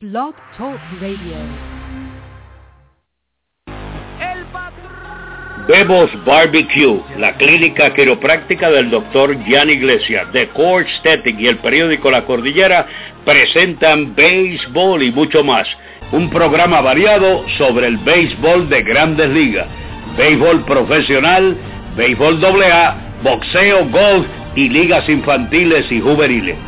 Blog 0.00 0.32
Talk 0.56 0.78
Radio. 1.00 1.34
Bebos 5.66 6.24
Barbecue, 6.24 7.02
la 7.16 7.36
clínica 7.36 7.92
quiropráctica 7.94 8.70
del 8.70 8.90
doctor 8.90 9.36
Jan 9.44 9.68
Iglesias, 9.70 10.32
de 10.32 10.50
Core 10.50 10.86
Aesthetic 10.86 11.40
y 11.40 11.48
el 11.48 11.58
periódico 11.58 12.12
La 12.12 12.24
Cordillera 12.24 12.86
presentan 13.24 14.14
béisbol 14.14 15.02
y 15.02 15.10
mucho 15.10 15.42
más. 15.42 15.66
Un 16.12 16.30
programa 16.30 16.80
variado 16.80 17.44
sobre 17.58 17.88
el 17.88 17.96
béisbol 17.96 18.68
de 18.68 18.82
grandes 18.84 19.28
ligas, 19.30 19.66
béisbol 20.16 20.64
profesional, 20.64 21.56
béisbol 21.96 22.38
AA, 22.44 22.96
boxeo, 23.24 23.88
golf 23.88 24.28
y 24.54 24.68
ligas 24.68 25.08
infantiles 25.08 25.90
y 25.90 26.00
juveniles. 26.00 26.67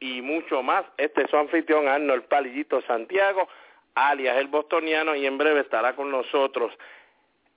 y 0.00 0.22
mucho 0.22 0.62
más. 0.62 0.84
Este 0.96 1.22
es 1.22 1.30
su 1.30 1.36
anfitrión 1.36 1.88
Arnold 1.88 2.24
Palillito 2.24 2.80
Santiago, 2.82 3.48
alias 3.94 4.36
el 4.38 4.48
bostoniano, 4.48 5.14
y 5.14 5.26
en 5.26 5.38
breve 5.38 5.60
estará 5.60 5.94
con 5.94 6.10
nosotros 6.10 6.72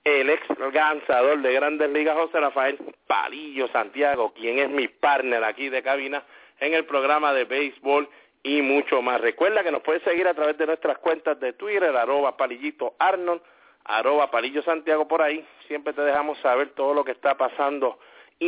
el 0.04 0.30
ex 0.30 0.44
lanzador 0.72 1.40
de 1.40 1.52
Grandes 1.52 1.90
Ligas, 1.90 2.16
José 2.16 2.40
Rafael 2.40 2.78
Palillo 3.06 3.68
Santiago, 3.68 4.32
quien 4.34 4.58
es 4.58 4.68
mi 4.68 4.88
partner 4.88 5.44
aquí 5.44 5.68
de 5.68 5.82
cabina 5.82 6.24
en 6.58 6.74
el 6.74 6.84
programa 6.84 7.32
de 7.32 7.44
béisbol 7.44 8.08
y 8.42 8.62
mucho 8.62 9.00
más. 9.02 9.20
Recuerda 9.20 9.62
que 9.62 9.70
nos 9.70 9.82
puedes 9.82 10.02
seguir 10.02 10.26
a 10.26 10.34
través 10.34 10.58
de 10.58 10.66
nuestras 10.66 10.98
cuentas 10.98 11.38
de 11.38 11.52
Twitter, 11.52 11.96
arroba 11.96 12.36
palillito 12.36 12.94
Arnold, 12.98 13.42
arroba 13.84 14.30
palillo 14.30 14.62
Santiago 14.62 15.06
por 15.06 15.22
ahí. 15.22 15.44
Siempre 15.68 15.92
te 15.92 16.02
dejamos 16.02 16.38
saber 16.38 16.70
todo 16.70 16.94
lo 16.94 17.04
que 17.04 17.12
está 17.12 17.36
pasando 17.36 17.98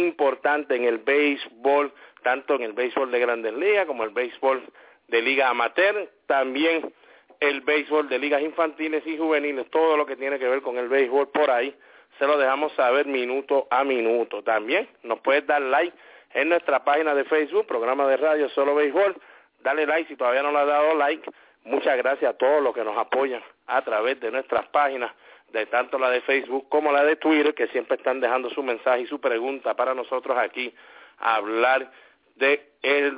importante 0.01 0.77
en 0.77 0.85
el 0.85 0.99
béisbol, 0.99 1.93
tanto 2.23 2.55
en 2.55 2.63
el 2.63 2.73
béisbol 2.73 3.11
de 3.11 3.21
Grandes 3.21 3.55
Ligas 3.55 3.87
como 3.87 4.05
el 4.05 4.11
béisbol 4.11 4.63
de 5.09 5.23
Liga 5.23 5.49
Amateur. 5.49 6.09
También 6.27 6.93
el 7.41 7.61
béisbol 7.61 8.09
de 8.09 8.19
ligas 8.19 8.43
infantiles 8.43 9.07
y 9.07 9.19
juveniles, 9.19 9.69
todo 9.71 9.97
lo 9.97 10.07
que 10.07 10.17
tiene 10.17 10.39
que 10.39 10.49
ver 10.49 10.63
con 10.63 10.79
el 10.79 10.89
béisbol 10.89 11.29
por 11.29 11.51
ahí, 11.51 11.75
se 12.19 12.27
lo 12.27 12.39
dejamos 12.39 12.73
saber 12.73 13.07
minuto 13.07 13.67
a 13.71 13.85
minuto. 13.85 14.43
También 14.43 14.89
nos 15.03 15.21
puedes 15.21 15.47
dar 15.47 15.61
like 15.61 15.97
en 16.33 16.49
nuestra 16.49 16.85
página 16.85 17.15
de 17.15 17.25
Facebook, 17.25 17.67
programa 17.67 18.07
de 18.07 18.17
radio 18.17 18.49
Solo 18.51 18.75
Béisbol. 18.75 19.17
Dale 19.63 19.87
like 19.87 20.09
si 20.09 20.17
todavía 20.17 20.43
no 20.43 20.53
le 20.53 20.59
has 20.59 20.67
dado 20.67 20.95
like. 20.95 21.29
Muchas 21.65 21.97
gracias 21.97 22.35
a 22.35 22.37
todos 22.37 22.63
los 22.63 22.75
que 22.75 22.85
nos 22.85 22.97
apoyan 22.97 23.43
a 23.67 23.83
través 23.83 24.21
de 24.21 24.31
nuestras 24.31 24.67
páginas, 24.69 25.13
de 25.55 25.67
tanto 25.67 25.99
la 25.99 26.11
de 26.11 26.21
Facebook 26.23 26.69
como 26.69 26.91
la 26.91 27.05
de 27.05 27.17
Twitter, 27.17 27.55
que 27.55 27.69
siempre 27.69 27.97
están 27.97 28.21
dejando 28.21 28.51
su 28.51 28.63
mensaje 28.63 29.03
y 29.03 29.07
su 29.07 29.21
pregunta 29.21 29.75
para 29.75 29.95
nosotros 29.95 30.37
aquí 30.37 30.75
hablar 31.19 31.91
de 32.35 32.73
el 32.83 33.17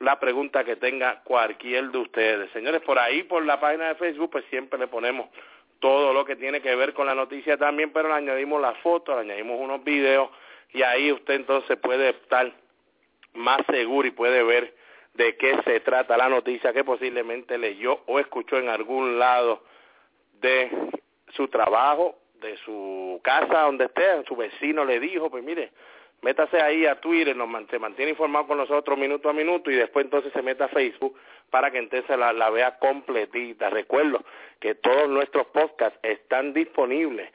la 0.00 0.20
pregunta 0.20 0.62
que 0.62 0.76
tenga 0.76 1.22
cualquier 1.24 1.90
de 1.90 1.98
ustedes. 1.98 2.52
Señores, 2.52 2.82
por 2.82 3.00
ahí, 3.00 3.24
por 3.24 3.44
la 3.44 3.58
página 3.58 3.88
de 3.88 3.94
Facebook, 3.96 4.30
pues 4.30 4.44
siempre 4.48 4.78
le 4.78 4.86
ponemos 4.86 5.28
todo 5.80 6.12
lo 6.12 6.24
que 6.24 6.36
tiene 6.36 6.60
que 6.60 6.76
ver 6.76 6.92
con 6.92 7.06
la 7.06 7.14
noticia 7.14 7.56
también, 7.56 7.92
pero 7.92 8.08
le 8.08 8.14
añadimos 8.14 8.60
las 8.60 8.78
fotos, 8.78 9.16
le 9.16 9.22
añadimos 9.22 9.58
unos 9.58 9.82
videos 9.82 10.28
y 10.72 10.82
ahí 10.82 11.10
usted 11.10 11.34
entonces 11.34 11.76
puede 11.78 12.10
estar 12.10 12.52
más 13.34 13.62
seguro 13.66 14.06
y 14.06 14.12
puede 14.12 14.42
ver 14.44 14.74
de 15.14 15.36
qué 15.36 15.58
se 15.64 15.80
trata 15.80 16.16
la 16.16 16.28
noticia 16.28 16.72
que 16.72 16.84
posiblemente 16.84 17.58
leyó 17.58 18.02
o 18.06 18.20
escuchó 18.20 18.58
en 18.58 18.68
algún 18.68 19.18
lado 19.18 19.64
de 20.40 20.70
su 21.34 21.48
trabajo, 21.48 22.16
de 22.40 22.56
su 22.58 23.20
casa, 23.22 23.62
donde 23.62 23.86
esté, 23.86 24.24
su 24.26 24.36
vecino 24.36 24.84
le 24.84 25.00
dijo, 25.00 25.30
pues 25.30 25.42
mire, 25.42 25.72
métase 26.22 26.60
ahí 26.60 26.86
a 26.86 27.00
Twitter, 27.00 27.36
nos 27.36 27.48
se 27.68 27.78
mantiene 27.78 28.10
informado 28.10 28.46
con 28.46 28.58
nosotros 28.58 28.98
minuto 28.98 29.28
a 29.28 29.32
minuto 29.32 29.70
y 29.70 29.74
después 29.74 30.04
entonces 30.04 30.32
se 30.32 30.42
meta 30.42 30.66
a 30.66 30.68
Facebook 30.68 31.16
para 31.50 31.70
que 31.70 31.78
entonces 31.78 32.16
la, 32.16 32.32
la 32.32 32.50
vea 32.50 32.78
completita. 32.78 33.70
Recuerdo 33.70 34.22
que 34.60 34.74
todos 34.74 35.08
nuestros 35.08 35.46
podcasts 35.46 35.98
están 36.02 36.52
disponibles 36.52 37.30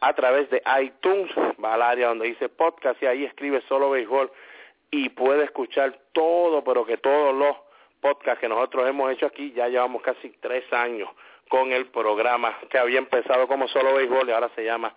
a 0.00 0.12
través 0.14 0.50
de 0.50 0.62
iTunes, 0.80 1.30
va 1.62 1.74
al 1.74 1.82
área 1.82 2.08
donde 2.08 2.26
dice 2.26 2.48
podcast 2.48 3.00
y 3.02 3.06
ahí 3.06 3.24
escribe 3.24 3.62
solo 3.68 3.90
béisbol 3.90 4.30
y 4.90 5.08
puede 5.10 5.44
escuchar 5.44 5.98
todo, 6.12 6.62
pero 6.64 6.84
que 6.84 6.98
todos 6.98 7.34
los 7.34 7.56
podcasts 8.00 8.40
que 8.40 8.48
nosotros 8.48 8.86
hemos 8.88 9.12
hecho 9.12 9.26
aquí, 9.26 9.52
ya 9.52 9.68
llevamos 9.68 10.02
casi 10.02 10.30
tres 10.40 10.70
años 10.72 11.08
con 11.52 11.70
el 11.70 11.84
programa 11.88 12.56
que 12.70 12.78
había 12.78 12.96
empezado 12.96 13.46
como 13.46 13.68
solo 13.68 13.92
béisbol 13.92 14.26
y 14.26 14.32
ahora 14.32 14.48
se 14.54 14.64
llama 14.64 14.94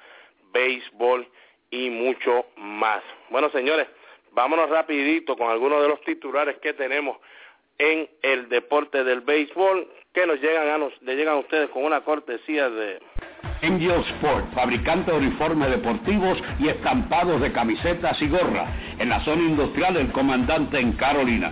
béisbol 0.53 1.27
y 1.69 1.89
mucho 1.89 2.45
más. 2.55 3.03
Bueno, 3.29 3.49
señores, 3.49 3.87
vámonos 4.31 4.69
rapidito 4.69 5.35
con 5.35 5.51
algunos 5.51 5.81
de 5.81 5.89
los 5.89 5.99
titulares 6.03 6.55
que 6.59 6.71
tenemos 6.71 7.17
en 7.77 8.09
el 8.21 8.47
deporte 8.47 9.03
del 9.03 9.19
béisbol 9.19 9.85
que 10.13 10.25
nos 10.25 10.39
llegan 10.39 10.69
a 10.69 10.77
nos, 10.77 10.93
le 11.01 11.17
llegan 11.17 11.33
a 11.33 11.39
ustedes 11.39 11.69
con 11.71 11.83
una 11.83 12.05
cortesía 12.05 12.69
de 12.69 13.01
Angel 13.61 13.99
Sport, 14.15 14.53
fabricante 14.53 15.11
de 15.11 15.17
uniformes 15.17 15.69
deportivos 15.71 16.37
y 16.59 16.69
estampados 16.69 17.41
de 17.41 17.51
camisetas 17.51 18.21
y 18.21 18.29
gorras 18.29 18.69
en 18.97 19.09
la 19.09 19.19
zona 19.25 19.41
industrial 19.41 19.95
del 19.95 20.09
comandante 20.13 20.79
en 20.79 20.93
Carolina. 20.93 21.51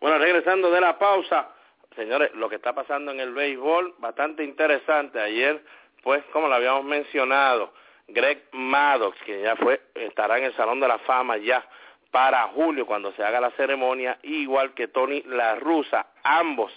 Bueno, 0.00 0.18
regresando 0.18 0.70
de 0.70 0.80
la 0.80 0.98
pausa, 0.98 1.48
señores, 1.96 2.32
lo 2.34 2.48
que 2.48 2.56
está 2.56 2.72
pasando 2.72 3.10
en 3.10 3.20
el 3.20 3.32
béisbol, 3.32 3.94
bastante 3.98 4.44
interesante. 4.44 5.20
Ayer, 5.20 5.60
pues, 6.02 6.24
como 6.32 6.46
lo 6.48 6.54
habíamos 6.54 6.84
mencionado, 6.84 7.72
Greg 8.06 8.44
Maddox, 8.52 9.20
que 9.22 9.42
ya 9.42 9.56
fue, 9.56 9.80
estará 9.94 10.38
en 10.38 10.44
el 10.44 10.54
Salón 10.54 10.80
de 10.80 10.88
la 10.88 10.98
Fama 10.98 11.36
ya 11.36 11.66
para 12.10 12.44
julio 12.48 12.86
cuando 12.86 13.12
se 13.12 13.22
haga 13.22 13.40
la 13.40 13.50
ceremonia, 13.50 14.18
igual 14.22 14.72
que 14.72 14.88
Tony 14.88 15.22
La 15.26 15.56
Russa, 15.56 16.06
ambos 16.22 16.72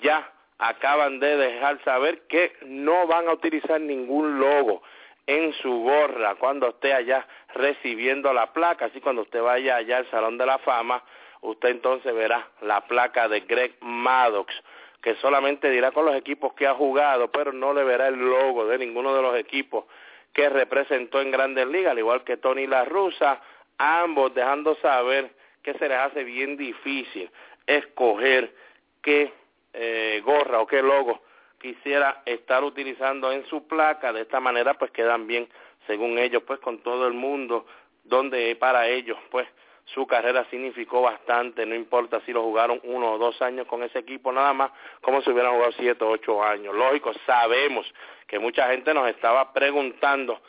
ya 0.00 0.32
acaban 0.58 1.20
de 1.20 1.36
dejar 1.36 1.82
saber 1.84 2.22
que 2.28 2.56
no 2.62 3.06
van 3.06 3.28
a 3.28 3.32
utilizar 3.32 3.80
ningún 3.80 4.40
logo 4.40 4.82
en 5.26 5.52
su 5.54 5.82
gorra 5.82 6.34
cuando 6.36 6.70
esté 6.70 6.92
allá 6.92 7.26
recibiendo 7.54 8.32
la 8.32 8.52
placa, 8.52 8.86
así 8.86 9.00
cuando 9.00 9.22
usted 9.22 9.42
vaya 9.42 9.76
allá 9.76 9.98
al 9.98 10.10
Salón 10.10 10.38
de 10.38 10.46
la 10.46 10.58
Fama, 10.58 11.04
usted 11.42 11.70
entonces 11.70 12.14
verá 12.14 12.48
la 12.62 12.82
placa 12.86 13.28
de 13.28 13.40
Greg 13.40 13.76
Maddox, 13.80 14.54
que 15.02 15.14
solamente 15.16 15.70
dirá 15.70 15.92
con 15.92 16.04
los 16.04 16.16
equipos 16.16 16.52
que 16.54 16.66
ha 16.66 16.74
jugado, 16.74 17.30
pero 17.30 17.52
no 17.52 17.72
le 17.72 17.84
verá 17.84 18.08
el 18.08 18.16
logo 18.18 18.66
de 18.66 18.78
ninguno 18.78 19.14
de 19.14 19.22
los 19.22 19.36
equipos 19.36 19.84
que 20.32 20.48
representó 20.48 21.20
en 21.20 21.30
Grandes 21.30 21.66
Ligas, 21.66 21.92
al 21.92 21.98
igual 21.98 22.24
que 22.24 22.36
Tony 22.36 22.66
La 22.66 22.84
Russa, 22.84 23.40
ambos 23.78 24.34
dejando 24.34 24.74
saber 24.76 25.30
que 25.62 25.74
se 25.74 25.88
les 25.88 25.98
hace 25.98 26.24
bien 26.24 26.56
difícil 26.56 27.30
escoger 27.66 28.52
qué 29.02 29.32
eh, 29.72 30.22
gorra 30.24 30.60
o 30.60 30.66
qué 30.66 30.82
logo 30.82 31.20
quisiera 31.60 32.22
estar 32.24 32.62
utilizando 32.64 33.32
en 33.32 33.44
su 33.46 33.66
placa, 33.66 34.12
de 34.12 34.22
esta 34.22 34.40
manera 34.40 34.74
pues 34.74 34.90
quedan 34.90 35.26
bien, 35.26 35.48
según 35.86 36.18
ellos, 36.18 36.42
pues 36.46 36.60
con 36.60 36.78
todo 36.78 37.06
el 37.06 37.14
mundo, 37.14 37.66
donde 38.04 38.54
para 38.56 38.88
ellos 38.88 39.18
pues 39.30 39.46
su 39.94 40.06
carrera 40.06 40.44
significó 40.50 41.02
bastante, 41.02 41.64
no 41.64 41.74
importa 41.74 42.20
si 42.26 42.32
lo 42.32 42.42
jugaron 42.42 42.80
uno 42.84 43.12
o 43.12 43.18
dos 43.18 43.40
años 43.40 43.66
con 43.66 43.82
ese 43.82 44.00
equipo 44.00 44.32
nada 44.32 44.52
más, 44.52 44.70
como 45.00 45.22
si 45.22 45.30
hubieran 45.30 45.54
jugado 45.54 45.72
siete 45.72 46.04
o 46.04 46.10
ocho 46.10 46.42
años. 46.42 46.74
Lógico, 46.74 47.12
sabemos 47.26 47.86
que 48.26 48.38
mucha 48.38 48.68
gente 48.68 48.92
nos 48.92 49.08
estaba 49.08 49.52
preguntando 49.52 50.40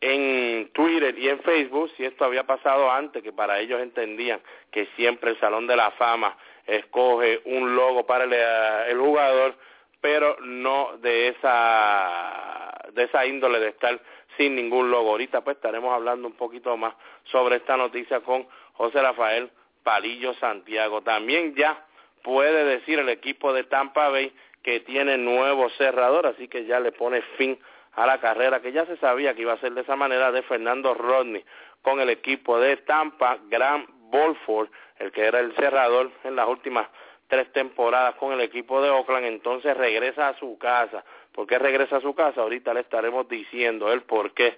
en 0.00 0.70
Twitter 0.72 1.18
y 1.18 1.28
en 1.28 1.40
Facebook 1.40 1.90
si 1.96 2.04
esto 2.04 2.24
había 2.24 2.44
pasado 2.44 2.90
antes, 2.90 3.22
que 3.22 3.32
para 3.32 3.58
ellos 3.58 3.80
entendían 3.80 4.40
que 4.70 4.86
siempre 4.96 5.30
el 5.30 5.40
Salón 5.40 5.66
de 5.66 5.76
la 5.76 5.90
Fama 5.92 6.36
escoge 6.66 7.40
un 7.44 7.74
logo 7.74 8.06
para 8.06 8.24
el, 8.24 8.32
eh, 8.32 8.94
jugador, 8.96 9.54
pero 10.00 10.36
no 10.40 10.96
de 10.98 11.28
esa 11.28 12.72
de 12.92 13.04
esa 13.04 13.26
índole 13.26 13.60
de 13.60 13.68
estar 13.68 14.00
sin 14.36 14.54
ningún 14.54 14.90
logo. 14.90 15.10
Ahorita 15.10 15.42
pues 15.42 15.56
estaremos 15.56 15.92
hablando 15.92 16.28
un 16.28 16.34
poquito 16.34 16.76
más 16.76 16.94
sobre 17.24 17.56
esta 17.56 17.76
noticia 17.76 18.20
con 18.20 18.46
José 18.74 19.00
Rafael 19.00 19.50
Palillo 19.82 20.34
Santiago. 20.34 21.02
También 21.02 21.54
ya 21.54 21.84
puede 22.22 22.64
decir 22.64 22.98
el 22.98 23.08
equipo 23.08 23.52
de 23.52 23.64
Tampa 23.64 24.08
Bay 24.08 24.32
que 24.62 24.80
tiene 24.80 25.16
nuevo 25.16 25.70
cerrador, 25.70 26.26
así 26.26 26.48
que 26.48 26.64
ya 26.64 26.80
le 26.80 26.92
pone 26.92 27.22
fin 27.38 27.58
a 27.92 28.06
la 28.06 28.18
carrera 28.18 28.60
que 28.60 28.72
ya 28.72 28.84
se 28.84 28.96
sabía 28.96 29.34
que 29.34 29.42
iba 29.42 29.52
a 29.52 29.60
ser 29.60 29.72
de 29.72 29.82
esa 29.82 29.96
manera 29.96 30.32
de 30.32 30.42
Fernando 30.42 30.92
Rodney 30.92 31.44
con 31.82 32.00
el 32.00 32.10
equipo 32.10 32.58
de 32.58 32.76
Tampa, 32.78 33.38
Grant 33.48 33.88
Bolford, 34.10 34.68
el 34.98 35.12
que 35.12 35.24
era 35.24 35.40
el 35.40 35.54
cerrador 35.54 36.10
en 36.24 36.36
las 36.36 36.48
últimas 36.48 36.88
tres 37.28 37.52
temporadas 37.52 38.14
con 38.16 38.32
el 38.32 38.40
equipo 38.40 38.80
de 38.82 38.90
Oakland, 38.90 39.26
entonces 39.26 39.76
regresa 39.76 40.28
a 40.28 40.38
su 40.38 40.58
casa. 40.58 41.04
¿Por 41.36 41.46
qué 41.46 41.58
regresa 41.58 41.98
a 41.98 42.00
su 42.00 42.14
casa? 42.14 42.40
Ahorita 42.40 42.72
le 42.72 42.80
estaremos 42.80 43.28
diciendo 43.28 43.92
el 43.92 44.00
por 44.04 44.32
qué 44.32 44.56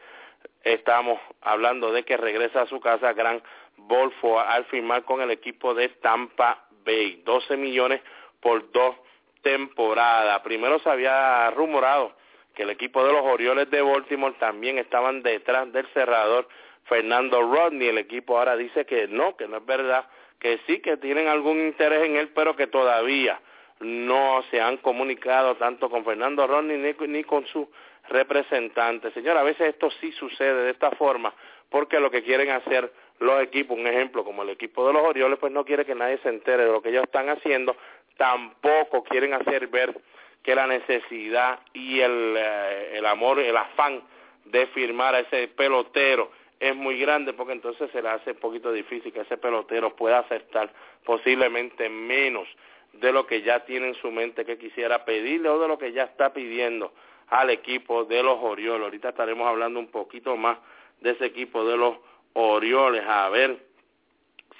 estamos 0.63 1.19
hablando 1.41 1.91
de 1.91 2.05
que 2.05 2.17
regresa 2.17 2.63
a 2.63 2.67
su 2.67 2.79
casa 2.79 3.13
Grant 3.15 3.43
Bolford 3.77 4.47
al 4.47 4.65
firmar 4.67 5.03
con 5.03 5.21
el 5.21 5.33
equipo 5.33 5.75
de 5.75 5.89
Tampa 5.89 6.67
Bay. 6.87 7.21
12 7.25 7.57
millones 7.57 8.01
por 8.41 8.71
dos 8.71 8.95
temporadas. 9.43 10.41
Primero 10.43 10.79
se 10.79 10.89
había 10.89 11.51
rumorado 11.51 12.15
que 12.55 12.63
el 12.63 12.71
equipo 12.71 13.05
de 13.05 13.13
los 13.13 13.25
Orioles 13.25 13.69
de 13.71 13.83
Baltimore 13.83 14.37
también 14.39 14.79
estaban 14.79 15.25
detrás 15.25 15.73
del 15.73 15.89
cerrador 15.89 16.47
Fernando 16.85 17.43
Rodney. 17.43 17.89
El 17.89 17.99
equipo 17.99 18.39
ahora 18.39 18.57
dice 18.57 18.87
que 18.87 19.09
no, 19.09 19.37
que 19.37 19.49
no 19.49 19.57
es 19.57 19.67
verdad, 19.67 20.07
que 20.39 20.61
sí 20.69 20.79
que 20.79 20.97
tienen 20.97 21.27
algún 21.27 21.59
interés 21.59 22.07
en 22.07 22.15
él, 22.15 22.29
pero 22.37 22.55
que 22.55 22.69
todavía 22.69 23.41
no 23.81 24.43
se 24.51 24.61
han 24.61 24.79
comunicado 24.79 25.57
tanto 25.57 25.89
con 25.89 26.05
Fernando 26.05 26.47
Rodney 26.47 26.79
ni, 26.79 27.07
ni 27.09 27.25
con 27.25 27.47
su 27.47 27.69
representante. 28.09 29.13
Señora, 29.13 29.41
a 29.41 29.45
veces 29.45 29.69
esto 29.69 29.91
sí 30.01 30.13
sucede 30.13 30.65
de 30.65 30.71
esta 30.71 30.91
forma 30.93 31.33
porque 31.71 32.01
lo 32.01 32.11
que 32.11 32.23
quieren 32.23 32.51
hacer 32.51 32.93
los 33.21 33.43
equipos, 33.43 33.77
un 33.77 33.87
ejemplo 33.87 34.25
como 34.25 34.43
el 34.43 34.51
equipo 34.51 34.87
de 34.87 34.93
los 34.93 35.03
Orioles, 35.03 35.39
pues 35.39 35.53
no 35.53 35.65
quiere 35.65 35.85
que 35.85 35.95
nadie 35.95 36.19
se 36.19 36.29
entere 36.29 36.65
de 36.65 36.73
lo 36.73 36.81
que 36.81 36.91
ellos 36.91 37.05
están 37.05 37.29
haciendo, 37.29 37.77
tampoco 38.17 39.03
quieren 39.05 39.35
hacer 39.35 39.67
ver 39.69 39.95
que 40.43 40.55
la 40.55 40.67
necesidad 40.67 41.59
y 41.75 42.01
el, 42.01 42.35
eh, 42.37 42.93
el 42.95 43.07
amor, 43.07 43.39
el 43.41 43.57
afán 43.57 44.03
de 44.45 44.67
firmar 44.69 45.15
a 45.15 45.21
ese 45.21 45.49
pelotero 45.49 46.31
es 46.61 46.75
muy 46.75 46.99
grande 46.99 47.33
porque 47.33 47.53
entonces 47.53 47.91
se 47.93 48.03
le 48.03 48.09
hace 48.09 48.33
un 48.33 48.39
poquito 48.39 48.73
difícil 48.73 49.13
que 49.13 49.21
ese 49.21 49.37
pelotero 49.37 49.95
pueda 49.95 50.21
aceptar 50.21 50.73
posiblemente 51.05 51.89
menos 51.89 52.49
de 52.93 53.13
lo 53.13 53.27
que 53.27 53.43
ya 53.43 53.65
tiene 53.65 53.89
en 53.89 53.95
su 53.95 54.11
mente 54.11 54.45
que 54.45 54.59
quisiera 54.59 55.05
pedirle 55.05 55.49
o 55.49 55.59
de 55.59 55.69
lo 55.69 55.79
que 55.79 55.93
ya 55.93 56.05
está 56.05 56.33
pidiendo 56.33 56.93
al 57.29 57.51
equipo 57.51 58.05
de 58.05 58.23
los 58.23 58.39
Orioles. 58.41 58.85
Ahorita 58.85 59.11
estaremos 59.11 59.47
hablando 59.47 59.79
un 59.79 59.89
poquito 59.89 60.37
más 60.37 60.59
de 61.01 61.11
ese 61.11 61.27
equipo 61.27 61.65
de 61.65 61.77
los 61.77 61.97
Orioles, 62.33 63.03
a 63.07 63.29
ver 63.31 63.59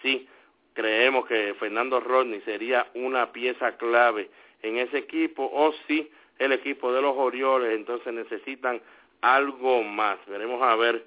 si 0.03 0.29
creemos 0.75 1.27
que 1.27 1.55
Fernando 1.59 2.01
Rodney 2.01 2.41
sería 2.43 2.87
una 2.95 3.33
pieza 3.33 3.77
clave 3.77 4.31
en 4.63 4.79
ese 4.79 4.99
equipo 4.99 5.49
o 5.53 5.73
si 5.87 6.11
el 6.39 6.53
equipo 6.53 6.93
de 6.93 7.03
los 7.03 7.17
Orioles 7.17 7.75
entonces 7.75 8.13
necesitan 8.13 8.81
algo 9.21 9.83
más. 9.83 10.19
Veremos 10.27 10.63
a 10.63 10.77
ver 10.77 11.05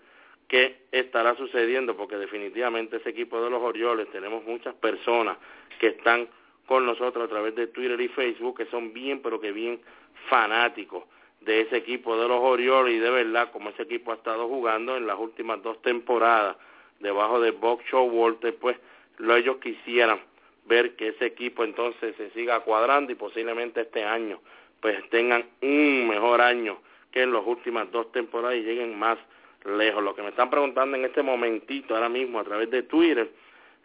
qué 0.47 0.81
estará 0.91 1.35
sucediendo 1.35 1.95
porque 1.95 2.17
definitivamente 2.17 2.97
ese 2.97 3.09
equipo 3.09 3.41
de 3.41 3.49
los 3.49 3.61
Orioles 3.61 4.09
tenemos 4.11 4.43
muchas 4.43 4.75
personas 4.75 5.37
que 5.79 5.87
están 5.87 6.27
con 6.65 6.85
nosotros 6.85 7.25
a 7.25 7.27
través 7.27 7.55
de 7.55 7.67
Twitter 7.67 7.99
y 7.99 8.07
Facebook 8.09 8.57
que 8.57 8.65
son 8.67 8.93
bien 8.93 9.21
pero 9.21 9.39
que 9.39 9.51
bien 9.51 9.81
fanáticos 10.29 11.03
de 11.41 11.61
ese 11.61 11.77
equipo 11.77 12.17
de 12.17 12.27
los 12.27 12.39
Orioles 12.39 12.95
y 12.95 12.99
de 12.99 13.09
verdad 13.09 13.51
como 13.51 13.69
ese 13.69 13.83
equipo 13.83 14.11
ha 14.11 14.15
estado 14.15 14.47
jugando 14.47 14.95
en 14.95 15.07
las 15.07 15.17
últimas 15.17 15.61
dos 15.63 15.81
temporadas 15.81 16.57
debajo 16.99 17.39
de 17.39 17.51
Bob 17.51 17.81
Showalter, 17.89 18.55
pues 18.57 18.77
lo 19.17 19.35
ellos 19.35 19.57
quisieran 19.57 20.19
ver 20.65 20.95
que 20.95 21.09
ese 21.09 21.25
equipo 21.25 21.63
entonces 21.63 22.15
se 22.15 22.29
siga 22.31 22.59
cuadrando 22.59 23.11
y 23.11 23.15
posiblemente 23.15 23.81
este 23.81 24.03
año 24.03 24.39
pues 24.79 24.97
tengan 25.09 25.45
un 25.61 26.07
mejor 26.07 26.41
año 26.41 26.79
que 27.11 27.21
en 27.21 27.33
las 27.33 27.45
últimas 27.45 27.91
dos 27.91 28.11
temporadas 28.11 28.57
y 28.57 28.63
lleguen 28.63 28.97
más 28.97 29.17
lejos. 29.65 30.03
Lo 30.03 30.15
que 30.15 30.23
me 30.23 30.29
están 30.29 30.49
preguntando 30.49 30.97
en 30.97 31.05
este 31.05 31.21
momentito 31.21 31.95
ahora 31.95 32.09
mismo 32.09 32.39
a 32.39 32.43
través 32.43 32.69
de 32.71 32.83
Twitter, 32.83 33.29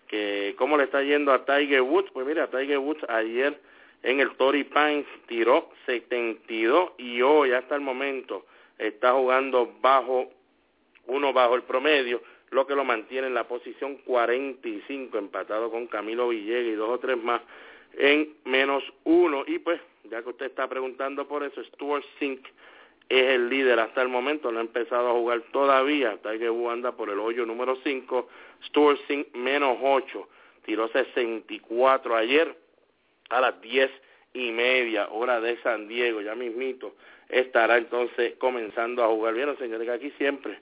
que 0.09 0.55
cómo 0.59 0.77
le 0.77 0.85
está 0.85 1.03
yendo 1.03 1.33
a 1.33 1.45
Tiger 1.45 1.83
Woods, 1.83 2.11
pues 2.13 2.27
mira, 2.27 2.49
Tiger 2.49 2.79
Woods 2.79 3.05
ayer 3.09 3.59
en 4.03 4.21
el 4.21 4.37
Tory 4.37 4.65
Pines 4.65 5.07
tiró 5.27 5.71
72 5.87 6.93
y 6.99 7.23
hoy 7.23 7.53
hasta 7.53 7.75
el 7.75 7.81
momento 7.81 8.47
está 8.79 9.13
jugando 9.13 9.75
bajo 9.81 10.31
uno 11.07 11.33
bajo 11.33 11.55
el 11.55 11.63
promedio, 11.63 12.23
lo 12.51 12.67
que 12.67 12.75
lo 12.75 12.85
mantiene 12.85 13.27
en 13.29 13.35
la 13.35 13.49
posición 13.49 13.97
45, 13.99 15.19
empatado 15.19 15.71
con 15.71 15.87
Camilo 15.87 16.29
Villegas 16.29 16.73
y 16.73 16.73
dos 16.73 16.91
o 16.91 16.99
tres 16.99 17.17
más 17.17 17.43
en 17.95 18.35
menos 18.45 18.83
uno. 19.05 19.45
Y 19.47 19.59
pues, 19.59 19.81
ya 20.05 20.23
que 20.23 20.31
usted 20.31 20.47
está 20.47 20.69
preguntando 20.69 21.27
por 21.27 21.43
eso, 21.45 21.63
Stuart 21.65 22.05
Sink 22.19 22.47
es 23.09 23.23
el 23.23 23.49
líder 23.49 23.79
hasta 23.79 24.03
el 24.03 24.09
momento, 24.09 24.51
no 24.51 24.59
ha 24.59 24.63
empezado 24.63 25.11
a 25.11 25.13
jugar 25.13 25.43
todavía, 25.53 26.17
Tiger 26.23 26.51
Woods 26.51 26.73
anda 26.73 26.93
por 26.93 27.11
el 27.11 27.19
hoyo 27.19 27.47
número 27.47 27.77
5, 27.85 28.29
Stuart 28.67 28.99
menos 29.35 29.79
8, 29.81 30.29
tiró 30.65 30.89
64 30.89 32.17
ayer, 32.17 32.57
a 33.31 33.41
las 33.41 33.61
diez 33.61 33.91
y 34.33 34.51
media 34.51 35.09
hora 35.11 35.41
de 35.41 35.57
San 35.63 35.89
Diego, 35.89 36.21
ya 36.21 36.35
mismito, 36.35 36.95
estará 37.29 37.79
entonces 37.79 38.35
comenzando 38.39 39.03
a 39.03 39.09
jugar. 39.09 39.35
Bien, 39.35 39.57
señores, 39.59 39.87
que 39.87 39.93
aquí 39.93 40.11
siempre 40.19 40.59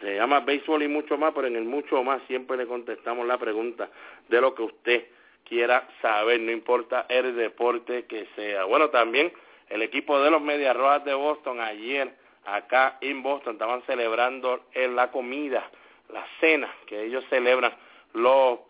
se 0.00 0.14
llama 0.14 0.40
béisbol 0.40 0.82
y 0.82 0.88
mucho 0.88 1.16
más, 1.16 1.32
pero 1.34 1.46
en 1.46 1.56
el 1.56 1.64
mucho 1.64 2.02
más 2.02 2.22
siempre 2.26 2.56
le 2.56 2.66
contestamos 2.66 3.26
la 3.26 3.38
pregunta 3.38 3.90
de 4.28 4.40
lo 4.40 4.54
que 4.54 4.62
usted 4.62 5.06
quiera 5.44 5.88
saber, 6.02 6.40
no 6.40 6.52
importa 6.52 7.06
el 7.08 7.34
deporte 7.34 8.04
que 8.04 8.26
sea. 8.36 8.64
Bueno, 8.64 8.90
también 8.90 9.32
el 9.70 9.82
equipo 9.82 10.20
de 10.20 10.30
los 10.30 10.40
Medias 10.40 10.76
Rojas 10.76 11.04
de 11.04 11.14
Boston 11.14 11.60
ayer 11.60 12.12
acá 12.44 12.98
en 13.00 13.22
Boston 13.22 13.54
estaban 13.54 13.82
celebrando 13.82 14.64
la 14.74 15.10
comida, 15.10 15.68
la 16.12 16.24
cena 16.40 16.72
que 16.86 17.04
ellos 17.04 17.24
celebran 17.28 17.72
los, 18.14 18.60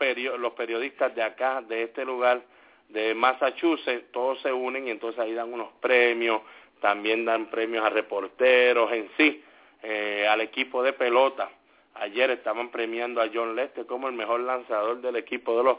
periodistas 0.56 1.14
de 1.14 1.22
acá, 1.22 1.62
de 1.62 1.84
este 1.84 2.04
lugar, 2.04 2.42
de 2.88 3.14
Massachusetts, 3.14 4.10
todos 4.12 4.40
se 4.40 4.52
unen 4.52 4.88
y 4.88 4.90
entonces 4.90 5.20
ahí 5.20 5.34
dan 5.34 5.52
unos 5.52 5.68
premios, 5.80 6.42
también 6.80 7.24
dan 7.24 7.46
premios 7.46 7.84
a 7.84 7.90
reporteros 7.90 8.90
en 8.92 9.10
sí, 9.16 9.44
eh, 9.82 10.26
al 10.28 10.40
equipo 10.40 10.82
de 10.82 10.92
pelota. 10.94 11.50
Ayer 11.94 12.30
estaban 12.30 12.70
premiando 12.70 13.20
a 13.20 13.28
John 13.32 13.54
Lester 13.54 13.84
como 13.86 14.08
el 14.08 14.14
mejor 14.14 14.40
lanzador 14.40 15.00
del 15.00 15.16
equipo 15.16 15.56
de 15.56 15.64
los 15.64 15.78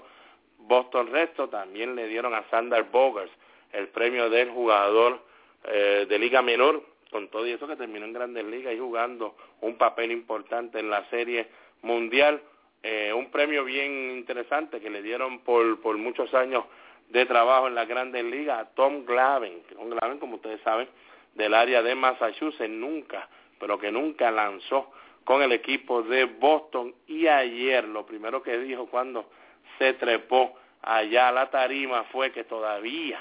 Boston 0.59 1.07
Red 1.07 1.29
también 1.49 1.95
le 1.95 2.07
dieron 2.07 2.33
a 2.33 2.43
Sander 2.49 2.83
Bogers 2.83 3.31
el 3.73 3.87
premio 3.89 4.29
del 4.29 4.49
jugador 4.49 5.19
eh, 5.65 6.05
de 6.07 6.19
Liga 6.19 6.41
Menor, 6.41 6.83
con 7.11 7.27
todo 7.29 7.47
y 7.47 7.51
eso 7.51 7.67
que 7.67 7.75
terminó 7.75 8.05
en 8.05 8.13
Grandes 8.13 8.45
Ligas 8.45 8.73
y 8.73 8.79
jugando 8.79 9.35
un 9.61 9.75
papel 9.77 10.11
importante 10.11 10.79
en 10.79 10.89
la 10.89 11.05
Serie 11.09 11.47
Mundial. 11.81 12.41
Eh, 12.81 13.11
un 13.13 13.29
premio 13.29 13.65
bien 13.65 14.11
interesante 14.17 14.79
que 14.79 14.89
le 14.89 15.01
dieron 15.01 15.39
por, 15.39 15.81
por 15.81 15.97
muchos 15.97 16.33
años 16.33 16.63
de 17.09 17.25
trabajo 17.25 17.67
en 17.67 17.75
las 17.75 17.87
grandes 17.87 18.23
ligas 18.23 18.59
a 18.59 18.69
Tom 18.75 19.05
Glavin. 19.05 19.63
Tom 19.75 19.89
Glavin, 19.89 20.19
como 20.19 20.35
ustedes 20.35 20.61
saben, 20.61 20.87
del 21.33 21.53
área 21.53 21.81
de 21.81 21.95
Massachusetts, 21.95 22.69
nunca, 22.69 23.27
pero 23.59 23.77
que 23.79 23.91
nunca 23.91 24.31
lanzó 24.31 24.91
con 25.23 25.41
el 25.41 25.51
equipo 25.51 26.03
de 26.03 26.25
Boston. 26.25 26.93
Y 27.07 27.27
ayer 27.27 27.83
lo 27.85 28.05
primero 28.05 28.41
que 28.41 28.57
dijo 28.59 28.85
cuando 28.87 29.29
se 29.77 29.93
trepó 29.95 30.55
allá 30.81 31.29
a 31.29 31.31
la 31.31 31.49
tarima 31.49 32.03
fue 32.05 32.31
que 32.31 32.43
todavía 32.43 33.19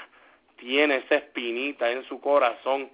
tiene 0.59 0.97
esa 0.97 1.15
espinita 1.15 1.91
en 1.91 2.03
su 2.05 2.19
corazón 2.19 2.89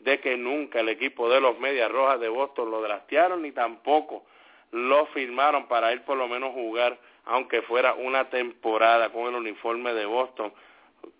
de 0.00 0.20
que 0.20 0.36
nunca 0.36 0.80
el 0.80 0.88
equipo 0.88 1.28
de 1.28 1.40
los 1.40 1.58
Medias 1.58 1.90
Rojas 1.90 2.20
de 2.20 2.28
Boston 2.28 2.70
lo 2.70 2.80
drastearon 2.80 3.42
ni 3.42 3.52
tampoco 3.52 4.24
lo 4.72 5.06
firmaron 5.06 5.66
para 5.66 5.92
él 5.92 6.02
por 6.02 6.16
lo 6.16 6.28
menos 6.28 6.52
jugar 6.52 6.98
aunque 7.26 7.62
fuera 7.62 7.94
una 7.94 8.28
temporada 8.28 9.10
con 9.10 9.28
el 9.28 9.34
uniforme 9.34 9.94
de 9.94 10.04
Boston, 10.04 10.52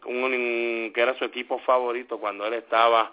un, 0.07 0.93
que 0.95 1.01
era 1.01 1.17
su 1.19 1.25
equipo 1.25 1.59
favorito 1.61 2.19
cuando 2.19 2.47
él 2.47 2.55
estaba 2.55 3.13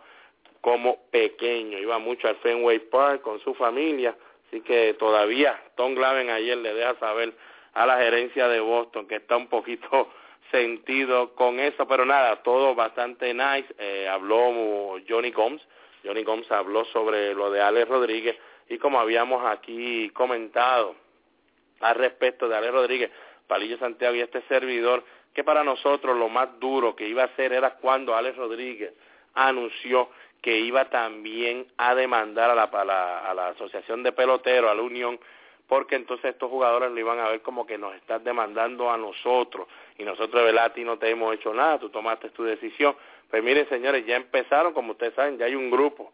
como 0.62 0.98
pequeño, 1.12 1.77
iba 1.77 2.00
mucho 2.00 2.27
al 2.27 2.38
Fenway 2.38 2.79
Park 2.79 3.22
con 3.22 3.39
su 3.41 3.53
familia, 3.53 4.15
así 4.48 4.62
que 4.62 4.96
todavía 4.96 5.62
Tom 5.75 5.94
Glaven 5.94 6.29
ayer 6.29 6.58
le 6.58 6.74
deja 6.74 6.96
saber 6.96 7.34
a 7.74 7.86
la 7.86 7.98
gerencia 7.98 8.48
de 8.48 8.60
Boston 8.60 9.08
que 9.08 9.17
está 9.17 9.38
un 9.38 9.48
poquito 9.48 10.10
sentido 10.51 11.34
con 11.36 11.60
eso, 11.60 11.88
pero 11.88 12.06
nada, 12.06 12.38
todo 12.44 12.75
bastante 12.75 13.34
nice, 13.34 13.68
eh, 13.77 14.08
habló 14.08 14.98
Johnny 15.08 15.32
Gomes, 15.32 15.62
Johnny 16.04 16.24
Gomes 16.24 16.50
habló 16.51 16.86
sobre 16.86 17.34
lo 17.34 17.51
de 17.51 17.62
Alex 17.62 17.88
Rodríguez 17.88 18.38
y 18.70 18.77
como 18.77 19.00
habíamos 19.00 19.46
aquí 19.46 20.10
comentado, 20.12 20.96
al 21.80 21.96
respecto 21.96 22.48
de 22.48 22.56
Ale 22.56 22.72
Rodríguez, 22.72 23.12
Palillo 23.48 23.77
Santiago 23.77 24.16
y 24.16 24.22
este 24.22 24.42
servidor, 24.44 25.04
que 25.34 25.44
para 25.44 25.63
nosotros 25.63 26.18
lo 26.18 26.30
más 26.30 26.60
duro 26.60 26.96
que 26.96 27.08
iba 27.08 27.24
a 27.24 27.27
hacer 27.27 27.54
era 27.54 27.75
cuando 27.75 28.16
Alex 28.16 28.36
Rodríguez 28.38 28.94
anunció 29.36 30.10
que 30.42 30.60
iba 30.60 30.89
también 30.89 31.68
a 31.77 31.94
demandar 31.96 32.50
a 32.50 32.56
la, 32.56 32.63
a 32.63 33.34
la, 33.34 33.48
Asociación 33.50 34.04
de 34.04 34.12
Peloteros, 34.12 34.72
a 34.72 34.75
la 34.75 34.82
Unión, 34.82 35.20
porque 35.68 35.96
entonces 35.96 36.32
estos 36.32 36.50
jugadores 36.50 36.92
lo 36.92 37.00
iban 37.00 37.20
a 37.20 37.30
ver 37.30 37.42
como 37.42 37.66
que 37.66 37.78
nos 37.78 37.94
estás 37.96 38.24
demandando 38.24 38.90
a 38.90 38.98
nosotros 38.98 39.68
y 39.98 40.04
nosotros 40.04 40.46
de 40.46 40.70
ti 40.72 40.84
no 40.84 40.98
te 40.98 41.10
hemos 41.10 41.34
hecho 41.36 41.54
nada, 41.54 41.80
tú 41.80 41.90
tomaste 41.90 42.30
tu 42.30 42.44
decisión. 42.44 42.96
Pues 43.30 43.44
miren 43.44 43.68
señores, 43.68 44.06
ya 44.06 44.16
empezaron, 44.16 44.74
como 44.74 44.94
ustedes 44.94 45.14
saben, 45.14 45.38
ya 45.38 45.46
hay 45.46 45.56
un 45.56 45.70
grupo 45.70 46.14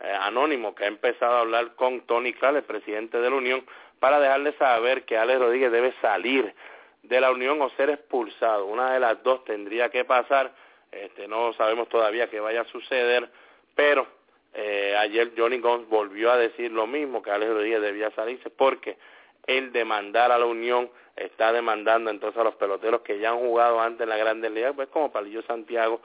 eh, 0.00 0.12
anónimo 0.20 0.74
que 0.74 0.84
ha 0.84 0.88
empezado 0.88 1.36
a 1.36 1.40
hablar 1.40 1.74
con 1.74 2.02
Tony 2.02 2.32
Clark, 2.32 2.56
el 2.56 2.62
presidente 2.62 3.18
de 3.18 3.28
la 3.28 3.36
Unión, 3.36 3.64
para 3.98 4.20
dejarle 4.20 4.52
saber 4.54 5.04
que 5.04 5.18
Alex 5.18 5.40
Rodríguez 5.40 5.72
debe 5.72 5.92
salir 6.00 6.54
de 7.02 7.20
la 7.20 7.32
Unión 7.32 7.60
o 7.60 7.70
ser 7.70 7.90
expulsado. 7.90 8.66
Una 8.66 8.92
de 8.92 9.00
las 9.00 9.20
dos 9.24 9.44
tendría 9.44 9.90
que 9.90 10.04
pasar, 10.04 10.52
este, 10.92 11.26
no 11.26 11.52
sabemos 11.54 11.88
todavía 11.88 12.30
qué 12.30 12.38
vaya 12.38 12.60
a 12.60 12.64
suceder, 12.66 13.28
pero 13.74 14.06
eh, 14.54 14.94
ayer 14.98 15.32
Johnny 15.36 15.58
Gomes 15.58 15.88
volvió 15.88 16.30
a 16.30 16.36
decir 16.36 16.70
lo 16.72 16.86
mismo, 16.86 17.22
que 17.22 17.30
Alex 17.30 17.52
Rodríguez 17.52 17.80
debía 17.80 18.10
salirse 18.10 18.50
porque 18.50 18.98
el 19.46 19.72
demandar 19.72 20.30
a 20.30 20.38
la 20.38 20.46
Unión 20.46 20.90
está 21.16 21.52
demandando 21.52 22.10
entonces 22.10 22.40
a 22.40 22.44
los 22.44 22.54
peloteros 22.56 23.02
que 23.02 23.18
ya 23.18 23.30
han 23.30 23.38
jugado 23.38 23.80
antes 23.80 24.02
en 24.02 24.08
la 24.08 24.16
Grandes 24.16 24.50
Ligas, 24.50 24.74
pues 24.74 24.88
como 24.88 25.12
Palillo 25.12 25.42
Santiago, 25.42 26.00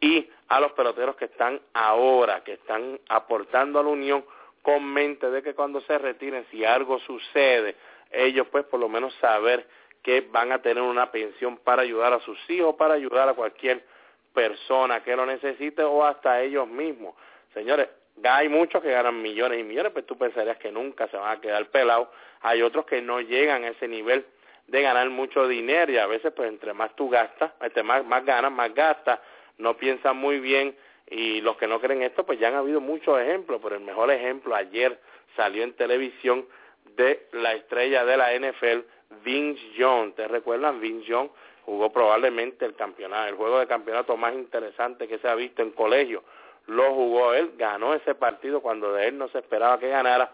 y 0.00 0.28
a 0.48 0.60
los 0.60 0.72
peloteros 0.72 1.16
que 1.16 1.26
están 1.26 1.60
ahora, 1.72 2.42
que 2.44 2.54
están 2.54 3.00
aportando 3.08 3.78
a 3.78 3.82
la 3.82 3.88
Unión 3.88 4.24
con 4.62 4.84
mente 4.84 5.30
de 5.30 5.42
que 5.42 5.54
cuando 5.54 5.80
se 5.82 5.98
retiren, 5.98 6.46
si 6.50 6.64
algo 6.64 6.98
sucede, 7.00 7.76
ellos 8.10 8.46
pues 8.50 8.64
por 8.64 8.80
lo 8.80 8.88
menos 8.88 9.14
saber 9.20 9.66
que 10.02 10.20
van 10.20 10.52
a 10.52 10.60
tener 10.60 10.82
una 10.82 11.10
pensión 11.10 11.56
para 11.58 11.82
ayudar 11.82 12.12
a 12.12 12.20
sus 12.20 12.38
hijos, 12.50 12.74
para 12.76 12.94
ayudar 12.94 13.28
a 13.28 13.34
cualquier 13.34 13.84
persona 14.34 15.02
que 15.02 15.16
lo 15.16 15.24
necesite 15.24 15.82
o 15.82 16.04
hasta 16.04 16.42
ellos 16.42 16.68
mismos. 16.68 17.14
Señores, 17.54 17.88
hay 18.22 18.48
muchos 18.48 18.82
que 18.82 18.90
ganan 18.90 19.22
millones 19.22 19.60
y 19.60 19.64
millones, 19.64 19.92
pero 19.94 20.06
tú 20.06 20.18
pensarías 20.18 20.58
que 20.58 20.70
nunca 20.70 21.08
se 21.08 21.16
van 21.16 21.36
a 21.36 21.40
quedar 21.40 21.66
pelados. 21.70 22.08
Hay 22.42 22.62
otros 22.62 22.84
que 22.84 23.00
no 23.00 23.20
llegan 23.20 23.64
a 23.64 23.68
ese 23.68 23.88
nivel 23.88 24.26
de 24.66 24.82
ganar 24.82 25.08
mucho 25.10 25.46
dinero 25.46 25.92
y 25.92 25.98
a 25.98 26.06
veces 26.06 26.32
pues 26.32 26.48
entre 26.48 26.72
más 26.72 26.94
tú 26.96 27.08
gastas, 27.08 27.52
entre 27.60 27.82
más, 27.82 28.04
más 28.04 28.24
ganas, 28.24 28.50
más 28.50 28.74
gastas, 28.74 29.20
no 29.58 29.76
piensan 29.76 30.16
muy 30.16 30.40
bien 30.40 30.76
y 31.10 31.40
los 31.42 31.56
que 31.56 31.66
no 31.66 31.80
creen 31.80 32.02
esto 32.02 32.24
pues 32.24 32.38
ya 32.38 32.48
han 32.48 32.54
habido 32.54 32.80
muchos 32.80 33.20
ejemplos, 33.20 33.60
pero 33.62 33.76
el 33.76 33.82
mejor 33.82 34.10
ejemplo 34.10 34.54
ayer 34.54 34.98
salió 35.36 35.62
en 35.62 35.74
televisión 35.74 36.46
de 36.96 37.26
la 37.32 37.54
estrella 37.54 38.04
de 38.04 38.16
la 38.16 38.32
NFL, 38.32 38.80
Vince 39.22 39.62
Young. 39.76 40.14
¿Te 40.14 40.28
recuerdan? 40.28 40.80
Vince 40.80 41.06
Young 41.06 41.28
jugó 41.64 41.92
probablemente 41.92 42.64
el 42.64 42.74
campeonato, 42.74 43.28
el 43.28 43.34
juego 43.34 43.58
de 43.58 43.66
campeonato 43.66 44.16
más 44.16 44.34
interesante 44.34 45.08
que 45.08 45.18
se 45.18 45.28
ha 45.28 45.34
visto 45.34 45.62
en 45.62 45.70
colegio. 45.70 46.22
Lo 46.66 46.94
jugó 46.94 47.34
él, 47.34 47.52
ganó 47.56 47.94
ese 47.94 48.14
partido 48.14 48.60
cuando 48.60 48.92
de 48.92 49.08
él 49.08 49.18
no 49.18 49.28
se 49.28 49.38
esperaba 49.38 49.78
que 49.78 49.88
ganara. 49.88 50.32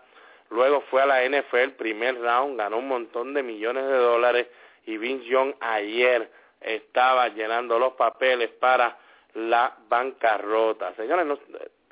Luego 0.50 0.82
fue 0.90 1.02
a 1.02 1.06
la 1.06 1.25
NFL, 1.25 1.70
primer 1.76 2.20
round, 2.20 2.58
ganó 2.58 2.78
un 2.78 2.88
montón 2.88 3.34
de 3.34 3.42
millones 3.42 3.84
de 3.87 3.96
dólares 3.96 4.49
y 4.87 4.96
Vince 4.96 5.26
Young 5.26 5.54
ayer 5.60 6.30
estaba 6.60 7.28
llenando 7.28 7.78
los 7.78 7.94
papeles 7.94 8.50
para 8.60 8.96
la 9.34 9.76
bancarrota. 9.88 10.94
Señores, 10.94 11.38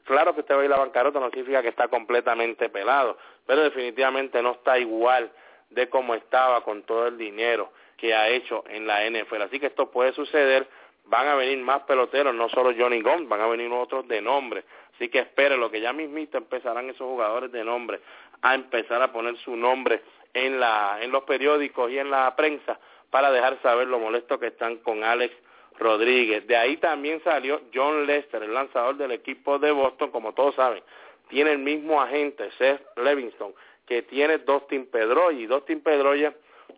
claro 0.05 0.35
que 0.35 0.41
usted 0.41 0.57
va 0.57 0.63
a 0.63 0.65
ir 0.65 0.73
a 0.73 0.77
la 0.77 0.83
bancarrota 0.83 1.21
no 1.21 1.31
significa 1.31 1.63
que 1.63 1.69
está 1.69 1.89
completamente 1.89 2.69
pelado, 2.69 3.17
pero 3.47 3.63
definitivamente 3.63 4.43
no 4.43 4.53
está 4.53 4.79
igual 4.79 5.31
de 5.71 5.89
cómo 5.89 6.15
estaba 6.15 6.63
con 6.63 6.83
todo 6.83 7.09
el 7.09 7.19
dinero 7.19 7.73
que 7.97 8.15
ha 8.15 8.29
hecho 8.29 8.65
en 8.69 8.87
la 8.87 9.09
NFL. 9.09 9.43
Así 9.43 9.61
que 9.61 9.67
esto 9.67 9.91
puede 9.91 10.13
suceder, 10.13 10.67
van 11.09 11.27
a 11.27 11.35
venir 11.35 11.59
más 11.59 11.83
peloteros, 11.83 12.35
no 12.35 12.49
solo 12.49 12.73
Johnny 12.79 13.01
Gomes, 13.01 13.29
van 13.29 13.41
a 13.41 13.47
venir 13.47 13.71
otros 13.73 14.07
de 14.09 14.21
nombre. 14.21 14.65
Así 14.95 15.09
que 15.09 15.21
espere 15.21 15.57
lo 15.57 15.71
que 15.71 15.81
ya 15.81 15.93
mismito 15.93 16.39
empezarán 16.39 16.91
esos 16.91 17.07
jugadores 17.07 17.51
de 17.53 17.65
nombre 17.65 18.01
a 18.43 18.55
empezar 18.55 19.03
a 19.03 19.13
poner 19.13 19.37
su 19.39 19.57
nombre 19.57 20.03
en, 20.35 20.61
la, 20.61 20.99
en 21.01 21.11
los 21.11 21.25
periódicos 21.25 21.91
y 21.91 21.99
en 21.99 22.11
la 22.11 22.35
prensa 22.37 22.79
para 23.11 23.31
dejar 23.31 23.61
saber 23.63 23.89
lo 23.89 23.99
molesto 23.99 24.39
que 24.39 24.49
están 24.49 24.77
con 24.79 25.03
Alex 25.03 25.35
Rodríguez. 25.79 26.47
De 26.47 26.57
ahí 26.57 26.77
también 26.77 27.23
salió 27.23 27.63
John 27.73 28.07
Lester, 28.07 28.43
el 28.43 28.53
lanzador 28.53 28.97
del 28.97 29.13
equipo 29.13 29.59
de 29.59 29.71
Boston, 29.71 30.11
como 30.11 30.35
todos 30.35 30.55
saben, 30.57 30.83
tiene 31.29 31.53
el 31.53 31.59
mismo 31.59 32.01
agente, 32.01 32.51
Seth 32.59 32.81
Levinson, 32.97 33.55
que 33.87 34.03
tiene 34.03 34.39
Dustin 34.39 34.87
Pedroya. 34.87 35.39
Y 35.39 35.47
Dustin 35.47 35.81
Pedroya, 35.81 36.35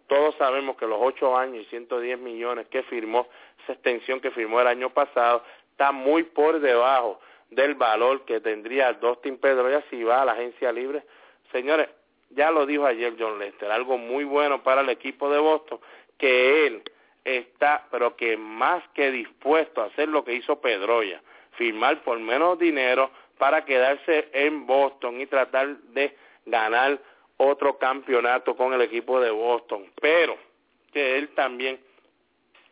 todos 0.06 0.35
sabemos 0.37 0.76
que 0.76 0.87
los 0.87 0.99
ocho 1.00 1.37
años 1.37 1.64
y 1.64 1.64
110 1.66 2.18
millones 2.18 2.66
que 2.68 2.82
firmó, 2.85 3.28
esa 3.62 3.73
extensión 3.73 4.20
que 4.20 4.30
firmó 4.30 4.61
el 4.61 4.66
año 4.66 4.90
pasado, 4.90 5.44
está 5.70 5.92
muy 5.92 6.25
por 6.25 6.61
debajo 6.61 7.20
del 7.50 7.75
valor 7.75 8.25
que 8.25 8.40
tendría 8.40 8.92
Dustin 8.94 9.38
Pedroya 9.38 9.82
si 9.90 10.02
va 10.02 10.23
a 10.23 10.25
la 10.25 10.32
agencia 10.32 10.73
libre. 10.73 11.02
Señores, 11.52 11.88
ya 12.30 12.50
lo 12.50 12.66
dijo 12.66 12.87
ayer 12.87 13.14
John 13.18 13.38
Lester, 13.38 13.70
algo 13.70 13.99
muy 13.99 14.25
bueno 14.25 14.62
para 14.62 14.82
el 14.82 14.88
equipo 14.88 15.30
de 15.30 15.38
Boston, 15.38 15.80
que 16.16 16.66
él 16.66 16.82
está, 17.25 17.87
pero 17.90 18.16
que 18.16 18.37
más 18.37 18.82
que 18.94 19.11
dispuesto 19.11 19.82
a 19.82 19.87
hacer 19.87 20.09
lo 20.09 20.25
que 20.25 20.35
hizo 20.35 20.61
Pedroya, 20.61 21.20
firmar 21.52 22.02
por 22.02 22.18
menos 22.18 22.59
dinero 22.59 23.11
para 23.38 23.64
quedarse 23.64 24.28
en 24.32 24.66
Boston 24.66 25.20
y 25.20 25.26
tratar 25.26 25.76
de 25.78 26.16
ganar 26.47 26.99
otro 27.42 27.78
campeonato 27.78 28.54
con 28.54 28.75
el 28.75 28.82
equipo 28.82 29.18
de 29.18 29.30
Boston, 29.30 29.87
pero 29.99 30.37
que 30.92 31.16
él 31.16 31.30
también 31.30 31.80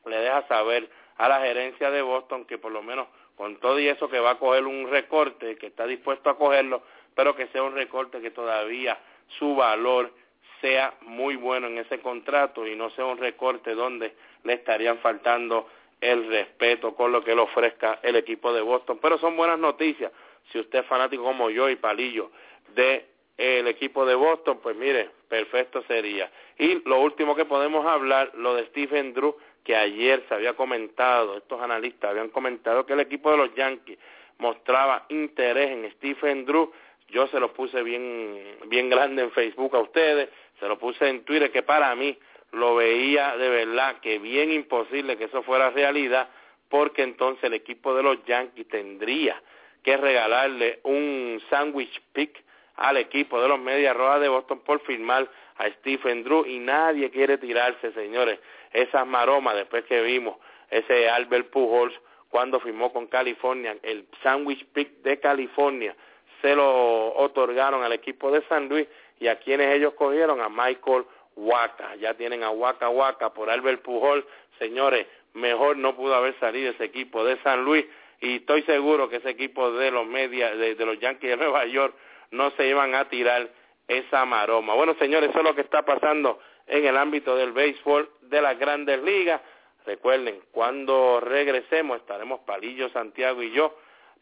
le 0.05 0.17
deja 0.19 0.47
saber 0.47 0.91
a 1.17 1.27
la 1.27 1.41
gerencia 1.41 1.91
de 1.91 2.03
Boston 2.03 2.45
que 2.45 2.59
por 2.59 2.73
lo 2.73 2.83
menos 2.83 3.09
con 3.35 3.57
todo 3.57 3.79
y 3.79 3.89
eso 3.89 4.11
que 4.11 4.21
va 4.21 4.33
a 4.33 4.39
coger 4.39 4.67
un 4.67 4.91
recorte, 4.91 5.57
que 5.57 5.69
está 5.69 5.87
dispuesto 5.87 6.29
a 6.29 6.37
cogerlo, 6.37 6.83
pero 7.15 7.35
que 7.35 7.47
sea 7.47 7.63
un 7.63 7.75
recorte 7.75 8.21
que 8.21 8.31
todavía 8.31 8.99
su 9.39 9.57
valor 9.57 10.13
sea 10.61 10.93
muy 11.01 11.37
bueno 11.37 11.69
en 11.69 11.79
ese 11.79 12.01
contrato 12.01 12.67
y 12.67 12.77
no 12.77 12.91
sea 12.91 13.07
un 13.07 13.17
recorte 13.17 13.75
donde 13.75 14.15
le 14.45 14.53
estarían 14.53 14.99
faltando 14.99 15.67
el 16.01 16.29
respeto 16.29 16.95
con 16.95 17.11
lo 17.11 17.25
que 17.25 17.35
le 17.35 17.41
ofrezca 17.41 18.01
el 18.03 18.17
equipo 18.17 18.53
de 18.53 18.61
Boston. 18.61 18.99
Pero 19.01 19.17
son 19.19 19.35
buenas 19.35 19.59
noticias. 19.59 20.13
Si 20.53 20.59
usted 20.59 20.81
es 20.81 20.87
fanático 20.87 21.23
como 21.23 21.49
yo 21.49 21.71
y 21.71 21.77
Palillo 21.77 22.31
de 22.75 23.18
el 23.39 23.69
equipo 23.69 24.05
de 24.05 24.17
Boston, 24.17 24.59
pues 24.61 24.77
mire, 24.77 25.11
perfecto 25.29 25.83
sería. 25.85 26.31
Y 26.59 26.83
lo 26.89 27.01
último 27.01 27.37
que 27.37 27.45
podemos 27.45 27.87
hablar, 27.87 28.33
lo 28.35 28.55
de 28.57 28.67
Stephen 28.67 29.15
Drew, 29.15 29.37
que 29.63 29.77
ayer 29.77 30.25
se 30.29 30.35
había 30.35 30.55
comentado, 30.55 31.37
estos 31.37 31.61
analistas 31.63 32.11
habían 32.11 32.31
comentado 32.31 32.85
que 32.85 32.95
el 32.95 33.01
equipo 33.01 33.31
de 33.31 33.37
los 33.37 33.55
Yankees 33.55 33.99
mostraba 34.39 35.07
interés 35.09 35.71
en 35.71 35.91
Stephen 35.93 36.45
Drew. 36.45 36.73
Yo 37.11 37.29
se 37.29 37.39
lo 37.39 37.53
puse 37.53 37.83
bien, 37.83 38.57
bien 38.67 38.91
grande 38.91 39.23
en 39.23 39.31
Facebook 39.31 39.77
a 39.77 39.81
ustedes, 39.81 40.29
se 40.59 40.67
lo 40.67 40.77
puse 40.79 41.09
en 41.09 41.25
Twitter, 41.25 41.53
que 41.53 41.63
para 41.63 41.95
mí 41.95 42.19
lo 42.53 42.75
veía 42.75 43.37
de 43.37 43.49
verdad 43.49 44.01
que 44.01 44.19
bien 44.19 44.51
imposible 44.51 45.17
que 45.17 45.25
eso 45.25 45.43
fuera 45.43 45.71
realidad, 45.71 46.29
porque 46.69 47.03
entonces 47.03 47.45
el 47.45 47.55
equipo 47.55 47.95
de 47.95 48.03
los 48.03 48.25
Yankees 48.25 48.67
tendría 48.69 49.41
que 49.83 49.97
regalarle 49.97 50.81
un 50.83 51.41
sandwich 51.49 52.03
pick 52.13 52.43
al 52.79 52.97
equipo 52.97 53.41
de 53.43 53.49
los 53.49 53.59
Medias 53.59 53.97
Rojas 53.97 54.21
de 54.21 54.29
Boston 54.29 54.61
por 54.61 54.81
firmar 54.81 55.29
a 55.57 55.69
Stephen 55.71 56.23
Drew 56.23 56.47
y 56.47 56.61
nadie 56.61 57.11
quiere 57.11 57.37
tirarse, 57.39 57.93
señores, 57.93 58.39
esas 58.73 59.07
maromas 59.07 59.57
después 59.57 59.85
que 59.85 60.01
vimos 60.03 60.37
ese 60.71 61.09
Albert 61.09 61.51
Pujols 61.51 61.95
cuando 62.29 62.61
firmó 62.61 62.93
con 62.93 63.07
California, 63.07 63.77
el 63.83 64.07
sandwich 64.23 64.65
pick 64.73 65.03
de 65.03 65.19
California, 65.19 65.97
se 66.41 66.55
lo 66.55 67.15
otorgaron 67.17 67.83
al 67.83 67.93
equipo 67.93 68.31
de 68.31 68.43
San 68.49 68.69
Luis 68.69 68.87
y 69.19 69.27
a 69.27 69.41
quienes 69.41 69.75
ellos 69.75 69.95
cogieron, 69.95 70.41
a 70.41 70.49
Michael 70.49 71.05
Waka, 71.37 71.97
ya 71.97 72.15
tienen 72.15 72.45
a 72.45 72.51
Waka 72.51 72.91
Waka 72.91 73.33
por 73.33 73.51
Albert 73.51 73.83
Pujol, 73.83 74.25
señores, 74.59 75.07
mejor 75.35 75.77
no 75.79 75.97
pudo 75.97 76.15
haber 76.15 76.39
salido 76.39 76.71
ese 76.71 76.85
equipo 76.85 77.25
de 77.25 77.39
San 77.43 77.65
Luis 77.65 77.87
y 78.21 78.37
estoy 78.37 78.63
seguro 78.63 79.09
que 79.09 79.17
ese 79.17 79.31
equipo 79.31 79.73
de 79.73 79.91
los 79.91 80.07
media, 80.07 80.55
de 80.55 80.75
los 80.85 80.99
Yankees 81.01 81.31
de 81.31 81.37
Nueva 81.37 81.65
York 81.67 81.95
no 82.31 82.51
se 82.53 82.67
iban 82.67 82.95
a 82.95 83.09
tirar 83.09 83.49
esa 83.87 84.25
maroma. 84.25 84.75
Bueno, 84.75 84.95
señores, 84.99 85.31
eso 85.31 85.39
es 85.39 85.45
lo 85.45 85.55
que 85.55 85.63
está 85.63 85.85
pasando 85.85 86.39
en 86.67 86.85
el 86.85 86.97
ámbito 86.97 87.37
del 87.37 87.53
béisbol 87.53 88.11
de 88.23 88.43
las 88.43 88.59
grandes 88.59 89.03
ligas. 89.03 89.41
Recuerden, 89.87 90.41
cuando 90.51 91.21
regresemos 91.21 92.01
estaremos 92.01 92.41
Palillo, 92.41 92.91
Santiago 92.91 93.43
y 93.43 93.53
yo 93.53 93.75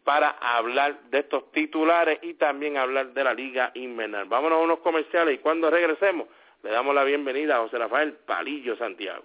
para 0.04 0.30
hablar 0.30 1.00
de 1.10 1.18
estos 1.18 1.50
titulares 1.50 2.20
y 2.22 2.34
también 2.34 2.76
hablar 2.76 3.08
de 3.08 3.24
la 3.24 3.34
liga 3.34 3.72
invernal. 3.74 4.26
Vámonos 4.26 4.60
a 4.60 4.62
unos 4.62 4.78
comerciales 4.78 5.34
y 5.34 5.38
cuando 5.38 5.68
regresemos 5.68 6.28
le 6.62 6.70
damos 6.70 6.94
la 6.94 7.02
bienvenida 7.02 7.56
a 7.56 7.60
José 7.60 7.78
Rafael 7.78 8.12
Palillo 8.24 8.76
Santiago. 8.76 9.24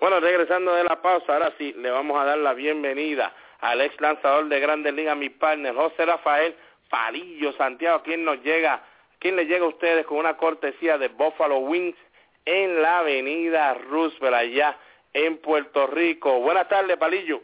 Bueno, 0.00 0.20
regresando 0.20 0.74
de 0.74 0.84
la 0.84 1.02
pausa, 1.02 1.32
ahora 1.32 1.52
sí, 1.58 1.74
le 1.76 1.90
vamos 1.90 2.20
a 2.20 2.24
dar 2.24 2.38
la 2.38 2.54
bienvenida 2.54 3.34
al 3.58 3.80
ex 3.80 4.00
lanzador 4.00 4.48
de 4.48 4.60
Grandes 4.60 4.94
Ligas, 4.94 5.16
mi 5.16 5.28
partner, 5.28 5.74
José 5.74 6.06
Rafael 6.06 6.54
Palillo 6.88 7.52
Santiago, 7.54 8.02
quien 8.04 8.24
nos 8.24 8.40
llega, 8.44 8.80
quien 9.18 9.34
le 9.34 9.46
llega 9.46 9.64
a 9.64 9.68
ustedes 9.68 10.06
con 10.06 10.18
una 10.18 10.36
cortesía 10.36 10.98
de 10.98 11.08
Buffalo 11.08 11.58
Wings 11.58 11.96
en 12.44 12.80
la 12.80 13.00
avenida 13.00 13.74
Roosevelt, 13.74 14.36
allá 14.36 14.78
en 15.14 15.38
Puerto 15.38 15.88
Rico. 15.88 16.38
Buenas 16.40 16.68
tardes, 16.68 16.96
Palillo. 16.96 17.42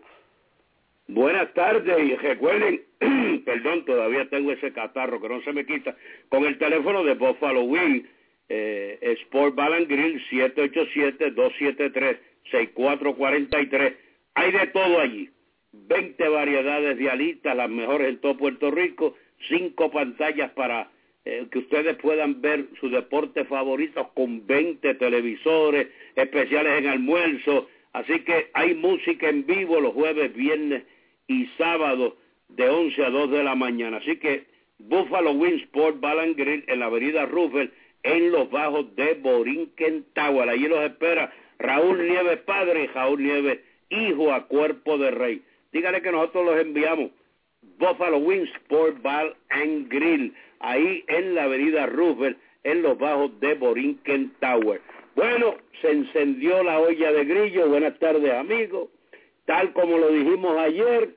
Buenas 1.08 1.52
tardes 1.54 1.98
y 1.98 2.14
recuerden, 2.14 2.84
perdón, 3.44 3.84
todavía 3.84 4.28
tengo 4.30 4.52
ese 4.52 4.72
catarro 4.72 5.20
que 5.20 5.28
no 5.28 5.42
se 5.42 5.52
me 5.52 5.66
quita, 5.66 5.96
con 6.28 6.44
el 6.44 6.56
teléfono 6.58 7.02
de 7.02 7.14
Buffalo 7.14 7.62
Wing, 7.62 8.04
eh, 8.48 8.98
Sport 9.22 9.56
Balance 9.56 9.86
Grill 9.86 10.22
787-273-6443. 12.50 13.96
Hay 14.34 14.52
de 14.52 14.66
todo 14.68 15.00
allí. 15.00 15.30
20 15.72 16.28
variedades 16.28 16.98
de 16.98 17.10
alitas, 17.10 17.56
las 17.56 17.68
mejores 17.68 18.08
en 18.08 18.18
todo 18.18 18.36
Puerto 18.36 18.70
Rico, 18.70 19.16
cinco 19.48 19.90
pantallas 19.90 20.52
para 20.52 20.88
eh, 21.24 21.46
que 21.50 21.58
ustedes 21.58 21.96
puedan 21.96 22.40
ver 22.40 22.66
su 22.80 22.90
deporte 22.90 23.44
favorito 23.44 24.10
con 24.14 24.46
20 24.46 24.94
televisores 24.94 25.88
especiales 26.14 26.78
en 26.78 26.88
almuerzo. 26.88 27.68
Así 27.92 28.20
que 28.20 28.50
hay 28.52 28.74
música 28.74 29.28
en 29.28 29.46
vivo 29.46 29.80
los 29.80 29.94
jueves, 29.94 30.34
viernes 30.34 30.84
y 31.26 31.46
sábados 31.58 32.14
de 32.48 32.68
11 32.68 33.04
a 33.04 33.10
2 33.10 33.30
de 33.30 33.44
la 33.44 33.54
mañana. 33.54 33.96
Así 33.96 34.16
que 34.18 34.44
Buffalo 34.78 35.32
Wings 35.32 35.62
Sport 35.62 36.00
Balance 36.00 36.34
Grill 36.34 36.64
en 36.66 36.80
la 36.80 36.86
avenida 36.86 37.26
Roosevelt 37.26 37.72
en 38.02 38.30
los 38.30 38.50
bajos 38.50 38.94
de 38.96 39.14
Borinquen 39.14 40.04
Tower. 40.12 40.48
Allí 40.48 40.68
los 40.68 40.84
espera 40.84 41.32
Raúl 41.58 42.08
Nieves 42.08 42.38
padre 42.40 42.84
y 42.84 42.86
Raúl 42.88 43.22
Nieves 43.22 43.60
hijo 43.90 44.32
a 44.32 44.46
cuerpo 44.46 44.98
de 44.98 45.10
rey. 45.10 45.42
Dígale 45.72 46.02
que 46.02 46.12
nosotros 46.12 46.46
los 46.46 46.60
enviamos. 46.60 47.10
Buffalo 47.78 48.18
Wings 48.18 48.50
Sport 48.56 49.02
Bar 49.02 49.34
and 49.50 49.88
Grill 49.88 50.34
ahí 50.60 51.04
en 51.08 51.34
la 51.34 51.44
avenida 51.44 51.86
Roosevelt, 51.86 52.38
en 52.62 52.82
los 52.82 52.98
bajos 52.98 53.38
de 53.40 53.54
Borinquen 53.54 54.32
Tower. 54.40 54.80
Bueno, 55.14 55.56
se 55.80 55.90
encendió 55.90 56.62
la 56.62 56.80
olla 56.80 57.12
de 57.12 57.24
grillo, 57.24 57.68
buenas 57.68 57.98
tardes 57.98 58.32
amigos. 58.32 58.88
Tal 59.44 59.72
como 59.72 59.98
lo 59.98 60.10
dijimos 60.10 60.56
ayer, 60.58 61.10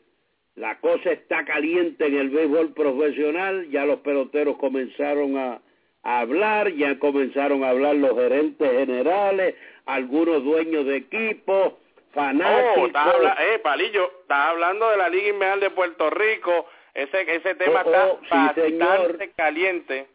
la 0.55 0.79
cosa 0.79 1.11
está 1.11 1.45
caliente 1.45 2.07
en 2.07 2.15
el 2.15 2.29
béisbol 2.29 2.73
profesional, 2.73 3.69
ya 3.69 3.85
los 3.85 3.99
peloteros 3.99 4.57
comenzaron 4.57 5.37
a, 5.37 5.61
hablar, 6.03 6.73
ya 6.73 6.99
comenzaron 6.99 7.63
a 7.63 7.69
hablar 7.69 7.95
los 7.95 8.15
gerentes 8.15 8.69
generales, 8.71 9.55
algunos 9.87 10.43
dueños 10.43 10.85
de 10.85 10.97
equipo, 10.97 11.79
fanáticos. 12.13 12.91
Oh, 12.93 13.41
eh, 13.41 13.59
Palillo, 13.59 14.11
estás 14.21 14.49
hablando 14.49 14.89
de 14.89 14.97
la 14.97 15.09
Liga 15.09 15.29
Invernal 15.29 15.59
de 15.59 15.69
Puerto 15.71 16.09
Rico, 16.09 16.67
ese, 16.93 17.21
ese 17.35 17.55
tema 17.55 17.81
está 17.81 18.07
oh, 18.07 18.19
bastante 18.29 19.31
caliente. 19.35 20.07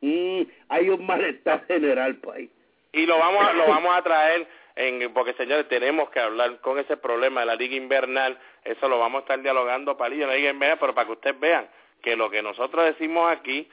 Mm, 0.00 0.42
hay 0.68 0.88
un 0.90 1.06
malestar 1.06 1.64
general, 1.68 2.16
país. 2.16 2.50
Y 2.92 3.06
lo 3.06 3.18
vamos, 3.18 3.44
a, 3.44 3.52
lo 3.52 3.66
vamos 3.66 3.96
a 3.96 4.02
traer, 4.02 4.46
en, 4.76 5.12
porque 5.12 5.34
señores, 5.34 5.68
tenemos 5.68 6.10
que 6.10 6.20
hablar 6.20 6.60
con 6.60 6.78
ese 6.78 6.96
problema 6.96 7.40
de 7.40 7.46
la 7.46 7.56
Liga 7.56 7.76
Invernal. 7.76 8.38
Eso 8.64 8.88
lo 8.88 8.98
vamos 8.98 9.20
a 9.20 9.22
estar 9.22 9.40
dialogando, 9.40 9.96
Palillo, 9.96 10.24
en 10.24 10.28
la 10.30 10.36
Liga 10.36 10.50
Invernal, 10.50 10.78
pero 10.78 10.94
para 10.94 11.06
que 11.06 11.12
ustedes 11.12 11.40
vean 11.40 11.68
que 12.02 12.16
lo 12.16 12.28
que 12.30 12.42
nosotros 12.42 12.84
decimos 12.84 13.30
aquí 13.30 13.68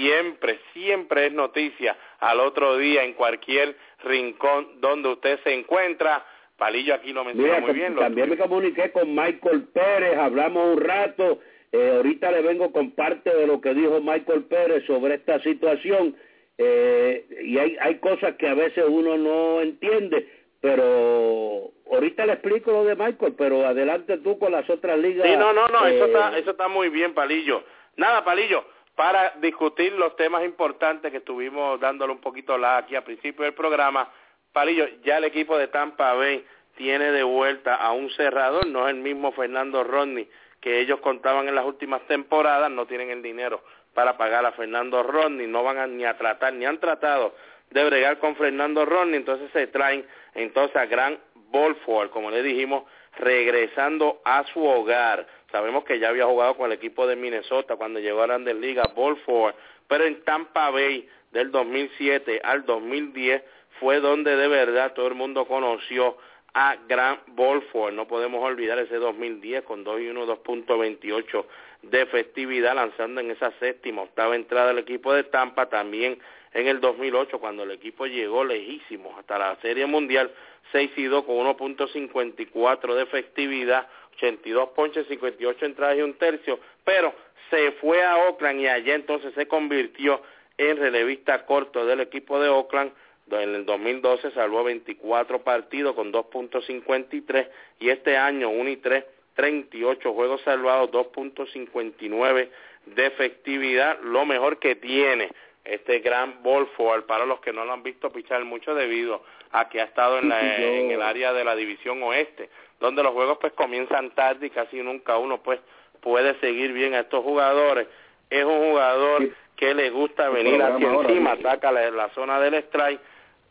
siempre, 0.00 0.60
siempre 0.72 1.26
es 1.26 1.32
noticia 1.32 1.96
al 2.20 2.40
otro 2.40 2.76
día 2.76 3.04
en 3.04 3.14
cualquier 3.14 3.76
rincón 4.04 4.80
donde 4.80 5.10
usted 5.10 5.40
se 5.44 5.52
encuentra. 5.52 6.24
Palillo 6.56 6.94
aquí 6.94 7.12
lo 7.12 7.24
menciona 7.24 7.60
muy 7.60 7.72
bien. 7.72 7.96
También 7.96 8.30
me 8.30 8.36
comuniqué 8.36 8.92
con 8.92 9.14
Michael 9.14 9.68
Pérez, 9.72 10.16
hablamos 10.16 10.76
un 10.76 10.80
rato 10.80 11.40
eh, 11.72 11.92
ahorita 11.96 12.30
le 12.30 12.42
vengo 12.42 12.70
con 12.70 12.90
parte 12.90 13.34
de 13.34 13.46
lo 13.46 13.62
que 13.62 13.72
dijo 13.72 13.98
Michael 14.02 14.44
Pérez 14.44 14.84
sobre 14.86 15.14
esta 15.14 15.40
situación 15.40 16.14
eh, 16.58 17.24
y 17.44 17.56
hay, 17.56 17.78
hay 17.80 17.94
cosas 17.96 18.36
que 18.36 18.46
a 18.46 18.52
veces 18.52 18.84
uno 18.86 19.16
no 19.16 19.62
entiende, 19.62 20.28
pero 20.60 21.70
ahorita 21.90 22.26
le 22.26 22.34
explico 22.34 22.72
lo 22.72 22.84
de 22.84 22.94
Michael, 22.94 23.34
pero 23.38 23.66
adelante 23.66 24.18
tú 24.18 24.38
con 24.38 24.52
las 24.52 24.68
otras 24.68 24.98
ligas. 24.98 25.26
Sí, 25.26 25.34
no, 25.34 25.54
no, 25.54 25.66
no, 25.68 25.86
eso, 25.86 26.04
está, 26.04 26.36
eh, 26.36 26.40
eso 26.40 26.50
está 26.50 26.68
muy 26.68 26.90
bien, 26.90 27.14
Palillo. 27.14 27.64
Nada, 27.96 28.22
Palillo, 28.22 28.66
para 28.94 29.30
discutir 29.40 29.92
los 29.92 30.16
temas 30.16 30.44
importantes 30.44 31.10
que 31.10 31.18
estuvimos 31.18 31.80
dándole 31.80 32.12
un 32.12 32.20
poquito 32.20 32.58
la 32.58 32.78
aquí 32.78 32.94
al 32.94 33.04
principio 33.04 33.44
del 33.44 33.54
programa, 33.54 34.08
Palillo, 34.52 34.86
ya 35.02 35.18
el 35.18 35.24
equipo 35.24 35.56
de 35.56 35.68
Tampa 35.68 36.12
Bay 36.14 36.44
tiene 36.76 37.10
de 37.10 37.22
vuelta 37.22 37.74
a 37.76 37.92
un 37.92 38.10
cerrador, 38.10 38.66
no 38.66 38.86
es 38.86 38.94
el 38.94 39.00
mismo 39.00 39.32
Fernando 39.32 39.82
Rodney 39.84 40.28
que 40.60 40.80
ellos 40.80 41.00
contaban 41.00 41.48
en 41.48 41.56
las 41.56 41.64
últimas 41.64 42.02
temporadas, 42.06 42.70
no 42.70 42.86
tienen 42.86 43.10
el 43.10 43.20
dinero 43.20 43.62
para 43.94 44.16
pagar 44.16 44.46
a 44.46 44.52
Fernando 44.52 45.02
Rodney, 45.02 45.46
no 45.46 45.64
van 45.64 45.78
a, 45.78 45.86
ni 45.86 46.04
a 46.04 46.16
tratar, 46.16 46.54
ni 46.54 46.64
han 46.64 46.78
tratado 46.78 47.34
de 47.70 47.84
bregar 47.84 48.18
con 48.18 48.36
Fernando 48.36 48.84
Rodney, 48.84 49.16
entonces 49.16 49.50
se 49.52 49.66
traen 49.66 50.06
entonces 50.34 50.76
a 50.76 50.86
Gran 50.86 51.18
Bolford, 51.34 52.10
como 52.10 52.30
le 52.30 52.42
dijimos, 52.42 52.84
regresando 53.16 54.20
a 54.24 54.44
su 54.52 54.64
hogar. 54.64 55.26
Sabemos 55.50 55.84
que 55.84 55.98
ya 55.98 56.08
había 56.08 56.26
jugado 56.26 56.56
con 56.56 56.66
el 56.66 56.72
equipo 56.72 57.06
de 57.06 57.16
Minnesota 57.16 57.76
cuando 57.76 58.00
llegó 58.00 58.22
a 58.22 58.26
Grandes 58.26 58.56
Ligas, 58.56 58.94
Bolford, 58.94 59.54
pero 59.86 60.04
en 60.04 60.22
Tampa 60.24 60.70
Bay 60.70 61.08
del 61.30 61.50
2007 61.50 62.40
al 62.42 62.64
2010 62.64 63.42
fue 63.80 64.00
donde 64.00 64.36
de 64.36 64.48
verdad 64.48 64.92
todo 64.94 65.08
el 65.08 65.14
mundo 65.14 65.46
conoció 65.46 66.16
a 66.54 66.76
Gran 66.88 67.18
Bolford. 67.28 67.94
No 67.94 68.06
podemos 68.06 68.42
olvidar 68.42 68.78
ese 68.78 68.96
2010 68.96 69.64
con 69.64 69.84
2 69.84 70.00
y 70.00 70.08
1, 70.08 70.26
2.28 70.26 71.44
de 71.82 72.06
festividad, 72.06 72.74
lanzando 72.74 73.20
en 73.20 73.30
esa 73.30 73.50
séptima, 73.58 74.02
octava 74.02 74.36
entrada 74.36 74.68
del 74.68 74.78
equipo 74.78 75.12
de 75.12 75.24
Tampa. 75.24 75.68
También 75.68 76.18
en 76.54 76.66
el 76.66 76.80
2008, 76.80 77.38
cuando 77.38 77.62
el 77.62 77.70
equipo 77.70 78.06
llegó 78.06 78.44
lejísimo 78.44 79.16
hasta 79.18 79.38
la 79.38 79.56
Serie 79.62 79.86
Mundial, 79.86 80.30
6 80.72 80.90
y 80.96 81.04
2 81.04 81.24
con 81.24 81.36
1.54 81.36 82.94
de 82.94 83.06
festividad, 83.06 83.88
82 84.16 84.70
ponches, 84.70 85.06
58 85.08 85.64
entradas 85.64 85.98
y 85.98 86.02
un 86.02 86.14
tercio, 86.14 86.58
pero 86.84 87.14
se 87.50 87.72
fue 87.72 88.02
a 88.02 88.16
Oakland 88.16 88.60
y 88.60 88.66
allá 88.66 88.94
entonces 88.94 89.32
se 89.34 89.46
convirtió 89.46 90.22
en 90.58 90.76
relevista 90.76 91.44
corto 91.46 91.86
del 91.86 92.00
equipo 92.00 92.40
de 92.40 92.48
Oakland. 92.48 92.92
En 93.30 93.54
el 93.54 93.64
2012 93.64 94.32
salvó 94.32 94.64
24 94.64 95.42
partidos 95.42 95.94
con 95.94 96.12
2.53 96.12 97.48
y 97.80 97.88
este 97.88 98.16
año 98.16 98.50
1 98.50 98.70
y 98.70 98.76
3, 98.76 99.04
38 99.34 100.12
juegos 100.12 100.42
salvados, 100.42 100.90
2.59 100.90 102.48
de 102.86 103.06
efectividad, 103.06 104.00
lo 104.02 104.26
mejor 104.26 104.58
que 104.58 104.74
tiene 104.74 105.30
este 105.64 106.00
gran 106.00 106.42
ball 106.42 106.68
para 107.06 107.24
los 107.24 107.40
que 107.40 107.52
no 107.52 107.64
lo 107.64 107.72
han 107.72 107.82
visto 107.82 108.10
pichar 108.10 108.44
mucho 108.44 108.74
debido 108.74 109.22
a 109.52 109.68
que 109.68 109.80
ha 109.80 109.84
estado 109.84 110.18
en, 110.18 110.32
en 110.32 110.90
el 110.90 111.02
área 111.02 111.32
de 111.32 111.44
la 111.44 111.54
división 111.54 112.02
oeste, 112.02 112.50
donde 112.80 113.02
los 113.02 113.12
juegos 113.12 113.38
pues 113.40 113.52
comienzan 113.52 114.10
tarde 114.10 114.46
y 114.46 114.50
casi 114.50 114.82
nunca 114.82 115.18
uno 115.18 115.42
pues 115.42 115.60
puede 116.00 116.38
seguir 116.40 116.72
bien 116.72 116.94
a 116.94 117.00
estos 117.00 117.22
jugadores. 117.22 117.86
Es 118.28 118.44
un 118.44 118.70
jugador 118.70 119.28
que 119.56 119.74
le 119.74 119.90
gusta 119.90 120.28
venir 120.30 120.60
hacia 120.62 120.92
encima, 120.92 121.32
ataca 121.32 121.70
la, 121.70 121.90
la, 121.90 122.08
zona 122.10 122.40
del 122.40 122.54
strike 122.54 123.00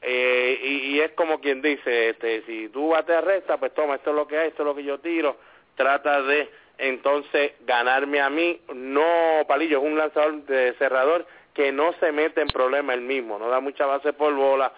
eh, 0.01 0.59
y, 0.63 0.99
es 0.99 1.11
como 1.11 1.39
quien 1.39 1.61
dice, 1.61 2.09
este, 2.09 2.41
si 2.43 2.69
tú 2.69 2.89
bateas 2.89 3.23
recta, 3.23 3.57
pues 3.57 3.73
toma, 3.73 3.95
esto 3.95 4.09
es 4.09 4.15
lo 4.15 4.27
que 4.27 4.37
hay, 4.37 4.47
esto 4.47 4.63
es 4.63 4.67
lo 4.67 4.75
que 4.75 4.83
yo 4.83 4.99
tiro, 4.99 5.37
trata 5.75 6.23
de 6.23 6.49
entonces 6.79 7.53
ganarme 7.61 8.19
a 8.19 8.29
mí, 8.31 8.59
no 8.73 9.45
Palillo, 9.47 9.77
es 9.77 9.83
un 9.83 9.97
lanzador 9.97 10.43
de 10.45 10.73
cerrador 10.79 11.27
que 11.53 11.71
no 11.71 11.93
se 11.93 12.11
mete 12.11 12.41
en 12.41 12.47
problema 12.47 12.93
él 12.93 13.01
mismo, 13.01 13.37
no 13.37 13.49
da 13.49 13.59
mucha 13.59 13.85
base 13.85 14.13
por 14.13 14.33
bola, 14.33 14.71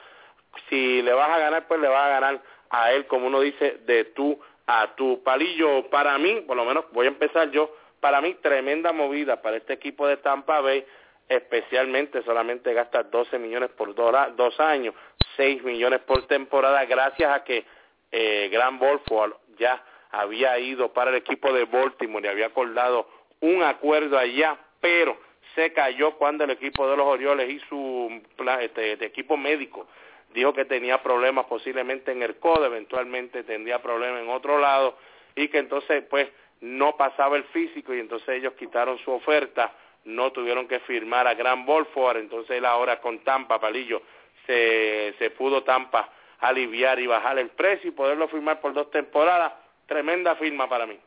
si 0.70 1.02
le 1.02 1.14
vas 1.14 1.30
a 1.30 1.40
ganar, 1.40 1.68
pues 1.68 1.80
le 1.80 1.88
vas 1.88 2.04
a 2.04 2.10
ganar 2.10 2.42
a 2.70 2.92
él, 2.92 3.06
como 3.08 3.28
uno 3.28 3.40
dice, 3.42 3.80
de 3.86 4.06
tú 4.06 4.40
a 4.66 4.96
tú. 4.96 5.22
Palillo, 5.24 5.90
para 5.90 6.18
mí, 6.18 6.42
por 6.48 6.58
lo 6.58 6.66
menos 6.66 6.86
voy 6.92 7.06
a 7.06 7.10
empezar 7.10 7.52
yo, 7.52 7.76
para 8.00 8.22
mí 8.22 8.36
tremenda 8.36 8.92
movida 8.92 9.42
para 9.42 9.58
este 9.58 9.74
equipo 9.74 10.08
de 10.08 10.18
Tampa 10.18 10.62
Bay, 10.62 10.86
especialmente 11.30 12.22
solamente 12.24 12.74
gasta 12.74 13.04
12 13.04 13.40
millones 13.40 13.72
por 13.72 13.96
dos 13.96 14.60
años, 14.60 14.94
6 15.38 15.64
millones 15.64 16.02
por 16.02 16.28
temporada, 16.28 16.84
gracias 16.86 17.34
a 17.34 17.44
que 17.44 17.66
eh, 18.12 18.50
Gran 18.52 18.78
Bolford 18.78 19.34
ya 19.58 19.84
había 20.12 20.60
ido 20.60 20.94
para 20.94 21.12
el 21.12 21.18
equipo 21.18 21.52
de 21.52 21.66
Baltimore 21.66 22.26
y 22.26 22.30
había 22.30 22.48
acordado 22.48 23.08
un 23.40 23.64
acuerdo 23.64 24.18
allá, 24.18 24.58
pero 24.80 25.18
se 25.56 25.74
cayó 25.74 26.12
cuando 26.18 26.44
el 26.44 26.52
equipo 26.52 26.90
de 26.90 26.98
los 26.98 27.06
Orioles 27.06 27.50
y 27.50 27.60
su 27.68 28.22
este, 28.62 28.94
equipo 29.06 29.38
médico 29.38 29.88
dijo 30.34 30.54
que 30.54 30.66
tenía 30.66 31.02
problemas 31.02 31.46
posiblemente 31.46 32.12
en 32.12 32.24
el 32.24 32.38
codo, 32.38 32.66
eventualmente 32.66 33.44
tendría 33.44 33.82
problemas 33.82 34.22
en 34.22 34.30
otro 34.30 34.60
lado 34.60 34.98
y 35.36 35.48
que 35.48 35.60
entonces 35.60 36.04
pues 36.10 36.28
no 36.62 36.98
pasaba 36.98 37.38
el 37.38 37.44
físico 37.46 37.94
y 37.94 38.00
entonces 38.00 38.30
ellos 38.30 38.54
quitaron 38.54 38.98
su 39.00 39.12
oferta, 39.12 39.74
no 40.06 40.32
tuvieron 40.32 40.68
que 40.68 40.80
firmar 40.82 41.28
a 41.28 41.36
Gran 41.36 41.66
Bolford, 41.66 42.18
entonces 42.18 42.58
él 42.58 42.66
ahora 42.66 43.00
con 43.00 43.20
Tampa, 43.20 43.60
Palillo, 43.60 44.02
se, 44.48 45.14
se 45.20 45.30
pudo 45.32 45.64
Tampa 45.64 46.10
aliviar 46.40 47.00
y 47.00 47.08
bajar 47.08 47.38
el 47.40 47.50
precio 47.50 47.90
y 47.90 47.94
poderlo 47.94 48.28
firmar 48.28 48.60
por 48.60 48.74
dos 48.74 48.90
temporadas, 48.92 49.54
tremenda 49.86 50.36
firma 50.36 50.68
para 50.68 50.86
mí. 50.86 50.98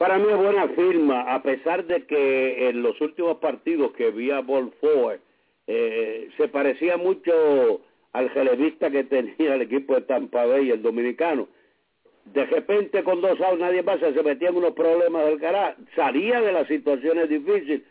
Para 0.00 0.16
mí 0.16 0.24
es 0.30 0.36
buena 0.38 0.66
firma, 0.68 1.34
a 1.34 1.42
pesar 1.42 1.84
de 1.84 2.06
que 2.06 2.70
en 2.70 2.82
los 2.82 2.98
últimos 3.02 3.36
partidos 3.36 3.92
que 3.92 4.10
vi 4.10 4.30
a 4.30 4.40
Bolford, 4.40 5.20
eh, 5.66 6.30
se 6.38 6.48
parecía 6.48 6.96
mucho 6.96 7.82
al 8.14 8.30
relevista 8.30 8.90
que 8.90 9.04
tenía 9.14 9.56
el 9.56 9.60
equipo 9.60 9.94
de 9.94 10.00
Tampa 10.00 10.46
Bay, 10.46 10.70
el 10.70 10.80
dominicano. 10.80 11.48
De 12.24 12.46
repente 12.46 13.04
con 13.04 13.20
dos 13.20 13.38
outs 13.42 13.60
nadie 13.60 13.82
pasa, 13.82 14.10
se 14.14 14.22
metía 14.22 14.48
en 14.48 14.56
unos 14.56 14.72
problemas 14.72 15.26
del 15.26 15.38
cara, 15.38 15.76
salía 15.94 16.40
de 16.40 16.52
las 16.52 16.66
situaciones 16.66 17.28
difíciles, 17.28 17.82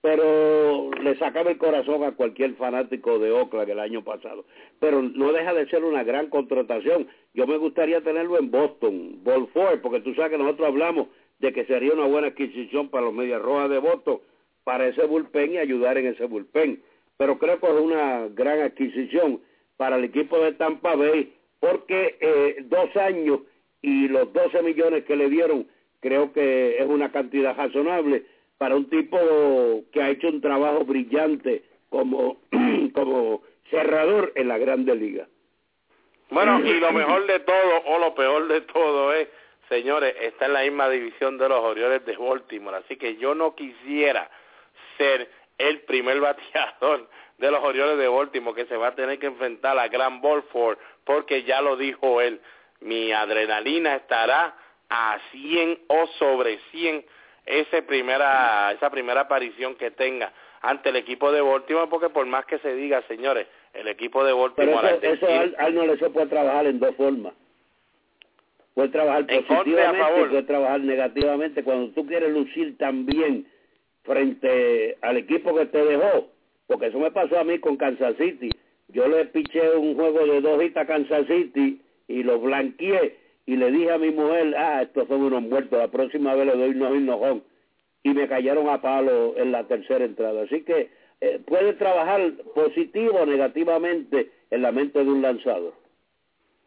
pero 0.00 0.90
le 1.02 1.18
sacaba 1.18 1.50
el 1.50 1.58
corazón 1.58 2.02
a 2.02 2.12
cualquier 2.12 2.54
fanático 2.54 3.18
de 3.18 3.30
Oakland 3.30 3.68
el 3.68 3.80
año 3.80 4.02
pasado. 4.02 4.46
Pero 4.80 5.02
no 5.02 5.32
deja 5.34 5.52
de 5.52 5.68
ser 5.68 5.84
una 5.84 6.02
gran 6.02 6.30
contratación. 6.30 7.08
Yo 7.34 7.46
me 7.46 7.58
gustaría 7.58 8.00
tenerlo 8.00 8.38
en 8.38 8.50
Boston, 8.50 9.20
Ford, 9.52 9.80
porque 9.82 10.00
tú 10.00 10.14
sabes 10.14 10.30
que 10.30 10.38
nosotros 10.38 10.66
hablamos 10.66 11.08
de 11.38 11.52
que 11.52 11.64
sería 11.66 11.92
una 11.92 12.06
buena 12.06 12.28
adquisición 12.28 12.88
para 12.88 13.06
los 13.06 13.14
Medias 13.14 13.40
Rojas 13.40 13.70
de 13.70 13.78
Boston, 13.78 14.20
para 14.64 14.86
ese 14.86 15.04
bullpen 15.04 15.52
y 15.52 15.58
ayudar 15.58 15.98
en 15.98 16.06
ese 16.06 16.26
bullpen 16.26 16.82
pero 17.18 17.38
creo 17.38 17.60
que 17.60 17.66
es 17.66 17.72
una 17.72 18.28
gran 18.28 18.60
adquisición 18.60 19.42
para 19.76 19.96
el 19.96 20.04
equipo 20.04 20.38
de 20.38 20.52
Tampa 20.52 20.94
Bay, 20.94 21.34
porque 21.60 22.16
eh, 22.20 22.56
dos 22.66 22.96
años 22.96 23.40
y 23.82 24.08
los 24.08 24.32
12 24.32 24.62
millones 24.62 25.04
que 25.04 25.16
le 25.16 25.28
dieron, 25.28 25.68
creo 26.00 26.32
que 26.32 26.78
es 26.78 26.86
una 26.86 27.10
cantidad 27.10 27.56
razonable 27.56 28.24
para 28.56 28.76
un 28.76 28.88
tipo 28.88 29.18
que 29.92 30.00
ha 30.00 30.10
hecho 30.10 30.28
un 30.28 30.40
trabajo 30.40 30.84
brillante 30.84 31.64
como, 31.90 32.38
como 32.94 33.42
cerrador 33.70 34.32
en 34.36 34.48
la 34.48 34.58
Grande 34.58 34.94
Liga. 34.94 35.28
Bueno, 36.30 36.60
y 36.64 36.78
lo 36.78 36.92
mejor 36.92 37.26
de 37.26 37.40
todo, 37.40 37.82
o 37.86 37.98
lo 37.98 38.14
peor 38.14 38.48
de 38.48 38.60
todo 38.60 39.12
es, 39.14 39.28
señores, 39.68 40.14
está 40.20 40.46
en 40.46 40.52
la 40.52 40.62
misma 40.62 40.88
división 40.88 41.38
de 41.38 41.48
los 41.48 41.60
Orioles 41.62 42.04
de 42.04 42.16
Baltimore, 42.16 42.78
así 42.78 42.96
que 42.96 43.16
yo 43.16 43.34
no 43.34 43.54
quisiera 43.54 44.30
ser 44.96 45.30
el 45.58 45.80
primer 45.82 46.20
bateador 46.20 47.08
de 47.38 47.50
los 47.50 47.62
Orioles 47.62 47.98
de 47.98 48.08
Baltimore 48.08 48.56
que 48.56 48.68
se 48.68 48.76
va 48.76 48.88
a 48.88 48.94
tener 48.94 49.18
que 49.18 49.26
enfrentar 49.26 49.78
a 49.78 49.88
Gran 49.88 50.20
Bolford 50.20 50.78
porque 51.04 51.44
ya 51.44 51.60
lo 51.60 51.76
dijo 51.76 52.20
él, 52.20 52.40
mi 52.80 53.12
adrenalina 53.12 53.96
estará 53.96 54.54
a 54.88 55.18
100 55.32 55.80
o 55.88 56.06
sobre 56.18 56.58
100 56.70 57.04
esa 57.46 57.82
primera, 57.82 58.72
esa 58.72 58.90
primera 58.90 59.22
aparición 59.22 59.74
que 59.76 59.90
tenga 59.90 60.32
ante 60.60 60.90
el 60.90 60.96
equipo 60.96 61.32
de 61.32 61.40
Baltimore 61.40 61.88
porque 61.88 62.10
por 62.10 62.26
más 62.26 62.44
que 62.46 62.58
se 62.58 62.74
diga, 62.74 63.02
señores, 63.08 63.46
el 63.72 63.88
equipo 63.88 64.24
de 64.24 64.32
Baltimore... 64.32 64.98
Pero 65.00 65.14
eso, 65.14 65.26
eso 65.26 65.54
al, 65.58 65.74
no 65.74 65.86
le 65.86 65.96
se 65.98 66.10
puede 66.10 66.26
trabajar 66.26 66.66
en 66.66 66.78
dos 66.78 66.94
formas. 66.96 67.32
Puede 68.78 68.90
trabajar 68.90 69.26
positivamente 69.26 69.98
y 69.98 70.28
puede 70.28 70.42
trabajar 70.44 70.80
negativamente. 70.82 71.64
Cuando 71.64 71.90
tú 71.94 72.06
quieres 72.06 72.30
lucir 72.30 72.78
también 72.78 73.44
frente 74.04 74.96
al 75.00 75.16
equipo 75.16 75.52
que 75.52 75.66
te 75.66 75.84
dejó, 75.84 76.28
porque 76.68 76.86
eso 76.86 77.00
me 77.00 77.10
pasó 77.10 77.40
a 77.40 77.42
mí 77.42 77.58
con 77.58 77.76
Kansas 77.76 78.14
City. 78.18 78.50
Yo 78.86 79.08
le 79.08 79.24
piché 79.24 79.74
un 79.74 79.96
juego 79.96 80.24
de 80.24 80.40
dos 80.40 80.62
hitas 80.62 80.84
a 80.84 80.86
Kansas 80.86 81.26
City 81.26 81.80
y 82.06 82.22
lo 82.22 82.38
blanqueé 82.38 83.16
y 83.46 83.56
le 83.56 83.72
dije 83.72 83.90
a 83.90 83.98
mi 83.98 84.12
mujer, 84.12 84.54
ah, 84.56 84.82
estos 84.82 85.08
son 85.08 85.22
unos 85.24 85.42
muertos, 85.42 85.76
la 85.76 85.88
próxima 85.88 86.36
vez 86.36 86.46
le 86.46 86.54
doy 86.54 86.70
unos 86.70 86.94
hinojón. 86.94 87.42
Y 88.04 88.10
me 88.10 88.28
cayeron 88.28 88.68
a 88.68 88.80
palo 88.80 89.36
en 89.38 89.50
la 89.50 89.66
tercera 89.66 90.04
entrada. 90.04 90.44
Así 90.44 90.62
que 90.62 90.88
eh, 91.20 91.40
puede 91.44 91.72
trabajar 91.72 92.32
positivo 92.54 93.22
o 93.22 93.26
negativamente 93.26 94.30
en 94.52 94.62
la 94.62 94.70
mente 94.70 95.02
de 95.02 95.10
un 95.10 95.20
lanzador. 95.20 95.74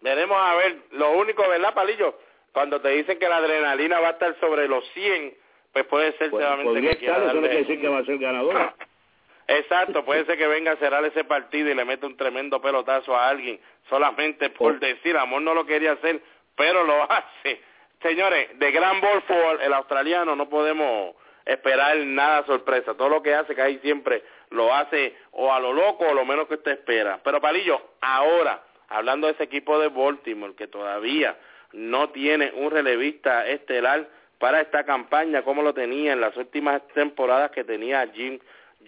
Veremos 0.01 0.37
a 0.39 0.55
ver, 0.55 0.77
lo 0.91 1.11
único, 1.11 1.47
¿verdad, 1.47 1.73
Palillo? 1.73 2.17
Cuando 2.51 2.81
te 2.81 2.89
dicen 2.89 3.17
que 3.19 3.29
la 3.29 3.37
adrenalina 3.37 3.99
va 3.99 4.09
a 4.09 4.11
estar 4.11 4.37
sobre 4.39 4.67
los 4.67 4.85
100, 4.93 5.33
pues 5.71 5.85
puede 5.85 6.17
ser 6.17 6.29
pues, 6.31 6.45
que 6.81 6.97
quiera 6.97 7.19
decir 7.33 7.79
que 7.79 7.87
va 7.87 7.99
a 7.99 8.05
ser 8.05 8.17
ganador. 8.17 8.73
Exacto, 9.47 10.05
puede 10.05 10.25
ser 10.25 10.37
que 10.37 10.47
venga 10.47 10.71
a 10.71 10.77
cerrar 10.77 11.03
ese 11.05 11.23
partido 11.23 11.69
y 11.69 11.75
le 11.75 11.85
meta 11.85 12.07
un 12.07 12.15
tremendo 12.15 12.61
pelotazo 12.61 13.15
a 13.15 13.27
alguien, 13.27 13.59
solamente 13.89 14.49
por 14.49 14.73
oh. 14.73 14.79
decir, 14.79 15.17
amor 15.17 15.41
no 15.41 15.53
lo 15.53 15.65
quería 15.65 15.93
hacer, 15.93 16.21
pero 16.55 16.83
lo 16.83 17.03
hace. 17.11 17.61
Señores, 18.01 18.57
de 18.57 18.71
Gran 18.71 18.99
Bolford, 18.99 19.61
el 19.61 19.73
australiano, 19.73 20.35
no 20.35 20.49
podemos 20.49 21.15
esperar 21.45 21.97
nada 21.97 22.45
sorpresa. 22.45 22.95
Todo 22.95 23.09
lo 23.09 23.21
que 23.21 23.35
hace, 23.35 23.55
que 23.55 23.61
ahí 23.61 23.79
siempre 23.79 24.23
lo 24.49 24.73
hace 24.73 25.15
o 25.31 25.51
a 25.53 25.59
lo 25.59 25.73
loco 25.73 26.05
o 26.07 26.13
lo 26.13 26.25
menos 26.25 26.47
que 26.47 26.55
usted 26.55 26.71
espera. 26.71 27.19
Pero 27.23 27.41
Palillo, 27.41 27.79
ahora, 28.01 28.63
hablando 28.91 29.27
de 29.27 29.33
ese 29.33 29.43
equipo 29.43 29.79
de 29.79 29.89
Baltimore, 29.89 30.55
que 30.55 30.67
todavía 30.67 31.37
no 31.73 32.09
tiene 32.09 32.51
un 32.55 32.71
relevista 32.71 33.47
estelar, 33.47 34.07
para 34.41 34.59
esta 34.59 34.83
campaña 34.83 35.43
como 35.43 35.61
lo 35.61 35.71
tenía 35.71 36.13
en 36.13 36.19
las 36.19 36.35
últimas 36.35 36.81
temporadas 36.95 37.51
que 37.51 37.63
tenía 37.63 38.09
Jim 38.11 38.39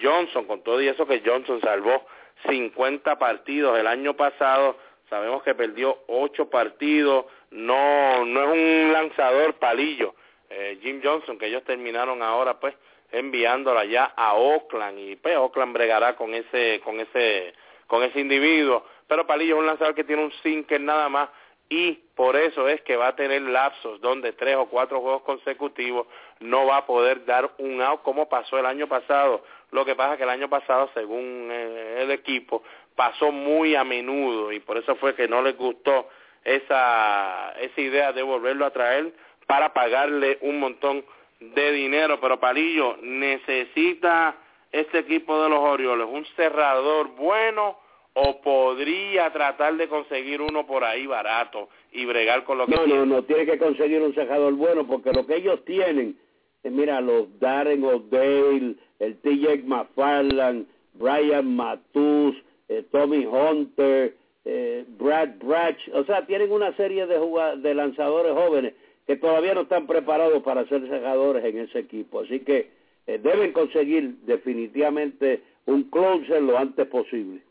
Johnson, 0.01 0.45
con 0.45 0.63
todo 0.63 0.81
y 0.81 0.87
eso 0.87 1.05
que 1.05 1.21
Johnson 1.23 1.61
salvó 1.61 2.07
50 2.49 3.19
partidos 3.19 3.77
el 3.77 3.85
año 3.85 4.15
pasado, 4.15 4.75
sabemos 5.11 5.43
que 5.43 5.53
perdió 5.53 5.99
8 6.07 6.49
partidos, 6.49 7.25
no, 7.51 8.25
no 8.25 8.41
es 8.41 8.49
un 8.49 8.93
lanzador 8.93 9.53
palillo, 9.59 10.15
eh, 10.49 10.79
Jim 10.81 11.01
Johnson, 11.03 11.37
que 11.37 11.45
ellos 11.45 11.63
terminaron 11.63 12.23
ahora 12.23 12.59
pues 12.59 12.73
enviándola 13.11 13.85
ya 13.85 14.05
a 14.15 14.33
Oakland. 14.33 14.99
Y 14.99 15.15
pues 15.17 15.37
Oakland 15.37 15.73
bregará 15.73 16.15
con 16.15 16.33
ese, 16.33 16.81
con 16.83 16.99
ese, 16.99 17.53
con 17.87 18.03
ese 18.03 18.19
individuo, 18.19 18.85
pero 19.13 19.27
Palillo 19.27 19.57
es 19.57 19.59
un 19.59 19.67
lanzador 19.67 19.93
que 19.93 20.03
tiene 20.03 20.23
un 20.23 20.31
sinker 20.41 20.81
nada 20.81 21.07
más 21.07 21.29
y 21.69 21.91
por 22.15 22.35
eso 22.35 22.67
es 22.67 22.81
que 22.81 22.95
va 22.95 23.09
a 23.09 23.15
tener 23.15 23.43
lapsos 23.43 24.01
donde 24.01 24.33
tres 24.33 24.55
o 24.55 24.65
cuatro 24.65 25.01
juegos 25.01 25.21
consecutivos 25.21 26.07
no 26.39 26.65
va 26.65 26.77
a 26.77 26.85
poder 26.87 27.23
dar 27.23 27.51
un 27.59 27.79
out 27.79 28.01
como 28.01 28.27
pasó 28.27 28.57
el 28.57 28.65
año 28.65 28.87
pasado. 28.87 29.43
Lo 29.69 29.85
que 29.85 29.93
pasa 29.93 30.13
es 30.13 30.17
que 30.17 30.23
el 30.23 30.31
año 30.31 30.49
pasado, 30.49 30.89
según 30.95 31.47
eh, 31.51 31.99
el 32.01 32.09
equipo, 32.09 32.63
pasó 32.95 33.31
muy 33.31 33.75
a 33.75 33.83
menudo 33.83 34.51
y 34.51 34.59
por 34.59 34.79
eso 34.79 34.95
fue 34.95 35.13
que 35.13 35.27
no 35.27 35.43
les 35.43 35.55
gustó 35.55 36.09
esa, 36.43 37.53
esa 37.59 37.81
idea 37.81 38.13
de 38.13 38.23
volverlo 38.23 38.65
a 38.65 38.71
traer 38.71 39.13
para 39.45 39.73
pagarle 39.73 40.39
un 40.41 40.59
montón 40.59 41.05
de 41.39 41.71
dinero. 41.71 42.19
Pero 42.19 42.39
Palillo 42.39 42.97
necesita 43.03 44.37
este 44.71 44.97
equipo 44.97 45.43
de 45.43 45.49
los 45.49 45.59
Orioles 45.59 46.07
un 46.09 46.25
cerrador 46.35 47.09
bueno 47.09 47.82
o 48.13 48.41
podría 48.41 49.31
tratar 49.31 49.75
de 49.77 49.87
conseguir 49.87 50.41
uno 50.41 50.67
por 50.67 50.83
ahí 50.83 51.07
barato 51.07 51.69
y 51.91 52.05
bregar 52.05 52.43
con 52.43 52.59
lo 52.59 52.67
que 52.67 52.75
no, 52.75 52.85
No, 52.85 53.05
no, 53.05 53.23
tiene 53.23 53.45
que 53.45 53.57
conseguir 53.57 54.01
un 54.01 54.13
cejador 54.13 54.53
bueno 54.53 54.85
porque 54.85 55.11
lo 55.11 55.25
que 55.25 55.37
ellos 55.37 55.63
tienen, 55.65 56.17
eh, 56.63 56.69
mira, 56.69 57.01
los 57.01 57.39
Darren 57.39 57.83
O'Dale, 57.83 58.75
el 58.99 59.17
TJ 59.17 59.63
McFarland, 59.65 60.67
Brian 60.93 61.55
Matus, 61.55 62.35
eh, 62.69 62.83
Tommy 62.91 63.25
Hunter, 63.25 64.15
eh, 64.45 64.85
Brad 64.99 65.29
Bratch, 65.43 65.89
o 65.93 66.03
sea, 66.03 66.25
tienen 66.25 66.51
una 66.51 66.75
serie 66.75 67.07
de, 67.07 67.19
de 67.57 67.73
lanzadores 67.73 68.33
jóvenes 68.33 68.73
que 69.07 69.15
todavía 69.17 69.53
no 69.53 69.61
están 69.61 69.87
preparados 69.87 70.43
para 70.43 70.65
ser 70.67 70.81
cejadores 70.87 71.43
en 71.43 71.59
ese 71.59 71.79
equipo. 71.79 72.21
Así 72.21 72.39
que 72.41 72.69
eh, 73.07 73.19
deben 73.21 73.51
conseguir 73.51 74.17
definitivamente 74.25 75.41
un 75.65 75.83
closer 75.83 76.41
lo 76.41 76.57
antes 76.57 76.87
posible. 76.87 77.41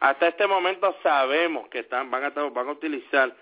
Hasta 0.00 0.28
este 0.28 0.46
momento 0.46 0.94
sabemos 1.02 1.68
que 1.68 1.80
están, 1.80 2.10
van, 2.10 2.24
a, 2.24 2.30
van 2.30 2.68
a 2.68 2.72
utilizar 2.72 3.34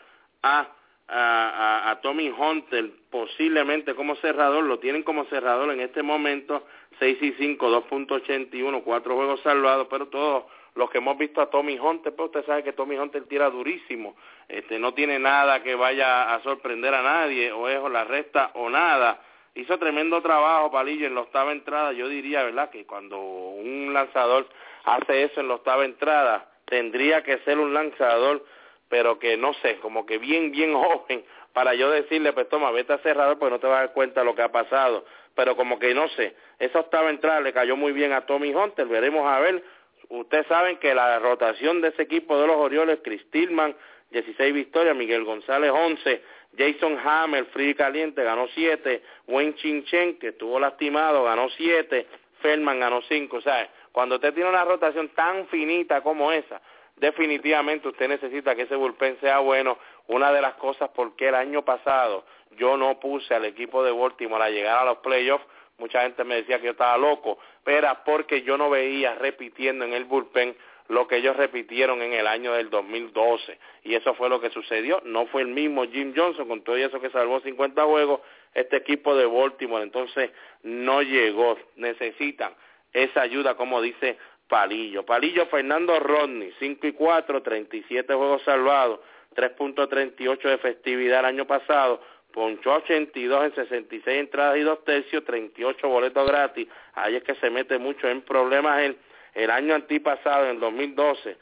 a, 0.43 0.69
a, 1.09 1.91
a 1.91 2.01
Tommy 2.01 2.31
Hunter 2.31 2.91
posiblemente 3.11 3.95
como 3.95 4.17
cerrador, 4.17 4.65
lo 4.65 4.79
tienen 4.79 5.03
como 5.03 5.25
cerrador 5.27 5.71
en 5.73 5.81
este 5.81 6.03
momento, 6.03 6.67
6 6.99 7.19
y 7.21 7.33
5, 7.33 7.89
2.81, 7.91 8.83
cuatro 8.83 9.17
juegos 9.17 9.41
salvados, 9.43 9.87
pero 9.91 10.09
todos 10.09 10.45
los 10.75 10.89
que 10.91 10.99
hemos 10.99 11.19
visto 11.19 11.41
a 11.41 11.51
Tommy 11.51 11.79
Hunter, 11.79 12.15
pues 12.15 12.27
usted 12.27 12.47
sabe 12.47 12.63
que 12.63 12.73
Tommy 12.73 12.97
Hunter 12.97 13.25
tira 13.25 13.51
durísimo, 13.51 14.17
este, 14.49 14.79
no 14.79 14.95
tiene 14.95 15.19
nada 15.19 15.63
que 15.63 15.75
vaya 15.75 16.35
a 16.35 16.43
sorprender 16.43 16.95
a 16.95 17.03
nadie, 17.03 17.53
o 17.53 17.69
es 17.69 17.79
o 17.79 17.89
la 17.89 18.05
resta 18.05 18.51
o 18.55 18.71
nada. 18.71 19.21
Hizo 19.55 19.79
tremendo 19.79 20.23
trabajo 20.23 20.71
Palillo 20.71 21.07
en 21.07 21.15
la 21.15 21.21
octava 21.23 21.53
entrada, 21.53 21.93
yo 21.93 22.09
diría, 22.09 22.43
¿verdad?, 22.43 22.71
que 22.71 22.87
cuando 22.87 23.19
un 23.21 23.93
lanzador 23.93 24.47
hace 24.85 25.25
eso 25.25 25.41
en 25.41 25.49
la 25.49 25.55
octava 25.55 25.85
entrada, 25.85 26.51
tendría 26.65 27.23
que 27.23 27.39
ser 27.39 27.59
un 27.59 27.75
lanzador, 27.75 28.45
pero 28.89 29.19
que 29.19 29.37
no 29.37 29.55
sé, 29.55 29.77
como 29.77 30.07
que 30.07 30.19
bien, 30.19 30.51
bien 30.51 30.75
joven, 30.75 31.25
para 31.53 31.75
yo 31.75 31.91
decirle, 31.91 32.33
pues 32.33 32.49
toma, 32.49 32.71
vete 32.71 32.93
a 32.93 32.99
cerrador, 32.99 33.39
pues 33.39 33.51
no 33.51 33.59
te 33.59 33.67
vas 33.67 33.77
a 33.77 33.81
dar 33.81 33.93
cuenta 33.93 34.25
lo 34.25 34.35
que 34.35 34.43
ha 34.43 34.51
pasado. 34.51 35.05
Pero 35.35 35.57
como 35.57 35.79
que 35.79 35.95
no 35.95 36.09
sé, 36.09 36.35
esa 36.59 36.81
octava 36.81 37.11
entrada 37.11 37.41
le 37.41 37.53
cayó 37.53 37.77
muy 37.77 37.93
bien 37.93 38.13
a 38.13 38.27
Tommy 38.27 38.55
Hunter, 38.55 38.87
veremos 38.87 39.27
a 39.27 39.41
ver 39.41 39.63
ustedes 40.09 40.47
saben 40.47 40.77
que 40.79 40.95
la 40.95 41.19
rotación 41.19 41.81
de 41.81 41.89
ese 41.89 42.03
equipo 42.03 42.39
de 42.39 42.47
los 42.47 42.57
Orioles, 42.57 43.01
Chris 43.03 43.29
Tillman, 43.31 43.75
16 44.11 44.53
victorias, 44.53 44.95
Miguel 44.95 45.25
González 45.25 45.71
11, 45.71 46.23
Jason 46.57 46.99
Hammer, 47.03 47.47
Free 47.47 47.75
Caliente, 47.75 48.23
ganó 48.23 48.47
7, 48.49 49.03
Wayne 49.27 49.55
Chinchen, 49.55 50.19
que 50.19 50.29
estuvo 50.29 50.61
lastimado, 50.61 51.25
ganó 51.25 51.49
7, 51.49 52.07
Feldman 52.43 52.81
ganó 52.81 53.01
5, 53.03 53.37
o 53.37 53.41
sea, 53.41 53.71
cuando 53.93 54.17
usted 54.17 54.35
tiene 54.35 54.49
una 54.49 54.65
rotación 54.65 55.09
tan 55.11 55.47
finita 55.49 56.01
como 56.03 56.33
esa, 56.33 56.61
definitivamente 56.97 57.89
usted 57.89 58.09
necesita 58.09 58.55
que 58.55 58.63
ese 58.63 58.77
bullpen 58.77 59.19
sea 59.21 59.39
bueno. 59.39 59.79
Una 60.09 60.33
de 60.33 60.43
las 60.43 60.55
cosas 60.55 60.91
porque 60.95 61.29
el 61.29 61.35
año 61.35 61.65
pasado 61.65 62.25
yo 62.57 62.77
no 62.77 62.99
puse 62.99 63.35
al 63.35 63.45
equipo 63.45 63.85
de 63.85 63.93
Baltimore 63.93 64.45
a 64.45 64.51
llegar 64.51 64.79
a 64.79 64.85
los 64.85 64.99
playoffs 64.99 65.47
mucha 65.83 66.03
gente 66.03 66.23
me 66.25 66.37
decía 66.37 66.59
que 66.59 66.67
yo 66.67 66.71
estaba 66.73 66.97
loco, 66.97 67.39
pero 67.65 67.79
era 67.79 68.05
porque 68.05 68.43
yo 68.43 68.57
no 68.57 68.71
veía 68.71 69.15
repitiendo 69.17 69.85
en 69.85 69.93
el 69.93 70.05
bullpen 70.05 70.57
lo 70.89 71.09
que 71.09 71.17
ellos 71.17 71.37
repitieron 71.37 72.03
en 72.03 72.13
el 72.13 72.27
año 72.27 72.53
del 72.53 72.71
2012 72.71 73.59
y 73.85 73.95
eso 73.95 74.15
fue 74.15 74.29
lo 74.29 74.41
que 74.41 74.51
sucedió, 74.51 75.01
no 75.05 75.27
fue 75.27 75.43
el 75.43 75.49
mismo 75.49 75.85
Jim 75.85 76.13
Johnson 76.15 76.47
con 76.47 76.63
todo 76.63 76.77
eso 76.77 77.01
que 77.01 77.11
salvó 77.11 77.41
50 77.41 77.85
juegos, 77.85 78.21
este 78.55 78.77
equipo 78.77 79.17
de 79.17 79.27
Baltimore. 79.27 79.83
Entonces 79.83 80.31
no 80.63 81.03
llegó, 81.03 81.59
necesitan 81.77 82.55
esa 82.93 83.23
ayuda 83.23 83.55
como 83.55 83.81
dice 83.81 84.19
Palillo. 84.49 85.05
Palillo 85.05 85.47
Fernando 85.47 85.99
Rodney, 85.99 86.53
5 86.59 86.87
y 86.87 86.93
4, 86.93 87.43
37 87.43 88.15
juegos 88.15 88.43
salvados, 88.43 89.01
3.38 89.35 90.43
de 90.43 90.59
festividad 90.59 91.21
el 91.21 91.27
año 91.27 91.47
pasado, 91.47 92.03
ponchó 92.33 92.75
82 92.75 93.45
en 93.45 93.55
66 93.55 94.19
entradas 94.19 94.59
y 94.59 94.61
dos 94.61 94.85
tercios, 94.85 95.25
38 95.25 95.89
boletos 95.89 96.27
gratis. 96.27 96.69
Ahí 96.95 97.17
es 97.17 97.23
que 97.23 97.35
se 97.37 97.51
mete 97.51 97.79
mucho 97.79 98.09
en 98.09 98.23
problemas 98.23 98.81
el, 98.81 98.99
el 99.35 99.51
año 99.51 99.75
antipasado, 99.75 100.51
en 100.51 100.61
2012, 100.61 101.37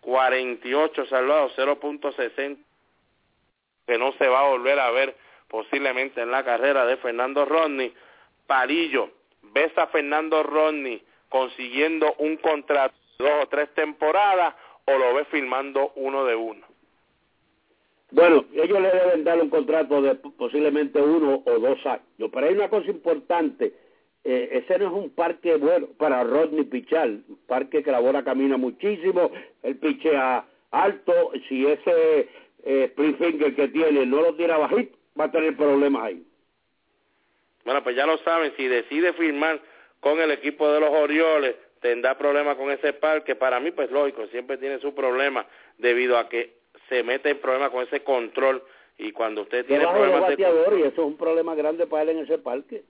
48 0.00 1.06
salvados, 1.06 1.52
0.60, 1.56 2.56
que 3.86 3.98
no 3.98 4.12
se 4.12 4.28
va 4.28 4.40
a 4.40 4.48
volver 4.48 4.78
a 4.78 4.90
ver 4.90 5.16
posiblemente 5.48 6.20
en 6.20 6.30
la 6.30 6.44
carrera 6.44 6.86
de 6.86 6.96
Fernando 6.96 7.44
Rodney. 7.44 7.92
Parillo, 8.46 9.10
¿ves 9.56 9.72
a 9.78 9.86
Fernando 9.86 10.42
Rodney 10.42 11.02
consiguiendo 11.30 12.14
un 12.18 12.36
contrato 12.36 12.94
de 13.18 13.24
dos 13.24 13.44
o 13.44 13.46
tres 13.48 13.70
temporadas 13.74 14.54
o 14.84 14.98
lo 14.98 15.14
ves 15.14 15.26
firmando 15.28 15.92
uno 15.96 16.26
de 16.26 16.36
uno? 16.36 16.66
Bueno, 18.10 18.44
ellos 18.52 18.80
le 18.82 18.90
deben 18.90 19.24
dar 19.24 19.40
un 19.40 19.48
contrato 19.48 20.02
de 20.02 20.14
posiblemente 20.14 21.00
uno 21.00 21.42
o 21.46 21.58
dos 21.58 21.78
años, 21.86 22.30
pero 22.30 22.46
hay 22.46 22.52
una 22.54 22.68
cosa 22.68 22.90
importante, 22.90 23.72
eh, 24.24 24.62
ese 24.62 24.78
no 24.78 24.88
es 24.88 24.92
un 24.92 25.10
parque 25.10 25.56
bueno 25.56 25.86
para 25.96 26.22
Rodney 26.22 26.64
Pichal, 26.64 27.24
un 27.26 27.38
parque 27.46 27.82
que 27.82 27.90
la 27.90 28.00
bola 28.00 28.22
camina 28.22 28.58
muchísimo, 28.58 29.30
el 29.62 29.76
pichea 29.78 30.44
alto, 30.70 31.32
si 31.48 31.66
ese 31.66 32.28
eh, 32.62 32.84
split 32.90 33.16
finger 33.16 33.54
que 33.54 33.68
tiene 33.68 34.04
no 34.04 34.20
lo 34.20 34.34
tira 34.34 34.58
bajito, 34.58 34.98
va 35.18 35.24
a 35.24 35.30
tener 35.30 35.56
problemas 35.56 36.02
ahí. 36.04 36.25
Bueno, 37.66 37.82
pues 37.82 37.96
ya 37.96 38.06
lo 38.06 38.16
saben, 38.18 38.52
si 38.56 38.68
decide 38.68 39.12
firmar 39.14 39.60
con 39.98 40.20
el 40.20 40.30
equipo 40.30 40.70
de 40.70 40.78
los 40.78 40.90
Orioles, 40.90 41.56
tendrá 41.80 42.16
problemas 42.16 42.56
con 42.56 42.70
ese 42.70 42.92
parque, 42.92 43.34
para 43.34 43.58
mí 43.58 43.72
pues 43.72 43.90
lógico, 43.90 44.24
siempre 44.28 44.56
tiene 44.56 44.78
su 44.78 44.94
problema 44.94 45.44
debido 45.76 46.16
a 46.16 46.28
que 46.28 46.58
se 46.88 47.02
mete 47.02 47.30
en 47.30 47.40
problemas 47.40 47.70
con 47.70 47.82
ese 47.82 48.04
control 48.04 48.62
y 48.98 49.10
cuando 49.10 49.42
usted 49.42 49.66
tiene 49.66 49.84
problemas 49.84 50.28
de 50.28 50.36
y 50.38 50.82
eso 50.82 50.88
es 50.88 50.98
un 50.98 51.16
problema 51.16 51.56
grande 51.56 51.88
para 51.88 52.04
él 52.04 52.10
en 52.10 52.18
ese 52.20 52.38
parque. 52.38 52.84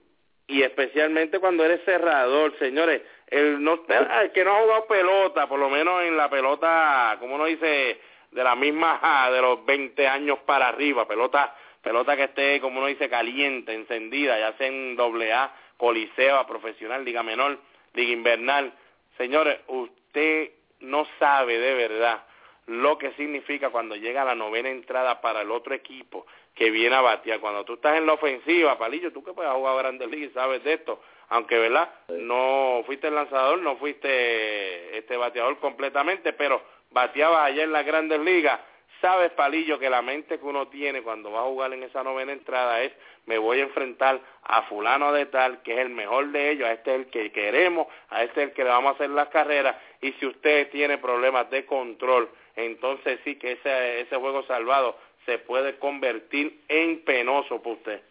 Y 0.45 0.61
especialmente 0.61 1.39
cuando 1.39 1.65
eres 1.65 1.83
cerrador, 1.83 2.53
señores, 2.59 3.01
el, 3.25 3.61
no, 3.61 3.83
el 4.21 4.31
que 4.31 4.45
no 4.45 4.51
ha 4.51 4.61
jugado 4.61 4.85
pelota, 4.85 5.49
por 5.49 5.59
lo 5.59 5.69
menos 5.69 6.03
en 6.03 6.15
la 6.15 6.29
pelota, 6.29 7.17
como 7.19 7.33
uno 7.33 7.45
dice, 7.45 7.99
de 8.29 8.43
la 8.43 8.55
misma, 8.55 9.01
de 9.33 9.41
los 9.41 9.65
20 9.65 10.07
años 10.07 10.37
para 10.45 10.67
arriba, 10.67 11.07
pelota, 11.07 11.55
pelota 11.87 12.17
que 12.17 12.25
esté, 12.25 12.59
como 12.59 12.79
uno 12.79 12.87
dice, 12.87 13.09
caliente, 13.09 13.73
encendida, 13.73 14.37
ya 14.37 14.51
sea 14.57 14.67
en 14.67 14.97
doble 14.97 15.31
A, 15.31 15.55
coliseo, 15.77 16.45
profesional, 16.45 17.05
liga 17.05 17.23
menor, 17.23 17.57
liga 17.93 18.11
invernal. 18.11 18.73
Señores, 19.17 19.59
usted 19.67 20.51
no 20.81 21.07
sabe 21.17 21.57
de 21.57 21.73
verdad 21.75 22.25
lo 22.65 22.97
que 22.97 23.13
significa 23.13 23.69
cuando 23.69 23.95
llega 23.95 24.25
la 24.25 24.35
novena 24.35 24.69
entrada 24.69 25.21
para 25.21 25.43
el 25.43 25.49
otro 25.49 25.73
equipo 25.73 26.27
que 26.53 26.71
viene 26.71 26.93
a 26.93 26.99
batear. 26.99 27.39
Cuando 27.39 27.63
tú 27.63 27.75
estás 27.75 27.97
en 27.97 28.05
la 28.05 28.13
ofensiva, 28.13 28.77
Palillo, 28.77 29.13
tú 29.13 29.23
que 29.23 29.31
puedes 29.31 29.53
jugar 29.53 29.77
Grandes 29.77 30.09
Ligas 30.09 30.31
y 30.31 30.33
sabes 30.33 30.61
de 30.65 30.73
esto, 30.73 31.01
aunque, 31.29 31.57
¿verdad? 31.57 31.89
No 32.09 32.83
fuiste 32.85 33.07
el 33.07 33.15
lanzador, 33.15 33.59
no 33.59 33.77
fuiste 33.77 34.97
este 34.97 35.15
bateador 35.15 35.57
completamente, 35.59 36.33
pero 36.33 36.61
bateabas 36.91 37.45
allá 37.45 37.63
en 37.63 37.71
las 37.71 37.85
Grandes 37.85 38.19
Ligas. 38.19 38.59
Sabes, 39.01 39.31
Palillo, 39.33 39.77
que 39.77 39.89
la 39.89 40.01
mente 40.01 40.39
que 40.39 40.45
uno 40.45 40.69
tiene 40.69 41.03
cuando 41.03 41.31
va 41.31 41.41
a 41.41 41.45
jugar 41.45 41.71
en 41.73 41.83
esa 41.83 42.03
novena 42.03 42.31
entrada 42.31 42.81
es, 42.81 42.91
me 43.27 43.37
voy 43.37 43.59
a 43.59 43.63
enfrentar 43.63 44.19
a 44.43 44.63
fulano 44.63 45.11
de 45.13 45.27
tal, 45.27 45.61
que 45.61 45.73
es 45.73 45.79
el 45.79 45.89
mejor 45.89 46.31
de 46.31 46.51
ellos, 46.51 46.67
a 46.67 46.73
este 46.73 46.91
es 46.91 46.97
el 47.01 47.05
que 47.07 47.31
queremos, 47.31 47.87
a 48.09 48.23
este 48.23 48.41
es 48.41 48.49
el 48.49 48.53
que 48.55 48.63
le 48.63 48.69
vamos 48.69 48.91
a 48.91 48.95
hacer 48.95 49.09
las 49.11 49.29
carreras, 49.29 49.75
y 50.01 50.13
si 50.13 50.25
usted 50.25 50.69
tiene 50.71 50.97
problemas 50.97 51.49
de 51.51 51.65
control, 51.65 52.29
entonces 52.55 53.19
sí 53.23 53.35
que 53.35 53.53
ese, 53.53 54.01
ese 54.01 54.15
juego 54.15 54.43
salvado 54.43 54.97
se 55.25 55.37
puede 55.39 55.77
convertir 55.77 56.61
en 56.67 57.03
penoso 57.03 57.61
para 57.61 57.75
usted. 57.75 58.01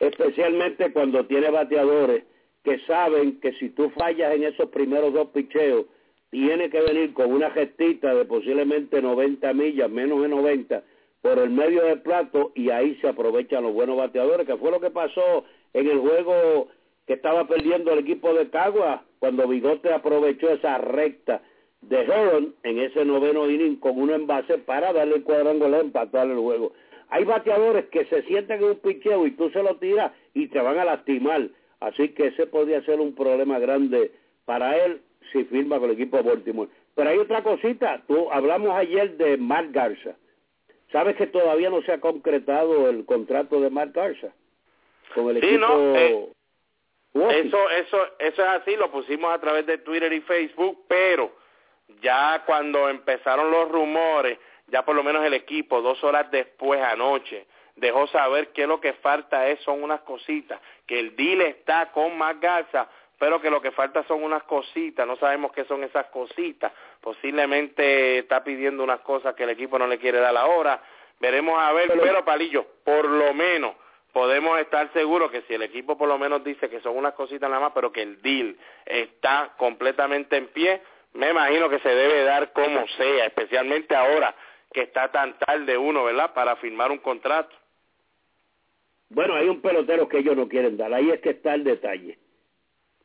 Especialmente 0.00 0.92
cuando 0.92 1.26
tiene 1.26 1.50
bateadores 1.50 2.24
que 2.64 2.78
saben 2.86 3.40
que 3.40 3.52
si 3.54 3.70
tú 3.70 3.90
fallas 3.90 4.34
en 4.34 4.44
esos 4.44 4.70
primeros 4.70 5.12
dos 5.12 5.28
picheos, 5.28 5.86
tiene 6.32 6.70
que 6.70 6.80
venir 6.80 7.12
con 7.12 7.30
una 7.30 7.50
gestita 7.50 8.14
de 8.14 8.24
posiblemente 8.24 9.02
90 9.02 9.52
millas, 9.52 9.90
menos 9.90 10.22
de 10.22 10.28
90, 10.28 10.82
por 11.20 11.38
el 11.38 11.50
medio 11.50 11.84
del 11.84 12.00
plato 12.00 12.52
y 12.54 12.70
ahí 12.70 12.96
se 13.02 13.08
aprovechan 13.08 13.62
los 13.62 13.74
buenos 13.74 13.98
bateadores, 13.98 14.46
que 14.46 14.56
fue 14.56 14.70
lo 14.70 14.80
que 14.80 14.88
pasó 14.88 15.44
en 15.74 15.90
el 15.90 15.98
juego 15.98 16.68
que 17.06 17.12
estaba 17.12 17.46
perdiendo 17.46 17.92
el 17.92 17.98
equipo 17.98 18.32
de 18.32 18.48
Cagua, 18.48 19.04
cuando 19.18 19.46
Bigote 19.46 19.92
aprovechó 19.92 20.48
esa 20.48 20.78
recta 20.78 21.42
de 21.82 22.00
Heron 22.00 22.54
en 22.62 22.78
ese 22.78 23.04
noveno 23.04 23.50
inning 23.50 23.76
con 23.76 24.00
uno 24.00 24.14
envase 24.14 24.56
para 24.56 24.90
darle 24.94 25.16
el 25.16 25.24
cuadrangular 25.24 25.82
empatar 25.82 26.28
el 26.28 26.38
juego. 26.38 26.72
Hay 27.10 27.24
bateadores 27.24 27.90
que 27.90 28.06
se 28.06 28.22
sienten 28.22 28.62
en 28.62 28.70
un 28.70 28.76
picheo 28.76 29.26
y 29.26 29.32
tú 29.32 29.50
se 29.50 29.62
lo 29.62 29.76
tiras 29.76 30.12
y 30.32 30.46
te 30.48 30.62
van 30.62 30.78
a 30.78 30.86
lastimar. 30.86 31.50
Así 31.80 32.08
que 32.14 32.28
ese 32.28 32.46
podría 32.46 32.82
ser 32.86 33.00
un 33.00 33.14
problema 33.14 33.58
grande 33.58 34.12
para 34.46 34.82
él 34.82 35.02
si 35.30 35.44
firma 35.44 35.78
con 35.78 35.90
el 35.90 35.96
equipo 35.96 36.16
de 36.16 36.22
Baltimore. 36.22 36.70
Pero 36.94 37.10
hay 37.10 37.18
otra 37.18 37.42
cosita, 37.42 38.02
tú 38.06 38.30
hablamos 38.30 38.70
ayer 38.70 39.16
de 39.16 39.36
Mark 39.36 39.70
Garza. 39.72 40.16
¿Sabes 40.90 41.16
que 41.16 41.26
todavía 41.26 41.70
no 41.70 41.80
se 41.82 41.92
ha 41.92 42.00
concretado 42.00 42.88
el 42.90 43.06
contrato 43.06 43.60
de 43.60 43.70
Mark 43.70 43.92
Garza 43.92 44.28
con 45.14 45.30
el 45.30 45.38
equipo? 45.38 45.58
No, 45.58 45.96
eh, 45.96 46.28
eso, 47.14 47.70
eso, 47.70 47.98
eso 48.18 48.42
es 48.42 48.48
así, 48.48 48.76
lo 48.76 48.90
pusimos 48.90 49.32
a 49.32 49.38
través 49.38 49.66
de 49.66 49.78
Twitter 49.78 50.12
y 50.12 50.20
Facebook, 50.20 50.84
pero 50.88 51.32
ya 52.00 52.42
cuando 52.46 52.88
empezaron 52.88 53.50
los 53.50 53.70
rumores, 53.70 54.38
ya 54.68 54.84
por 54.84 54.94
lo 54.94 55.02
menos 55.02 55.24
el 55.24 55.34
equipo, 55.34 55.82
dos 55.82 56.02
horas 56.04 56.30
después 56.30 56.80
anoche, 56.80 57.46
dejó 57.76 58.06
saber 58.08 58.48
que 58.48 58.66
lo 58.66 58.80
que 58.80 58.94
falta 58.94 59.48
es, 59.48 59.60
son 59.60 59.82
unas 59.82 60.00
cositas, 60.02 60.60
que 60.86 60.98
el 60.98 61.16
deal 61.16 61.42
está 61.42 61.90
con 61.92 62.16
más 62.16 62.38
Garza, 62.40 62.88
pero 63.22 63.40
que 63.40 63.50
lo 63.50 63.62
que 63.62 63.70
falta 63.70 64.02
son 64.08 64.24
unas 64.24 64.42
cositas, 64.42 65.06
no 65.06 65.14
sabemos 65.14 65.52
qué 65.52 65.64
son 65.66 65.84
esas 65.84 66.06
cositas, 66.06 66.72
posiblemente 67.00 68.18
está 68.18 68.42
pidiendo 68.42 68.82
unas 68.82 68.98
cosas 69.02 69.36
que 69.36 69.44
el 69.44 69.50
equipo 69.50 69.78
no 69.78 69.86
le 69.86 70.00
quiere 70.00 70.18
dar 70.18 70.36
ahora, 70.36 70.82
veremos 71.20 71.56
a 71.56 71.72
ver, 71.72 71.92
pero 72.02 72.24
Palillo, 72.24 72.66
por 72.82 73.04
lo 73.04 73.32
menos 73.32 73.76
podemos 74.12 74.58
estar 74.58 74.92
seguros 74.92 75.30
que 75.30 75.42
si 75.42 75.54
el 75.54 75.62
equipo 75.62 75.96
por 75.96 76.08
lo 76.08 76.18
menos 76.18 76.42
dice 76.42 76.68
que 76.68 76.80
son 76.80 76.96
unas 76.96 77.14
cositas 77.14 77.48
nada 77.48 77.62
más, 77.62 77.72
pero 77.72 77.92
que 77.92 78.02
el 78.02 78.20
deal 78.22 78.56
está 78.84 79.52
completamente 79.56 80.36
en 80.36 80.48
pie, 80.48 80.82
me 81.12 81.30
imagino 81.30 81.68
que 81.68 81.78
se 81.78 81.90
debe 81.90 82.24
dar 82.24 82.52
como 82.52 82.88
sea, 82.88 83.26
especialmente 83.26 83.94
ahora 83.94 84.34
que 84.72 84.82
está 84.82 85.12
tan 85.12 85.38
tarde 85.38 85.78
uno, 85.78 86.02
¿verdad?, 86.02 86.34
para 86.34 86.56
firmar 86.56 86.90
un 86.90 86.98
contrato. 86.98 87.54
Bueno, 89.10 89.36
hay 89.36 89.48
un 89.48 89.60
pelotero 89.60 90.08
que 90.08 90.18
ellos 90.18 90.36
no 90.36 90.48
quieren 90.48 90.76
dar, 90.76 90.92
ahí 90.92 91.08
es 91.08 91.20
que 91.20 91.30
está 91.30 91.54
el 91.54 91.62
detalle. 91.62 92.18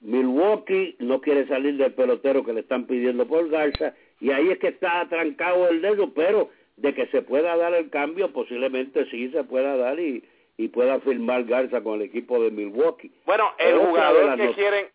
Milwaukee 0.01 0.95
no 0.99 1.21
quiere 1.21 1.47
salir 1.47 1.77
del 1.77 1.93
pelotero 1.93 2.43
que 2.43 2.53
le 2.53 2.61
están 2.61 2.85
pidiendo 2.85 3.27
por 3.27 3.49
Garza 3.49 3.93
y 4.19 4.31
ahí 4.31 4.49
es 4.49 4.59
que 4.59 4.69
está 4.69 5.01
atrancado 5.01 5.67
el 5.69 5.81
dedo, 5.81 6.13
pero 6.13 6.49
de 6.75 6.93
que 6.93 7.07
se 7.07 7.21
pueda 7.21 7.55
dar 7.57 7.73
el 7.73 7.89
cambio, 7.89 8.31
posiblemente 8.31 9.09
sí 9.09 9.29
se 9.29 9.43
pueda 9.43 9.75
dar 9.75 9.99
y, 9.99 10.23
y 10.57 10.67
pueda 10.69 10.99
firmar 10.99 11.43
Garza 11.45 11.81
con 11.81 11.95
el 11.95 12.03
equipo 12.03 12.41
de 12.41 12.51
Milwaukee. 12.51 13.11
Bueno, 13.25 13.51
el 13.57 13.77
jugador 13.77 14.37
que 14.37 14.53
quieren, 14.53 14.87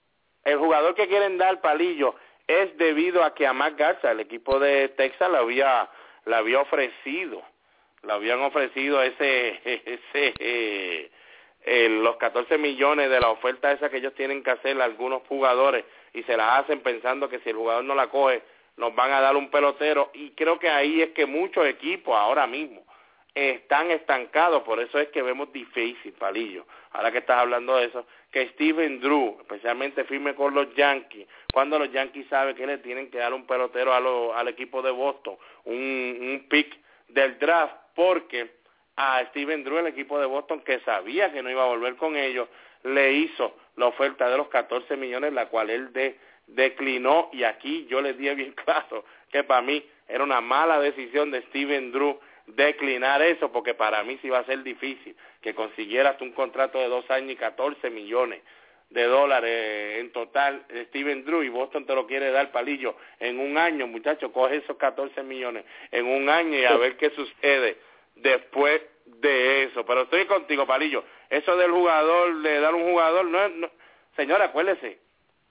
el 0.44 0.58
jugador 0.58 0.94
que 0.94 1.08
quieren 1.08 1.38
dar 1.38 1.60
palillo 1.60 2.14
es 2.46 2.76
debido 2.76 3.24
a 3.24 3.34
que 3.34 3.46
a 3.46 3.52
Matt 3.52 3.78
Garza, 3.78 4.12
el 4.12 4.20
equipo 4.20 4.58
de 4.58 4.88
Texas, 4.90 5.30
le 5.30 5.38
había, 5.38 5.88
había 6.26 6.60
ofrecido, 6.60 7.42
le 8.02 8.12
habían 8.12 8.40
ofrecido 8.40 9.02
ese, 9.02 9.60
ese, 9.64 10.34
eh, 10.38 11.10
los 11.64 12.16
14 12.16 12.58
millones 12.58 13.08
de 13.08 13.20
la 13.20 13.30
oferta 13.30 13.72
esa 13.72 13.88
que 13.88 13.98
ellos 13.98 14.14
tienen 14.14 14.42
que 14.42 14.50
hacer 14.50 14.80
algunos 14.80 15.22
jugadores 15.28 15.84
y 16.12 16.22
se 16.24 16.36
la 16.36 16.58
hacen 16.58 16.80
pensando 16.80 17.28
que 17.28 17.38
si 17.40 17.50
el 17.50 17.56
jugador 17.56 17.84
no 17.84 17.94
la 17.94 18.08
coge 18.08 18.42
nos 18.76 18.94
van 18.94 19.12
a 19.12 19.20
dar 19.20 19.36
un 19.36 19.50
pelotero. 19.50 20.10
Y 20.14 20.30
creo 20.30 20.58
que 20.58 20.68
ahí 20.68 21.02
es 21.02 21.10
que 21.10 21.26
muchos 21.26 21.66
equipos 21.66 22.16
ahora 22.16 22.46
mismo 22.46 22.82
están 23.34 23.90
estancados, 23.90 24.62
por 24.62 24.78
eso 24.80 24.98
es 24.98 25.08
que 25.08 25.22
vemos 25.22 25.50
difícil, 25.52 26.12
Palillo, 26.12 26.66
ahora 26.90 27.10
que 27.10 27.18
estás 27.18 27.38
hablando 27.38 27.76
de 27.76 27.86
eso, 27.86 28.06
que 28.30 28.48
Steven 28.48 29.00
Drew, 29.00 29.38
especialmente 29.40 30.04
firme 30.04 30.34
con 30.34 30.54
los 30.54 30.74
Yankees, 30.74 31.26
cuando 31.52 31.78
los 31.78 31.90
Yankees 31.92 32.26
saben 32.28 32.54
que 32.54 32.66
le 32.66 32.78
tienen 32.78 33.10
que 33.10 33.18
dar 33.18 33.32
un 33.32 33.46
pelotero 33.46 33.94
a 33.94 34.38
al 34.38 34.48
equipo 34.48 34.82
de 34.82 34.90
Boston, 34.90 35.36
un, 35.64 35.74
un 35.74 36.46
pick 36.48 36.76
del 37.08 37.38
draft, 37.38 37.74
porque 37.94 38.61
a 38.96 39.24
Steven 39.26 39.64
Drew, 39.64 39.78
el 39.78 39.86
equipo 39.86 40.18
de 40.18 40.26
Boston, 40.26 40.60
que 40.60 40.80
sabía 40.80 41.32
que 41.32 41.42
no 41.42 41.50
iba 41.50 41.62
a 41.62 41.68
volver 41.68 41.96
con 41.96 42.16
ellos, 42.16 42.48
le 42.84 43.12
hizo 43.12 43.56
la 43.76 43.86
oferta 43.86 44.28
de 44.28 44.36
los 44.36 44.48
14 44.48 44.96
millones, 44.96 45.32
la 45.32 45.46
cual 45.46 45.70
él 45.70 45.92
de, 45.92 46.18
declinó, 46.46 47.30
y 47.32 47.44
aquí 47.44 47.86
yo 47.88 48.00
les 48.00 48.16
di 48.18 48.28
bien 48.34 48.52
claro 48.64 49.04
que 49.30 49.44
para 49.44 49.62
mí 49.62 49.82
era 50.08 50.24
una 50.24 50.40
mala 50.40 50.78
decisión 50.80 51.30
de 51.30 51.42
Steven 51.42 51.92
Drew 51.92 52.18
declinar 52.46 53.22
eso, 53.22 53.50
porque 53.52 53.74
para 53.74 54.02
mí 54.02 54.18
sí 54.20 54.28
va 54.28 54.38
a 54.38 54.44
ser 54.44 54.62
difícil 54.62 55.16
que 55.40 55.54
consiguieras 55.54 56.20
un 56.20 56.32
contrato 56.32 56.78
de 56.78 56.88
dos 56.88 57.08
años 57.10 57.32
y 57.32 57.36
14 57.36 57.88
millones 57.90 58.42
de 58.90 59.04
dólares 59.04 60.00
en 60.00 60.12
total 60.12 60.66
Steven 60.88 61.24
Drew 61.24 61.42
y 61.42 61.48
Boston 61.48 61.86
te 61.86 61.94
lo 61.94 62.06
quiere 62.06 62.30
dar 62.30 62.50
palillo 62.50 62.94
en 63.20 63.40
un 63.40 63.56
año, 63.56 63.86
muchachos, 63.86 64.30
coge 64.32 64.56
esos 64.56 64.76
14 64.76 65.22
millones 65.22 65.64
en 65.90 66.06
un 66.06 66.28
año 66.28 66.58
y 66.58 66.64
a 66.64 66.76
ver 66.76 66.96
qué 66.98 67.10
sucede 67.10 67.78
después 68.14 68.82
de 69.06 69.64
eso. 69.64 69.84
Pero 69.84 70.02
estoy 70.02 70.26
contigo, 70.26 70.66
palillo. 70.66 71.04
Eso 71.30 71.56
del 71.56 71.70
jugador, 71.70 72.42
de 72.42 72.60
dar 72.60 72.74
un 72.74 72.90
jugador, 72.90 73.24
no, 73.26 73.48
no 73.48 73.70
señora, 74.16 74.46
acuérdese, 74.46 74.98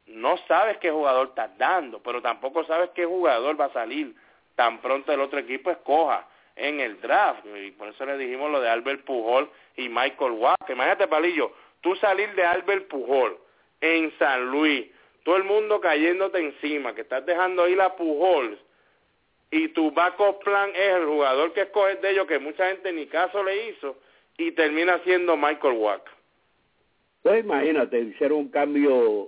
no 0.08 0.38
sabes 0.48 0.78
qué 0.78 0.92
jugador 0.92 1.30
estás 1.30 1.58
dando, 1.58 2.02
pero 2.02 2.22
tampoco 2.22 2.64
sabes 2.66 2.92
qué 2.92 3.06
jugador 3.06 3.60
va 3.60 3.66
a 3.66 3.74
salir 3.74 4.16
tan 4.56 4.82
pronto 4.82 5.12
el 5.12 5.22
otro 5.22 5.40
equipo 5.40 5.72
escoja 5.72 6.28
en 6.56 6.80
el 6.80 7.00
draft. 7.02 7.46
Y 7.46 7.72
por 7.72 7.88
eso 7.88 8.06
le 8.06 8.18
dijimos 8.18 8.52
lo 8.52 8.62
de 8.62 8.70
Albert 8.70 9.04
Pujol 9.06 9.50
y 9.78 9.90
Michael 9.90 10.32
Watt. 10.34 10.70
Imagínate, 10.70 11.08
Palillo, 11.08 11.54
tú 11.82 11.96
salir 11.96 12.34
de 12.36 12.44
Albert 12.44 12.88
Pujol 12.88 13.38
en 13.80 14.12
San 14.20 14.52
Luis, 14.52 14.88
todo 15.24 15.38
el 15.38 15.44
mundo 15.44 15.80
cayéndote 15.80 16.40
encima, 16.40 16.94
que 16.94 17.02
estás 17.02 17.26
dejando 17.26 17.68
ir 17.68 17.80
a 17.82 17.96
Pujol 17.96 18.60
y 19.52 19.68
tu 19.70 19.92
backup 19.92 20.44
plan 20.44 20.70
es 20.74 20.96
el 20.96 21.06
jugador 21.06 21.54
que 21.54 21.62
escoges 21.62 22.02
de 22.02 22.12
ellos, 22.12 22.26
que 22.26 22.40
mucha 22.40 22.68
gente 22.70 22.92
ni 22.94 23.06
caso 23.08 23.44
le 23.44 23.70
hizo, 23.70 23.98
y 24.38 24.54
termina 24.54 25.00
siendo 25.04 25.36
Michael 25.36 25.78
Watt. 25.78 26.02
Pues 27.22 27.44
imagínate, 27.44 28.00
hicieron 28.00 28.40
un 28.40 28.50
cambio 28.50 29.28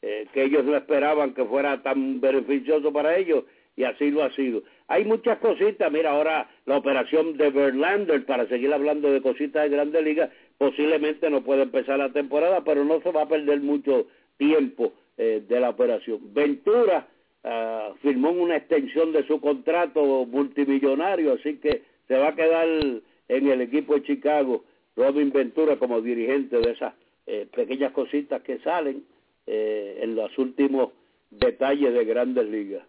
eh, 0.00 0.26
que 0.32 0.44
ellos 0.44 0.64
no 0.64 0.76
esperaban 0.76 1.34
que 1.34 1.44
fuera 1.44 1.82
tan 1.82 2.20
beneficioso 2.20 2.92
para 2.92 3.16
ellos 3.16 3.44
y 3.76 3.84
así 3.84 4.10
lo 4.10 4.22
ha 4.22 4.30
sido. 4.32 4.62
Hay 4.88 5.04
muchas 5.04 5.38
cositas, 5.38 5.92
mira, 5.92 6.12
ahora 6.12 6.48
la 6.64 6.78
operación 6.78 7.36
de 7.36 7.50
Verlander, 7.50 8.24
para 8.24 8.46
seguir 8.46 8.72
hablando 8.72 9.10
de 9.10 9.20
cositas 9.20 9.64
de 9.64 9.76
grandes 9.76 10.02
ligas, 10.02 10.30
posiblemente 10.56 11.28
no 11.28 11.42
puede 11.42 11.62
empezar 11.62 11.98
la 11.98 12.12
temporada, 12.12 12.62
pero 12.64 12.84
no 12.84 13.02
se 13.02 13.10
va 13.10 13.22
a 13.22 13.28
perder 13.28 13.60
mucho 13.60 14.06
tiempo 14.38 14.94
eh, 15.18 15.42
de 15.46 15.60
la 15.60 15.70
operación. 15.70 16.20
Ventura 16.32 17.06
uh, 17.46 17.94
firmó 18.02 18.30
una 18.30 18.56
extensión 18.56 19.12
de 19.12 19.26
su 19.26 19.40
contrato 19.40 20.26
multimillonario, 20.26 21.34
así 21.34 21.58
que 21.58 21.82
se 22.08 22.16
va 22.18 22.28
a 22.28 22.34
quedar 22.34 22.68
en 22.68 23.48
el 23.48 23.60
equipo 23.60 23.94
de 23.94 24.02
Chicago 24.02 24.64
Robin 24.96 25.30
Ventura 25.30 25.76
como 25.76 26.00
dirigente 26.00 26.58
de 26.58 26.72
esas 26.72 26.94
eh, 27.26 27.46
pequeñas 27.54 27.92
cositas 27.92 28.42
que 28.42 28.58
salen 28.60 29.04
eh, 29.46 30.00
en 30.02 30.14
los 30.14 30.36
últimos 30.38 30.92
detalles 31.30 31.92
de 31.92 32.04
grandes 32.04 32.46
ligas. 32.46 32.84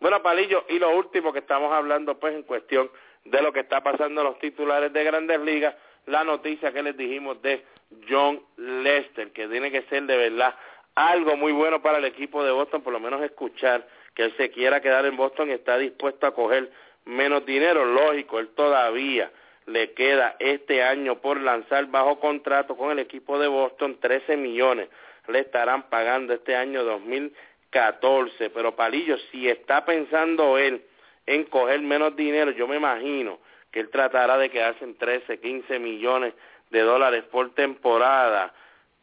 Bueno, 0.00 0.22
Palillo, 0.22 0.64
y 0.68 0.78
lo 0.78 0.96
último 0.96 1.32
que 1.32 1.38
estamos 1.40 1.72
hablando, 1.72 2.18
pues, 2.18 2.34
en 2.34 2.42
cuestión 2.42 2.90
de 3.24 3.42
lo 3.42 3.52
que 3.52 3.60
está 3.60 3.82
pasando 3.82 4.20
en 4.20 4.26
los 4.26 4.38
titulares 4.38 4.92
de 4.92 5.02
grandes 5.02 5.40
ligas, 5.40 5.74
la 6.06 6.24
noticia 6.24 6.72
que 6.72 6.82
les 6.82 6.96
dijimos 6.96 7.40
de 7.40 7.64
John 8.08 8.40
Lester, 8.56 9.32
que 9.32 9.48
tiene 9.48 9.70
que 9.70 9.82
ser 9.82 10.04
de 10.04 10.16
verdad 10.16 10.54
algo 10.94 11.36
muy 11.36 11.52
bueno 11.52 11.82
para 11.82 11.98
el 11.98 12.04
equipo 12.04 12.44
de 12.44 12.52
Boston, 12.52 12.82
por 12.82 12.92
lo 12.92 13.00
menos 13.00 13.22
escuchar 13.22 13.86
que 14.14 14.24
él 14.24 14.34
se 14.36 14.50
quiera 14.50 14.80
quedar 14.80 15.06
en 15.06 15.16
Boston 15.16 15.50
y 15.50 15.52
está 15.52 15.76
dispuesto 15.76 16.26
a 16.26 16.34
coger 16.34 16.70
menos 17.04 17.44
dinero, 17.44 17.84
lógico, 17.84 18.38
él 18.38 18.48
todavía 18.54 19.30
le 19.66 19.92
queda 19.92 20.36
este 20.38 20.82
año 20.82 21.20
por 21.20 21.40
lanzar 21.40 21.86
bajo 21.86 22.20
contrato 22.20 22.76
con 22.76 22.90
el 22.90 22.98
equipo 22.98 23.38
de 23.38 23.48
Boston 23.48 23.98
13 24.00 24.36
millones 24.36 24.88
le 25.28 25.40
estarán 25.40 25.84
pagando 25.84 26.34
este 26.34 26.56
año 26.56 26.84
2014. 26.84 28.50
Pero 28.50 28.76
Palillo, 28.76 29.16
si 29.30 29.48
está 29.48 29.84
pensando 29.84 30.58
él 30.58 30.82
en 31.26 31.44
coger 31.44 31.80
menos 31.80 32.14
dinero, 32.16 32.50
yo 32.50 32.66
me 32.68 32.76
imagino 32.76 33.38
que 33.70 33.80
él 33.80 33.90
tratará 33.90 34.36
de 34.38 34.50
quedarse 34.50 34.84
en 34.84 34.96
13, 34.96 35.40
15 35.40 35.78
millones 35.78 36.34
de 36.70 36.80
dólares 36.80 37.24
por 37.24 37.54
temporada. 37.54 38.52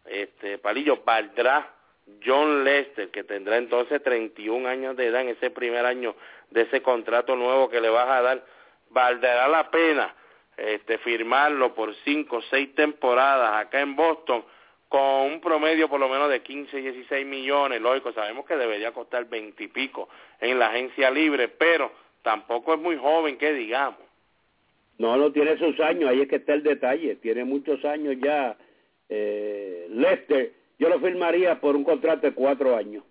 Este, 0.06 0.58
Palillo, 0.58 1.02
valdrá 1.04 1.70
John 2.26 2.64
Lester, 2.64 3.10
que 3.10 3.24
tendrá 3.24 3.58
entonces 3.58 4.02
31 4.04 4.68
años 4.68 4.98
de 4.98 5.08
edad 5.08 5.22
en 5.22 5.30
ese 5.30 5.50
primer 5.50 5.86
año 5.86 6.16
de 6.50 6.64
ese 6.64 6.82
contrato 6.82 7.36
nuevo 7.36 7.70
que 7.70 7.82
le 7.82 7.90
vas 7.90 8.10
a 8.10 8.22
dar, 8.22 8.46
valdrá 8.90 9.48
la 9.48 9.70
pena 9.72 10.16
este, 10.58 10.98
firmarlo 11.00 11.74
por 11.74 11.96
cinco 12.04 12.38
o 12.38 12.42
seis 12.44 12.76
temporadas 12.76 13.66
acá 13.66 13.82
en 13.82 13.96
Boston 13.96 14.44
con 14.92 15.32
un 15.32 15.40
promedio 15.40 15.88
por 15.88 16.02
lo 16.02 16.10
menos 16.10 16.30
de 16.30 16.42
15, 16.42 16.76
16 16.76 17.26
millones, 17.26 17.80
lógico, 17.80 18.12
sabemos 18.12 18.46
que 18.46 18.58
debería 18.58 18.92
costar 18.92 19.24
20 19.24 19.64
y 19.64 19.68
pico 19.70 20.10
en 20.40 20.60
la 20.60 20.68
agencia 20.68 21.10
libre, 21.10 21.48
pero 21.48 21.94
tampoco 22.22 22.74
es 22.74 22.80
muy 22.82 22.98
joven, 22.98 23.38
que 23.38 23.54
digamos. 23.54 24.02
No, 24.98 25.16
no 25.16 25.32
tiene 25.32 25.58
sus 25.58 25.80
años, 25.80 26.10
ahí 26.10 26.22
es 26.22 26.28
que 26.28 26.36
está 26.36 26.54
el 26.54 26.64
detalle, 26.64 27.16
tiene 27.16 27.46
muchos 27.46 27.84
años 27.86 28.18
ya. 28.22 28.58
Eh, 29.08 29.88
Lester, 29.92 30.52
yo 30.82 30.90
lo 30.90 31.00
firmaría 31.00 31.62
por 31.62 31.76
un 31.76 31.84
contrato 31.84 32.26
de 32.26 32.34
cuatro 32.34 32.76
años. 32.76 33.04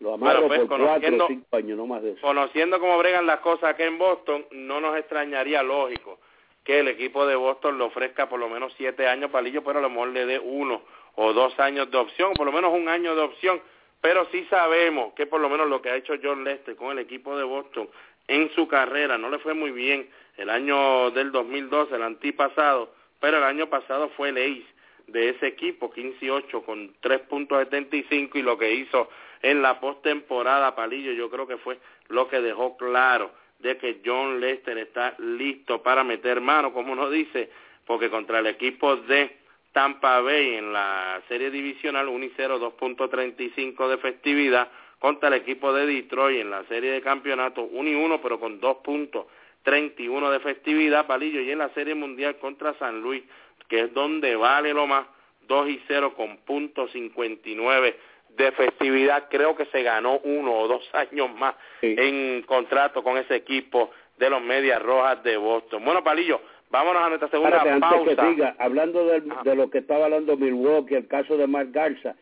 Lo 0.00 0.14
amarro 0.14 0.48
pues, 0.48 0.58
por 0.58 0.80
cuatro 0.80 1.24
o 1.24 1.28
cinco 1.28 1.56
años, 1.56 1.78
no 1.78 1.86
más 1.86 2.02
de 2.02 2.10
eso. 2.10 2.20
Conociendo 2.20 2.80
cómo 2.80 2.98
bregan 2.98 3.26
las 3.26 3.38
cosas 3.38 3.70
aquí 3.70 3.84
en 3.84 3.96
Boston, 3.96 4.44
no 4.50 4.80
nos 4.80 4.96
extrañaría, 4.98 5.62
lógico, 5.62 6.18
que 6.64 6.80
el 6.80 6.88
equipo 6.88 7.28
de 7.28 7.36
Boston 7.36 7.78
le 7.78 7.84
ofrezca 7.84 8.28
por 8.28 8.40
lo 8.40 8.48
menos 8.48 8.74
siete 8.76 9.06
años 9.06 9.30
palillo, 9.30 9.62
pero 9.62 9.78
a 9.78 9.82
lo 9.82 9.88
mejor 9.88 10.08
le 10.08 10.26
dé 10.26 10.40
uno 10.40 10.82
o 11.14 11.32
dos 11.32 11.56
años 11.60 11.92
de 11.92 11.96
opción, 11.96 12.32
por 12.32 12.44
lo 12.44 12.50
menos 12.50 12.74
un 12.74 12.88
año 12.88 13.14
de 13.14 13.22
opción, 13.22 13.62
pero 14.00 14.26
sí 14.32 14.44
sabemos 14.50 15.14
que 15.14 15.26
por 15.26 15.40
lo 15.40 15.48
menos 15.48 15.68
lo 15.68 15.80
que 15.80 15.90
ha 15.90 15.96
hecho 15.96 16.14
John 16.20 16.42
Lester 16.42 16.74
con 16.74 16.90
el 16.90 16.98
equipo 16.98 17.38
de 17.38 17.44
Boston 17.44 17.88
en 18.26 18.50
su 18.56 18.66
carrera, 18.66 19.16
no 19.16 19.30
le 19.30 19.38
fue 19.38 19.54
muy 19.54 19.70
bien 19.70 20.10
el 20.38 20.50
año 20.50 21.12
del 21.12 21.30
2012, 21.30 21.94
el 21.94 22.02
antipasado, 22.02 22.92
pero 23.20 23.36
el 23.36 23.44
año 23.44 23.70
pasado 23.70 24.08
fue 24.16 24.30
el 24.30 24.38
ace 24.38 24.75
de 25.06 25.30
ese 25.30 25.46
equipo, 25.46 25.92
15-8 25.92 26.64
con 26.64 26.94
3.75 27.00 28.30
y 28.34 28.42
lo 28.42 28.58
que 28.58 28.72
hizo 28.72 29.08
en 29.42 29.62
la 29.62 29.80
postemporada, 29.80 30.74
Palillo, 30.74 31.12
yo 31.12 31.30
creo 31.30 31.46
que 31.46 31.58
fue 31.58 31.78
lo 32.08 32.28
que 32.28 32.40
dejó 32.40 32.76
claro 32.76 33.30
de 33.58 33.76
que 33.78 34.00
John 34.04 34.40
Lester 34.40 34.78
está 34.78 35.14
listo 35.18 35.82
para 35.82 36.04
meter 36.04 36.40
mano, 36.40 36.72
como 36.72 36.92
uno 36.92 37.08
dice, 37.10 37.50
porque 37.86 38.10
contra 38.10 38.40
el 38.40 38.46
equipo 38.46 38.96
de 38.96 39.36
Tampa 39.72 40.20
Bay 40.20 40.54
en 40.54 40.72
la 40.72 41.22
serie 41.28 41.50
divisional 41.50 42.08
1 42.08 42.24
y 42.24 42.32
0, 42.36 42.74
2.35 42.78 43.88
de 43.88 43.98
festividad, 43.98 44.68
contra 44.98 45.28
el 45.28 45.34
equipo 45.34 45.72
de 45.72 45.86
Detroit 45.86 46.40
en 46.40 46.50
la 46.50 46.64
serie 46.64 46.90
de 46.90 47.02
campeonato 47.02 47.62
1 47.62 47.90
y 47.90 47.94
1, 47.94 48.20
pero 48.22 48.40
con 48.40 48.60
2.31 48.60 50.30
de 50.30 50.40
festividad, 50.40 51.06
palillo, 51.06 51.40
y 51.40 51.50
en 51.50 51.58
la 51.58 51.68
serie 51.74 51.94
mundial 51.94 52.36
contra 52.38 52.74
San 52.78 53.00
Luis 53.02 53.22
que 53.68 53.80
es 53.80 53.94
donde 53.94 54.36
vale 54.36 54.72
lo 54.72 54.86
más, 54.86 55.06
2 55.48 55.68
y 55.68 55.80
0 55.86 56.14
con 56.14 56.38
punto 56.38 56.88
59 56.88 57.96
de 58.36 58.52
festividad. 58.52 59.28
Creo 59.30 59.56
que 59.56 59.66
se 59.66 59.82
ganó 59.82 60.18
uno 60.24 60.52
o 60.52 60.68
dos 60.68 60.88
años 60.92 61.34
más 61.34 61.54
en 61.82 62.42
contrato 62.42 63.02
con 63.02 63.16
ese 63.16 63.36
equipo 63.36 63.90
de 64.18 64.30
los 64.30 64.42
Medias 64.42 64.82
Rojas 64.82 65.22
de 65.22 65.36
Boston. 65.36 65.84
Bueno, 65.84 66.02
Palillo, 66.02 66.40
vámonos 66.70 67.02
a 67.02 67.08
nuestra 67.08 67.28
segunda 67.28 67.62
pausa. 67.80 68.56
hablando 68.58 69.06
de, 69.06 69.56
lo 69.56 69.70
que 69.70 69.78
estaba 69.78 70.06
hablando 70.06 70.36
Milwaukee, 70.36 70.94
el 70.94 71.06
caso 71.06 71.36
de 71.36 71.46
Mark 71.46 71.70
Garza, 71.72 72.16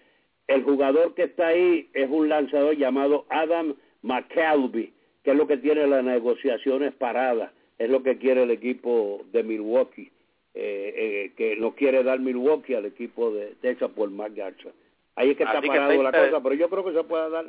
el 0.47 0.62
jugador 0.62 1.14
que 1.14 1.24
está 1.24 1.49
ahí 1.49 1.88
es 1.95 2.09
un 2.11 2.28
lanzador 2.28 2.76
llamado 2.76 3.26
Adam 3.30 3.74
McCalby, 4.03 4.92
que 5.22 5.30
es 5.30 5.36
lo 5.36 5.47
que 5.47 5.57
tiene 5.57 5.86
las 5.86 6.05
negociaciones 6.05 6.92
paradas, 6.95 7.51
es 7.78 7.88
lo 7.88 8.03
que 8.03 8.18
quiere 8.18 8.42
el 8.42 8.51
equipo 8.51 9.22
de 9.32 9.42
Milwaukee, 9.42 10.12
eh, 10.57 10.94
eh, 10.96 11.32
que 11.36 11.57
no 11.57 11.74
quiere 11.74 12.05
dar 12.05 12.20
Milwaukee 12.20 12.74
al 12.74 12.86
equipo 12.86 13.32
de 13.32 13.57
Texas 13.61 13.90
por 13.90 14.09
Mark 14.11 14.34
Garza. 14.36 14.68
Ahí 15.16 15.30
es 15.30 15.36
que 15.36 15.42
está 15.42 15.61
parado 15.61 16.00
la 16.00 16.12
cosa, 16.12 16.40
pero 16.40 16.55
yo 16.55 16.70
creo 16.70 16.84
que 16.84 16.92
se 16.92 17.02
puede 17.02 17.28
dar 17.28 17.46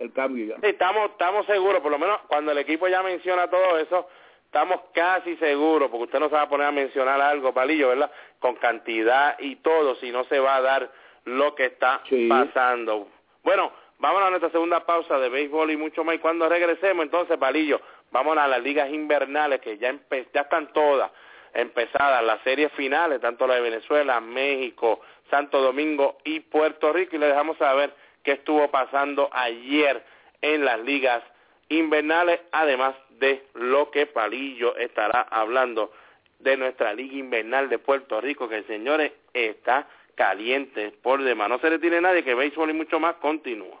el 0.00 0.12
cambio 0.12 0.46
ya. 0.46 0.56
Sí, 0.56 0.66
estamos, 0.66 1.12
estamos 1.12 1.46
seguros, 1.46 1.80
por 1.80 1.92
lo 1.92 1.98
menos 1.98 2.18
cuando 2.26 2.50
el 2.50 2.58
equipo 2.58 2.88
ya 2.88 3.04
menciona 3.04 3.48
todo 3.48 3.78
eso, 3.78 4.08
estamos 4.46 4.80
casi 4.92 5.36
seguros, 5.36 5.90
porque 5.90 6.04
usted 6.04 6.18
no 6.18 6.28
se 6.28 6.34
va 6.34 6.42
a 6.42 6.48
poner 6.48 6.66
a 6.66 6.72
mencionar 6.72 7.20
algo, 7.20 7.54
Palillo, 7.54 7.90
¿verdad? 7.90 8.10
Con 8.40 8.56
cantidad 8.56 9.38
y 9.38 9.56
todo, 9.56 9.94
si 9.96 10.10
no 10.10 10.24
se 10.24 10.40
va 10.40 10.56
a 10.56 10.60
dar 10.60 10.90
lo 11.26 11.54
que 11.54 11.66
está 11.66 12.02
pasando. 12.28 13.06
Bueno, 13.44 13.70
vámonos 14.00 14.26
a 14.26 14.30
nuestra 14.30 14.50
segunda 14.50 14.84
pausa 14.84 15.20
de 15.20 15.28
béisbol 15.28 15.70
y 15.70 15.76
mucho 15.76 16.02
más. 16.02 16.16
Y 16.16 16.18
cuando 16.18 16.48
regresemos, 16.48 17.04
entonces, 17.04 17.36
Palillo, 17.38 17.80
vamos 18.10 18.36
a 18.36 18.48
las 18.48 18.60
ligas 18.60 18.90
invernales, 18.90 19.60
que 19.60 19.78
ya, 19.78 19.96
ya 20.34 20.40
están 20.40 20.72
todas 20.72 21.12
empezadas, 21.54 22.22
las 22.24 22.40
series 22.42 22.72
finales, 22.72 23.20
tanto 23.20 23.46
la 23.46 23.56
de 23.56 23.60
Venezuela, 23.60 24.20
México, 24.20 25.00
Santo 25.30 25.60
Domingo 25.60 26.18
y 26.24 26.40
Puerto 26.40 26.92
Rico, 26.92 27.16
y 27.16 27.18
le 27.18 27.26
dejamos 27.26 27.56
saber 27.58 27.94
qué 28.22 28.32
estuvo 28.32 28.70
pasando 28.70 29.28
ayer 29.32 30.02
en 30.42 30.64
las 30.64 30.80
ligas 30.80 31.22
invernales, 31.68 32.40
además 32.52 32.94
de 33.10 33.44
lo 33.54 33.90
que 33.90 34.06
Palillo 34.06 34.76
estará 34.76 35.22
hablando 35.22 35.92
de 36.38 36.56
nuestra 36.56 36.92
liga 36.92 37.16
invernal 37.16 37.68
de 37.68 37.78
Puerto 37.78 38.20
Rico, 38.20 38.48
que 38.48 38.62
señores 38.64 39.12
está 39.32 39.86
caliente 40.14 40.92
por 41.02 41.22
demás. 41.22 41.48
No 41.48 41.58
se 41.58 41.70
le 41.70 41.78
tiene 41.78 42.00
nadie 42.00 42.24
que 42.24 42.34
béisbol 42.34 42.70
y 42.70 42.74
mucho 42.74 42.98
más 42.98 43.16
continúa. 43.16 43.80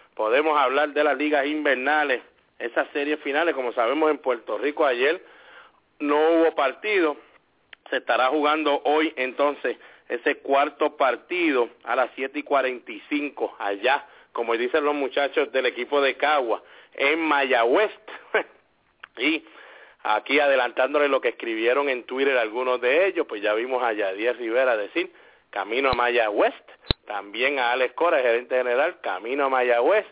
podemos 0.21 0.55
hablar 0.55 0.89
de 0.89 1.03
las 1.03 1.17
ligas 1.17 1.47
invernales, 1.47 2.21
esas 2.59 2.87
series 2.93 3.19
finales, 3.21 3.55
como 3.55 3.73
sabemos 3.73 4.11
en 4.11 4.19
Puerto 4.19 4.55
Rico 4.59 4.85
ayer 4.85 5.19
no 5.97 6.15
hubo 6.15 6.53
partido, 6.53 7.17
se 7.89 7.97
estará 7.97 8.27
jugando 8.27 8.83
hoy 8.85 9.11
entonces 9.15 9.77
ese 10.09 10.37
cuarto 10.37 10.95
partido 10.95 11.69
a 11.85 11.95
las 11.95 12.11
siete 12.13 12.37
y 12.37 12.43
cuarenta 12.43 12.91
y 12.91 13.01
cinco 13.09 13.55
allá, 13.57 14.05
como 14.31 14.55
dicen 14.55 14.85
los 14.85 14.93
muchachos 14.93 15.51
del 15.51 15.65
equipo 15.65 15.99
de 16.01 16.15
Cagua, 16.17 16.61
en 16.93 17.19
Mayagüez. 17.19 17.91
y 19.17 19.43
aquí 20.03 20.39
adelantándole 20.39 21.07
lo 21.07 21.19
que 21.19 21.29
escribieron 21.29 21.89
en 21.89 22.03
Twitter 22.03 22.37
algunos 22.37 22.79
de 22.79 23.07
ellos, 23.07 23.25
pues 23.27 23.41
ya 23.41 23.55
vimos 23.55 23.81
a 23.81 23.93
Yadier 23.93 24.37
Rivera 24.37 24.77
decir 24.77 25.11
camino 25.51 25.91
a 25.91 25.93
Mayagüez, 25.93 26.55
también 27.05 27.59
a 27.59 27.73
Alex 27.73 27.93
Cora, 27.93 28.19
gerente 28.19 28.55
general, 28.55 28.99
camino 29.01 29.45
a 29.45 29.49
Mayagüez, 29.49 30.05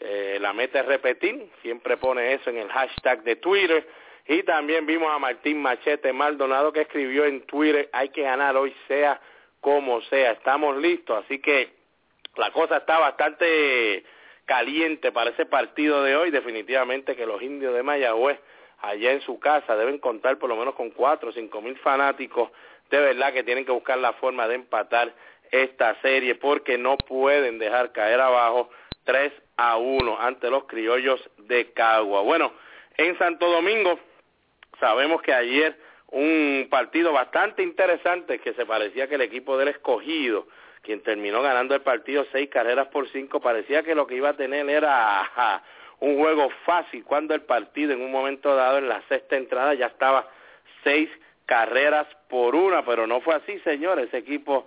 eh, 0.00 0.38
la 0.40 0.52
meta 0.52 0.80
es 0.80 0.86
repetir, 0.86 1.50
siempre 1.62 1.96
pone 1.96 2.32
eso 2.32 2.48
en 2.48 2.58
el 2.58 2.68
hashtag 2.68 3.22
de 3.24 3.36
Twitter, 3.36 3.86
y 4.26 4.42
también 4.44 4.86
vimos 4.86 5.10
a 5.10 5.18
Martín 5.18 5.60
Machete 5.60 6.12
Maldonado 6.12 6.72
que 6.72 6.82
escribió 6.82 7.24
en 7.26 7.42
Twitter, 7.42 7.90
hay 7.92 8.08
que 8.08 8.22
ganar 8.22 8.56
hoy 8.56 8.74
sea 8.88 9.20
como 9.60 10.00
sea, 10.02 10.32
estamos 10.32 10.76
listos, 10.78 11.24
así 11.24 11.40
que 11.40 11.70
la 12.36 12.50
cosa 12.52 12.78
está 12.78 12.98
bastante 12.98 14.04
caliente 14.44 15.12
para 15.12 15.30
ese 15.30 15.46
partido 15.46 16.02
de 16.02 16.16
hoy, 16.16 16.30
definitivamente 16.30 17.16
que 17.16 17.26
los 17.26 17.42
indios 17.42 17.74
de 17.74 17.82
Mayagüez 17.82 18.38
allá 18.80 19.12
en 19.12 19.20
su 19.22 19.38
casa 19.38 19.76
deben 19.76 19.98
contar 19.98 20.38
por 20.38 20.50
lo 20.50 20.56
menos 20.56 20.74
con 20.74 20.90
cuatro 20.90 21.30
o 21.30 21.32
cinco 21.32 21.60
mil 21.60 21.76
fanáticos, 21.78 22.50
de 22.94 23.00
verdad 23.00 23.32
que 23.32 23.42
tienen 23.42 23.64
que 23.64 23.72
buscar 23.72 23.98
la 23.98 24.12
forma 24.14 24.46
de 24.46 24.54
empatar 24.54 25.12
esta 25.50 26.00
serie 26.00 26.36
porque 26.36 26.78
no 26.78 26.96
pueden 26.96 27.58
dejar 27.58 27.92
caer 27.92 28.20
abajo 28.20 28.70
tres 29.04 29.32
a 29.56 29.76
uno 29.76 30.18
ante 30.20 30.50
los 30.50 30.64
criollos 30.64 31.20
de 31.38 31.72
Cagua. 31.72 32.22
Bueno, 32.22 32.52
en 32.96 33.16
Santo 33.18 33.50
Domingo 33.50 33.98
sabemos 34.78 35.22
que 35.22 35.32
ayer 35.32 35.76
un 36.08 36.68
partido 36.70 37.12
bastante 37.12 37.62
interesante 37.62 38.38
que 38.38 38.54
se 38.54 38.66
parecía 38.66 39.08
que 39.08 39.16
el 39.16 39.22
equipo 39.22 39.56
del 39.58 39.68
escogido, 39.68 40.46
quien 40.82 41.02
terminó 41.02 41.42
ganando 41.42 41.74
el 41.74 41.82
partido 41.82 42.24
seis 42.30 42.48
carreras 42.48 42.88
por 42.88 43.08
cinco, 43.10 43.40
parecía 43.40 43.82
que 43.82 43.94
lo 43.94 44.06
que 44.06 44.16
iba 44.16 44.28
a 44.28 44.36
tener 44.36 44.68
era 44.68 45.62
un 46.00 46.16
juego 46.16 46.50
fácil 46.64 47.04
cuando 47.04 47.34
el 47.34 47.42
partido 47.42 47.92
en 47.92 48.02
un 48.02 48.12
momento 48.12 48.54
dado 48.54 48.78
en 48.78 48.88
la 48.88 49.02
sexta 49.08 49.36
entrada 49.36 49.74
ya 49.74 49.86
estaba 49.86 50.28
seis 50.84 51.08
carreras 51.46 52.06
por 52.28 52.54
una, 52.54 52.84
pero 52.84 53.06
no 53.06 53.20
fue 53.20 53.34
así, 53.34 53.58
señores, 53.60 54.08
ese 54.08 54.18
equipo 54.18 54.66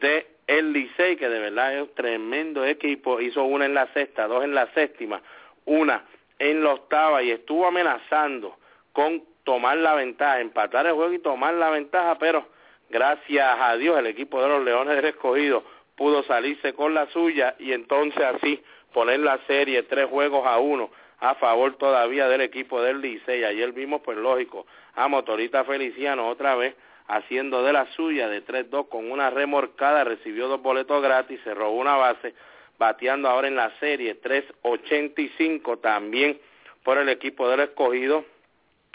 de 0.00 0.26
el 0.46 0.72
Licey, 0.72 1.16
que 1.16 1.28
de 1.28 1.40
verdad 1.40 1.74
es 1.74 1.82
un 1.82 1.94
tremendo 1.94 2.64
equipo, 2.64 3.20
hizo 3.20 3.44
una 3.44 3.66
en 3.66 3.74
la 3.74 3.86
sexta, 3.92 4.26
dos 4.26 4.44
en 4.44 4.54
la 4.54 4.66
séptima, 4.72 5.20
una 5.64 6.04
en 6.38 6.62
la 6.62 6.72
octava 6.72 7.22
y 7.22 7.30
estuvo 7.30 7.66
amenazando 7.66 8.56
con 8.92 9.22
tomar 9.44 9.76
la 9.78 9.94
ventaja, 9.94 10.40
empatar 10.40 10.86
el 10.86 10.92
juego 10.92 11.12
y 11.12 11.18
tomar 11.18 11.54
la 11.54 11.70
ventaja, 11.70 12.18
pero 12.18 12.46
gracias 12.90 13.56
a 13.60 13.76
Dios 13.76 13.98
el 13.98 14.06
equipo 14.06 14.42
de 14.42 14.48
los 14.48 14.64
Leones 14.64 14.96
del 14.96 15.06
Escogido 15.06 15.64
pudo 15.96 16.22
salirse 16.22 16.74
con 16.74 16.94
la 16.94 17.06
suya 17.08 17.56
y 17.58 17.72
entonces 17.72 18.22
así 18.22 18.62
poner 18.92 19.20
la 19.20 19.38
serie 19.46 19.82
tres 19.82 20.06
juegos 20.06 20.46
a 20.46 20.58
uno 20.58 20.90
a 21.20 21.34
favor 21.34 21.76
todavía 21.76 22.28
del 22.28 22.40
equipo 22.42 22.80
del 22.80 23.00
Licey. 23.00 23.42
Ayer 23.44 23.72
vimos, 23.72 24.00
pues 24.04 24.16
lógico, 24.16 24.66
a 24.98 25.08
Motorita 25.08 25.64
Feliciano 25.64 26.28
otra 26.28 26.54
vez 26.54 26.74
haciendo 27.06 27.62
de 27.62 27.72
la 27.72 27.86
suya 27.92 28.28
de 28.28 28.44
3-2 28.44 28.88
con 28.88 29.10
una 29.10 29.30
remorcada, 29.30 30.04
recibió 30.04 30.48
dos 30.48 30.60
boletos 30.60 31.02
gratis, 31.02 31.40
se 31.42 31.54
robó 31.54 31.76
una 31.76 31.96
base, 31.96 32.34
bateando 32.78 33.28
ahora 33.28 33.48
en 33.48 33.56
la 33.56 33.70
serie 33.80 34.20
3-85 34.20 35.80
también 35.80 36.38
por 36.82 36.98
el 36.98 37.08
equipo 37.08 37.48
del 37.48 37.60
escogido, 37.60 38.24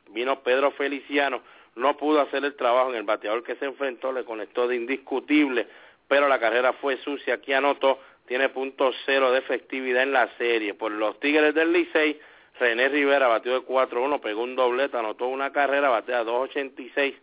vino 0.10 0.42
Pedro 0.42 0.72
Feliciano, 0.72 1.42
no 1.76 1.98
pudo 1.98 2.22
hacer 2.22 2.46
el 2.46 2.56
trabajo 2.56 2.92
en 2.92 2.98
el 2.98 3.04
bateador 3.04 3.44
que 3.44 3.56
se 3.56 3.66
enfrentó, 3.66 4.12
le 4.12 4.24
conectó 4.24 4.68
de 4.68 4.76
indiscutible 4.76 5.68
pero 6.08 6.28
la 6.28 6.40
carrera 6.40 6.74
fue 6.74 6.98
sucia. 6.98 7.36
Aquí 7.36 7.54
anotó, 7.54 8.00
tiene 8.28 8.50
punto 8.50 8.92
cero 9.06 9.32
de 9.32 9.40
efectividad 9.40 10.04
en 10.04 10.14
la 10.14 10.30
serie. 10.38 10.74
Por 10.74 10.92
los 10.92 11.20
Tigres 11.20 11.54
del 11.56 11.74
Licey, 11.74 12.20
René 12.60 12.90
Rivera 12.90 13.28
batió 13.28 13.54
de 13.54 13.66
4-1, 13.66 14.20
pegó 14.22 14.44
un 14.44 14.56
doblete, 14.56 14.98
anotó 14.98 15.28
una 15.28 15.52
carrera, 15.52 15.90
batea 15.90 16.24
2.86 16.24 17.16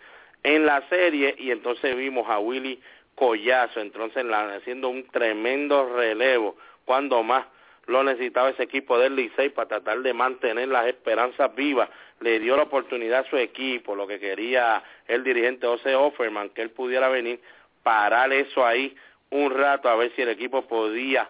en 0.43 0.67
la 0.67 0.89
serie 0.89 1.35
y 1.39 1.51
entonces 1.51 1.97
vimos 1.97 2.29
a 2.29 2.39
Willy 2.39 2.81
Collazo, 3.15 3.81
entonces 3.81 4.25
haciendo 4.25 4.89
un 4.89 5.07
tremendo 5.09 5.95
relevo 5.95 6.57
cuando 6.85 7.23
más 7.23 7.47
lo 7.87 8.03
necesitaba 8.05 8.51
ese 8.51 8.63
equipo 8.63 8.99
del 8.99 9.17
Licey 9.17 9.51
para 9.51 9.69
tratar 9.69 10.01
de 10.01 10.15
mantener 10.15 10.69
las 10.69 10.87
esperanzas 10.87 11.55
vivas. 11.55 11.89
Le 12.21 12.39
dio 12.39 12.57
la 12.57 12.65
oportunidad 12.65 13.21
a 13.27 13.31
su 13.31 13.37
equipo, 13.37 13.95
lo 13.95 14.07
que 14.07 14.21
quería 14.21 14.83
el 15.09 15.25
dirigente 15.25 15.67
José 15.67 15.95
Offerman, 15.95 16.51
que 16.51 16.63
él 16.63 16.71
pudiera 16.71 17.09
venir, 17.09 17.41
parar 17.83 18.33
eso 18.33 18.65
ahí 18.65 18.95
un 19.31 19.51
rato 19.51 19.89
a 19.89 19.97
ver 19.97 20.13
si 20.15 20.23
el 20.23 20.29
equipo 20.29 20.63
podía 20.67 21.29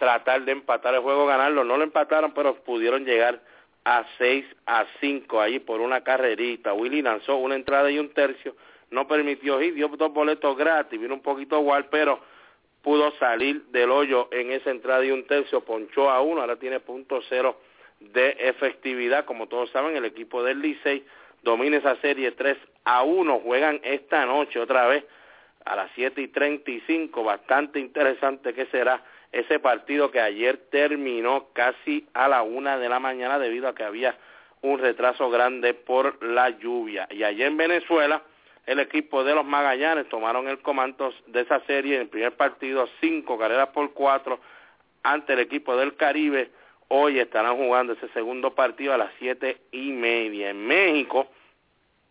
tratar 0.00 0.46
de 0.46 0.52
empatar 0.52 0.94
el 0.94 1.00
juego, 1.00 1.26
ganarlo. 1.26 1.62
No 1.62 1.76
lo 1.76 1.84
empataron, 1.84 2.32
pero 2.32 2.54
pudieron 2.64 3.04
llegar 3.04 3.38
a 3.84 4.04
6 4.16 4.46
a 4.64 4.86
5 4.98 5.40
ahí 5.40 5.60
por 5.60 5.82
una 5.82 6.00
carrerita. 6.00 6.72
Willy 6.72 7.02
lanzó 7.02 7.36
una 7.36 7.54
entrada 7.54 7.90
y 7.90 7.98
un 7.98 8.08
tercio, 8.08 8.56
no 8.90 9.06
permitió 9.06 9.60
ir, 9.60 9.74
dio 9.74 9.88
dos 9.88 10.12
boletos 10.12 10.56
gratis, 10.56 10.98
vino 10.98 11.14
un 11.14 11.20
poquito 11.20 11.60
igual, 11.60 11.86
pero 11.90 12.18
pudo 12.82 13.12
salir 13.18 13.62
del 13.66 13.90
hoyo 13.90 14.28
en 14.32 14.50
esa 14.52 14.70
entrada 14.70 15.04
y 15.04 15.10
un 15.10 15.26
tercio, 15.26 15.60
ponchó 15.60 16.10
a 16.10 16.22
uno, 16.22 16.40
ahora 16.40 16.56
tiene 16.56 16.80
punto 16.80 17.20
cero 17.28 17.60
de 18.00 18.36
efectividad, 18.38 19.26
como 19.26 19.48
todos 19.48 19.70
saben, 19.70 19.96
el 19.96 20.06
equipo 20.06 20.42
del 20.42 20.60
Licey 20.60 21.04
domina 21.42 21.76
esa 21.76 21.96
serie 21.96 22.32
3 22.32 22.56
a 22.84 23.02
1, 23.02 23.40
juegan 23.40 23.80
esta 23.84 24.24
noche 24.24 24.58
otra 24.58 24.86
vez 24.86 25.04
a 25.66 25.76
las 25.76 25.90
7 25.94 26.22
y 26.22 26.28
35, 26.28 27.22
bastante 27.22 27.78
interesante 27.78 28.54
que 28.54 28.64
será 28.66 29.04
ese 29.32 29.58
partido 29.58 30.10
que 30.10 30.20
ayer 30.20 30.58
terminó 30.70 31.48
casi 31.52 32.06
a 32.14 32.28
la 32.28 32.42
una 32.42 32.78
de 32.78 32.88
la 32.88 32.98
mañana 32.98 33.38
debido 33.38 33.68
a 33.68 33.74
que 33.74 33.84
había 33.84 34.16
un 34.62 34.78
retraso 34.78 35.30
grande 35.30 35.74
por 35.74 36.22
la 36.22 36.50
lluvia. 36.50 37.06
Y 37.10 37.22
ayer 37.22 37.46
en 37.46 37.56
Venezuela, 37.56 38.22
el 38.66 38.78
equipo 38.80 39.24
de 39.24 39.34
los 39.34 39.44
Magallanes 39.44 40.08
tomaron 40.08 40.48
el 40.48 40.58
comando 40.60 41.12
de 41.26 41.40
esa 41.40 41.60
serie 41.60 41.96
en 41.96 42.02
el 42.02 42.08
primer 42.08 42.36
partido, 42.36 42.88
cinco 43.00 43.38
carreras 43.38 43.68
por 43.68 43.92
cuatro 43.92 44.40
ante 45.02 45.32
el 45.32 45.40
equipo 45.40 45.76
del 45.76 45.96
Caribe. 45.96 46.50
Hoy 46.88 47.18
estarán 47.18 47.56
jugando 47.56 47.92
ese 47.92 48.08
segundo 48.08 48.54
partido 48.54 48.92
a 48.92 48.98
las 48.98 49.12
siete 49.18 49.58
y 49.70 49.92
media. 49.92 50.50
En 50.50 50.66
México, 50.66 51.28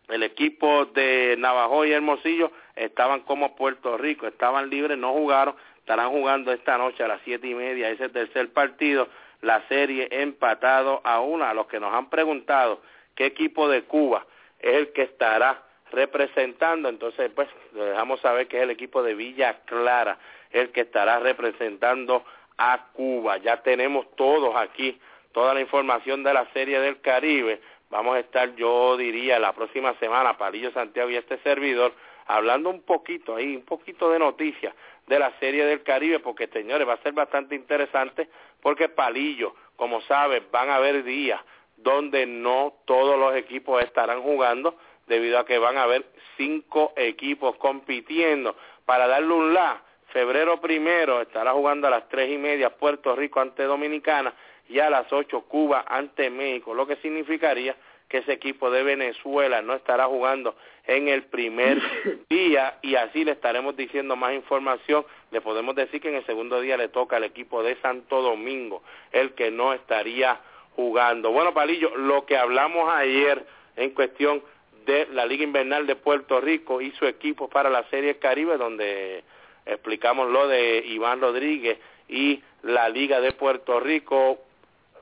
el 0.08 0.22
equipo 0.22 0.86
de 0.86 1.36
Navajo 1.38 1.84
y 1.84 1.92
Hermosillo 1.92 2.50
estaban 2.74 3.20
como 3.20 3.54
Puerto 3.54 3.96
Rico, 3.96 4.26
estaban 4.26 4.70
libres, 4.70 4.98
no 4.98 5.12
jugaron, 5.12 5.54
estarán 5.80 6.10
jugando 6.10 6.52
esta 6.52 6.78
noche 6.78 7.02
a 7.02 7.08
las 7.08 7.20
siete 7.24 7.48
y 7.48 7.54
media 7.54 7.90
ese 7.90 8.08
tercer 8.08 8.52
partido, 8.52 9.08
la 9.40 9.66
serie 9.68 10.08
empatado 10.10 11.00
a 11.04 11.20
una. 11.20 11.50
A 11.50 11.54
los 11.54 11.66
que 11.66 11.80
nos 11.80 11.92
han 11.92 12.08
preguntado 12.08 12.80
qué 13.14 13.26
equipo 13.26 13.68
de 13.68 13.82
Cuba 13.82 14.24
es 14.60 14.74
el 14.74 14.92
que 14.92 15.02
estará 15.02 15.62
representando, 15.90 16.88
entonces 16.88 17.30
pues 17.34 17.48
dejamos 17.72 18.20
saber 18.20 18.46
que 18.46 18.58
es 18.58 18.62
el 18.62 18.70
equipo 18.70 19.02
de 19.02 19.14
Villa 19.14 19.60
Clara 19.64 20.18
el 20.50 20.70
que 20.70 20.82
estará 20.82 21.18
representando 21.18 22.24
a 22.58 22.86
Cuba. 22.92 23.38
Ya 23.38 23.62
tenemos 23.62 24.06
todos 24.16 24.54
aquí 24.56 25.00
toda 25.32 25.54
la 25.54 25.60
información 25.60 26.22
de 26.22 26.34
la 26.34 26.46
Serie 26.52 26.80
del 26.80 27.00
Caribe. 27.00 27.60
Vamos 27.88 28.16
a 28.16 28.20
estar, 28.20 28.54
yo 28.56 28.96
diría, 28.96 29.38
la 29.38 29.52
próxima 29.52 29.94
semana, 29.94 30.36
Palillo 30.36 30.70
Santiago 30.72 31.10
y 31.10 31.16
este 31.16 31.38
servidor, 31.38 31.92
hablando 32.26 32.70
un 32.70 32.82
poquito 32.82 33.36
ahí, 33.36 33.56
un 33.56 33.64
poquito 33.64 34.10
de 34.10 34.18
noticias 34.18 34.74
de 35.10 35.18
la 35.18 35.32
Serie 35.40 35.66
del 35.66 35.82
Caribe, 35.82 36.20
porque 36.20 36.46
señores, 36.46 36.88
va 36.88 36.94
a 36.94 37.02
ser 37.02 37.12
bastante 37.12 37.56
interesante, 37.56 38.28
porque 38.62 38.88
Palillo, 38.88 39.56
como 39.74 40.00
saben, 40.02 40.46
van 40.52 40.70
a 40.70 40.76
haber 40.76 41.02
días 41.02 41.40
donde 41.76 42.26
no 42.26 42.74
todos 42.84 43.18
los 43.18 43.34
equipos 43.34 43.82
estarán 43.82 44.22
jugando, 44.22 44.76
debido 45.08 45.40
a 45.40 45.44
que 45.44 45.58
van 45.58 45.78
a 45.78 45.82
haber 45.82 46.06
cinco 46.36 46.92
equipos 46.94 47.56
compitiendo. 47.56 48.54
Para 48.86 49.08
darle 49.08 49.34
un 49.34 49.52
la, 49.52 49.82
febrero 50.12 50.60
primero 50.60 51.20
estará 51.20 51.54
jugando 51.54 51.88
a 51.88 51.90
las 51.90 52.08
tres 52.08 52.30
y 52.30 52.38
media 52.38 52.70
Puerto 52.70 53.16
Rico 53.16 53.40
ante 53.40 53.64
Dominicana 53.64 54.32
y 54.68 54.78
a 54.78 54.90
las 54.90 55.12
ocho 55.12 55.40
Cuba 55.40 55.86
ante 55.88 56.30
México, 56.30 56.72
lo 56.72 56.86
que 56.86 56.94
significaría 56.96 57.74
que 58.08 58.18
ese 58.18 58.32
equipo 58.32 58.70
de 58.70 58.84
Venezuela 58.84 59.60
no 59.60 59.74
estará 59.74 60.06
jugando 60.06 60.54
en 60.90 61.06
el 61.06 61.22
primer 61.22 61.80
día 62.28 62.78
y 62.82 62.96
así 62.96 63.24
le 63.24 63.32
estaremos 63.32 63.76
diciendo 63.76 64.16
más 64.16 64.34
información. 64.34 65.06
Le 65.30 65.40
podemos 65.40 65.76
decir 65.76 66.00
que 66.00 66.08
en 66.08 66.16
el 66.16 66.26
segundo 66.26 66.60
día 66.60 66.76
le 66.76 66.88
toca 66.88 67.16
al 67.16 67.24
equipo 67.24 67.62
de 67.62 67.76
Santo 67.76 68.20
Domingo, 68.22 68.82
el 69.12 69.34
que 69.34 69.52
no 69.52 69.72
estaría 69.72 70.40
jugando. 70.74 71.30
Bueno, 71.30 71.54
Palillo, 71.54 71.94
lo 71.96 72.26
que 72.26 72.36
hablamos 72.36 72.92
ayer 72.92 73.46
en 73.76 73.90
cuestión 73.90 74.42
de 74.84 75.06
la 75.12 75.26
Liga 75.26 75.44
Invernal 75.44 75.86
de 75.86 75.94
Puerto 75.94 76.40
Rico 76.40 76.80
y 76.80 76.90
su 76.92 77.06
equipo 77.06 77.48
para 77.48 77.70
la 77.70 77.84
Serie 77.84 78.18
Caribe, 78.18 78.56
donde 78.56 79.22
explicamos 79.66 80.28
lo 80.28 80.48
de 80.48 80.78
Iván 80.86 81.20
Rodríguez 81.20 81.78
y 82.08 82.42
la 82.62 82.88
Liga 82.88 83.20
de 83.20 83.30
Puerto 83.30 83.78
Rico. 83.78 84.40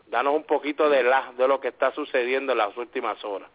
Danos 0.09 0.34
un 0.34 0.45
poquito 0.45 0.91
de, 0.91 1.03
la, 1.03 1.32
de 1.39 1.49
lo 1.49 1.61
que 1.61 1.68
está 1.68 1.93
sucediendo 1.93 2.53
en 2.53 2.59
las 2.59 2.76
últimas 2.76 3.24
horas. 3.24 3.49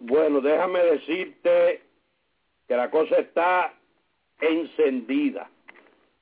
Bueno, 0.00 0.40
déjame 0.40 0.80
decirte 0.80 1.82
que 2.68 2.76
la 2.76 2.90
cosa 2.90 3.16
está 3.16 3.74
encendida. 4.40 5.50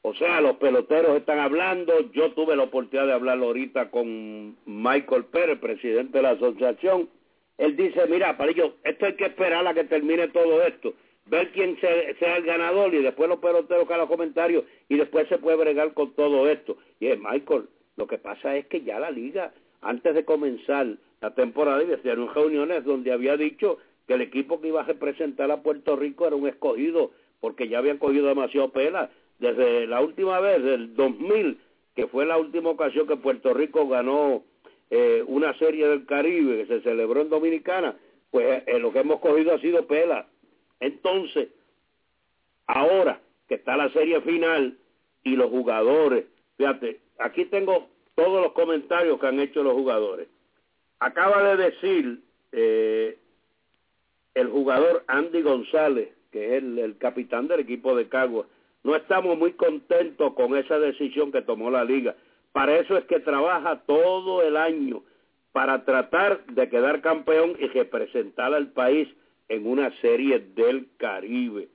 O 0.02 0.14
sea, 0.14 0.40
los 0.40 0.56
peloteros 0.56 1.16
están 1.16 1.38
hablando. 1.38 2.10
Yo 2.12 2.32
tuve 2.32 2.56
la 2.56 2.64
oportunidad 2.64 3.06
de 3.06 3.12
hablar 3.12 3.38
ahorita 3.38 3.90
con 3.90 4.56
Michael 4.66 5.24
Pérez, 5.26 5.58
presidente 5.60 6.18
de 6.18 6.22
la 6.22 6.30
asociación 6.30 7.08
él 7.58 7.76
dice, 7.76 8.06
mira, 8.08 8.36
Palillo, 8.36 8.74
esto 8.82 9.06
hay 9.06 9.14
que 9.14 9.26
esperar 9.26 9.64
a 9.66 9.72
que 9.74 9.84
termine 9.84 10.28
todo 10.28 10.62
esto, 10.62 10.94
ver 11.26 11.52
quién 11.52 11.78
sea, 11.78 12.36
el 12.36 12.44
ganador 12.44 12.92
y 12.94 13.02
después 13.02 13.28
los 13.28 13.38
peloteros 13.38 13.86
que 13.86 13.96
los 13.96 14.08
comentarios 14.08 14.64
y 14.88 14.96
después 14.96 15.28
se 15.28 15.38
puede 15.38 15.58
bregar 15.58 15.94
con 15.94 16.12
todo 16.14 16.48
esto. 16.48 16.76
Y 16.98 17.06
es, 17.06 17.18
Michael, 17.20 17.68
lo 17.96 18.06
que 18.06 18.18
pasa 18.18 18.56
es 18.56 18.66
que 18.66 18.82
ya 18.82 18.98
la 18.98 19.12
liga, 19.12 19.52
antes 19.80 20.12
de 20.12 20.24
comenzar 20.24 20.86
la 21.22 21.30
temporada, 21.30 21.82
y 21.84 21.92
hicieron 21.92 22.34
reuniones 22.34 22.84
donde 22.84 23.12
había 23.12 23.36
dicho 23.36 23.78
que 24.06 24.14
el 24.14 24.22
equipo 24.22 24.60
que 24.60 24.68
iba 24.68 24.80
a 24.80 24.84
representar 24.84 25.50
a 25.52 25.62
Puerto 25.62 25.94
Rico 25.94 26.26
era 26.26 26.34
un 26.34 26.48
escogido, 26.48 27.12
porque 27.40 27.68
ya 27.68 27.78
habían 27.78 27.98
cogido 27.98 28.26
demasiado 28.26 28.70
pela. 28.70 29.08
Desde 29.38 29.86
la 29.86 30.00
última 30.00 30.40
vez, 30.40 30.62
del 30.62 30.94
2000, 30.96 31.58
que 31.94 32.08
fue 32.08 32.26
la 32.26 32.38
última 32.38 32.70
ocasión 32.70 33.06
que 33.06 33.16
Puerto 33.16 33.54
Rico 33.54 33.88
ganó 33.88 34.42
eh, 34.90 35.22
una 35.26 35.56
serie 35.58 35.86
del 35.86 36.06
Caribe 36.06 36.58
que 36.58 36.66
se 36.66 36.82
celebró 36.82 37.20
en 37.20 37.30
Dominicana, 37.30 37.96
pues 38.32 38.64
eh, 38.66 38.78
lo 38.80 38.92
que 38.92 38.98
hemos 38.98 39.20
cogido 39.20 39.54
ha 39.54 39.60
sido 39.60 39.86
pela. 39.86 40.26
Entonces, 40.80 41.50
ahora 42.66 43.20
que 43.46 43.54
está 43.54 43.76
la 43.76 43.90
serie 43.90 44.20
final 44.22 44.76
y 45.22 45.36
los 45.36 45.50
jugadores, 45.50 46.24
fíjate, 46.56 46.98
aquí 47.18 47.44
tengo 47.44 47.88
todos 48.16 48.42
los 48.42 48.52
comentarios 48.52 49.20
que 49.20 49.26
han 49.28 49.38
hecho 49.38 49.62
los 49.62 49.74
jugadores. 49.74 50.26
Acaba 51.02 51.42
de 51.42 51.56
decir 51.64 52.20
eh, 52.52 53.18
el 54.34 54.48
jugador 54.48 55.02
Andy 55.08 55.42
González, 55.42 56.10
que 56.30 56.56
es 56.56 56.62
el, 56.62 56.78
el 56.78 56.96
capitán 56.96 57.48
del 57.48 57.58
equipo 57.58 57.96
de 57.96 58.08
Cagua, 58.08 58.46
no 58.84 58.94
estamos 58.94 59.36
muy 59.36 59.54
contentos 59.54 60.32
con 60.34 60.56
esa 60.56 60.78
decisión 60.78 61.32
que 61.32 61.42
tomó 61.42 61.72
la 61.72 61.82
liga. 61.82 62.14
Para 62.52 62.76
eso 62.78 62.96
es 62.96 63.04
que 63.06 63.18
trabaja 63.18 63.80
todo 63.84 64.42
el 64.42 64.56
año, 64.56 65.02
para 65.50 65.84
tratar 65.84 66.46
de 66.46 66.68
quedar 66.68 67.00
campeón 67.00 67.56
y 67.58 67.66
representar 67.66 68.54
al 68.54 68.68
país 68.68 69.08
en 69.48 69.66
una 69.66 69.90
serie 70.02 70.38
del 70.54 70.86
Caribe. 70.98 71.66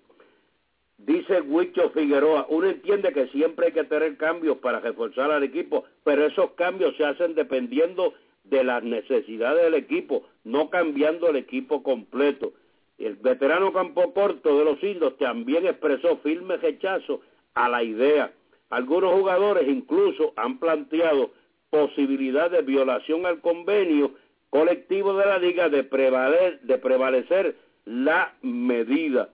Dice 1.00 1.42
Huicho 1.42 1.90
Figueroa, 1.90 2.46
uno 2.48 2.70
entiende 2.70 3.12
que 3.12 3.28
siempre 3.28 3.68
hay 3.68 3.72
que 3.74 3.84
tener 3.84 4.16
cambios 4.16 4.58
para 4.60 4.80
reforzar 4.80 5.32
al 5.32 5.44
equipo, 5.44 5.84
pero 6.06 6.26
esos 6.26 6.52
cambios 6.52 6.96
se 6.96 7.04
hacen 7.04 7.36
dependiendo 7.36 8.14
de 8.50 8.64
las 8.64 8.84
necesidades 8.84 9.64
del 9.64 9.74
equipo, 9.76 10.24
no 10.44 10.70
cambiando 10.70 11.30
el 11.30 11.36
equipo 11.36 11.84
completo. 11.84 12.54
El 12.98 13.16
veterano 13.16 13.74
Campo 13.74 14.14
Corto 14.14 14.58
de 14.58 14.66
los 14.66 14.82
Indios 14.84 15.18
también 15.18 15.66
expresó 15.66 16.18
firme 16.18 16.58
rechazo 16.58 17.22
a 17.54 17.70
la 17.70 17.84
idea 17.84 18.32
algunos 18.70 19.14
jugadores 19.14 19.68
incluso 19.68 20.34
han 20.36 20.60
planteado 20.60 21.32
posibilidad 21.70 22.52
de 22.52 22.62
violación 22.62 23.26
al 23.26 23.40
convenio 23.40 24.12
colectivo 24.50 25.14
de 25.18 25.26
la 25.26 25.38
liga 25.38 25.70
de, 25.70 25.84
de 25.84 26.78
prevalecer 26.78 27.56
la 27.86 28.34
medida. 28.42 29.30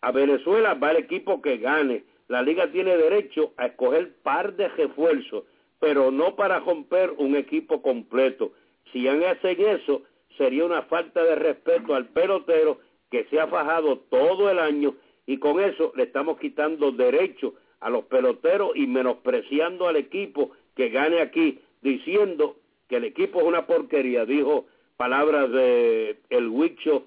A 0.00 0.12
Venezuela 0.12 0.74
va 0.74 0.92
el 0.92 0.98
equipo 0.98 1.42
que 1.42 1.58
gane. 1.58 2.04
La 2.28 2.42
liga 2.42 2.70
tiene 2.70 2.96
derecho 2.96 3.52
a 3.56 3.66
escoger 3.66 4.14
par 4.22 4.54
de 4.54 4.68
refuerzos, 4.68 5.44
pero 5.80 6.10
no 6.10 6.36
para 6.36 6.60
romper 6.60 7.12
un 7.16 7.34
equipo 7.34 7.82
completo. 7.82 8.52
Si 8.92 9.08
hacen 9.08 9.60
eso, 9.60 10.02
sería 10.36 10.64
una 10.64 10.82
falta 10.82 11.24
de 11.24 11.34
respeto 11.34 11.94
al 11.94 12.08
pelotero 12.08 12.78
que 13.10 13.24
se 13.24 13.40
ha 13.40 13.48
fajado 13.48 13.98
todo 14.10 14.50
el 14.50 14.58
año 14.58 14.94
y 15.26 15.38
con 15.38 15.60
eso 15.60 15.92
le 15.96 16.04
estamos 16.04 16.38
quitando 16.38 16.92
derecho 16.92 17.54
a 17.80 17.90
los 17.90 18.04
peloteros 18.04 18.72
y 18.74 18.86
menospreciando 18.86 19.88
al 19.88 19.96
equipo 19.96 20.50
que 20.76 20.90
gane 20.90 21.20
aquí, 21.20 21.60
diciendo 21.82 22.56
que 22.88 22.96
el 22.96 23.04
equipo 23.04 23.40
es 23.40 23.46
una 23.46 23.66
porquería, 23.66 24.24
dijo 24.24 24.66
palabras 24.96 25.50
de 25.50 26.18
el 26.28 26.48
Huicho 26.48 27.04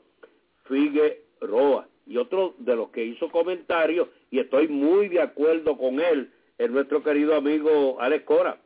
Figueroa. 0.66 1.88
Y 2.06 2.18
otro 2.18 2.56
de 2.58 2.76
los 2.76 2.90
que 2.90 3.06
hizo 3.06 3.30
comentarios, 3.30 4.10
y 4.30 4.40
estoy 4.40 4.68
muy 4.68 5.08
de 5.10 5.22
acuerdo 5.22 5.78
con 5.78 6.00
él, 6.00 6.32
es 6.58 6.70
nuestro 6.70 7.04
querido 7.04 7.36
amigo 7.36 7.98
Alex 8.00 8.26
Cora. 8.26 8.58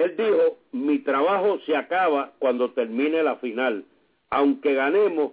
Él 0.00 0.16
dijo, 0.16 0.56
mi 0.72 1.00
trabajo 1.00 1.58
se 1.66 1.76
acaba 1.76 2.32
cuando 2.38 2.70
termine 2.70 3.22
la 3.22 3.36
final. 3.36 3.84
Aunque 4.30 4.72
ganemos, 4.72 5.32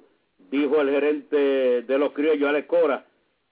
dijo 0.52 0.82
el 0.82 0.90
gerente 0.90 1.84
de 1.84 1.98
los 1.98 2.12
criollos, 2.12 2.50
Alex 2.50 2.68
Cora, 2.68 3.06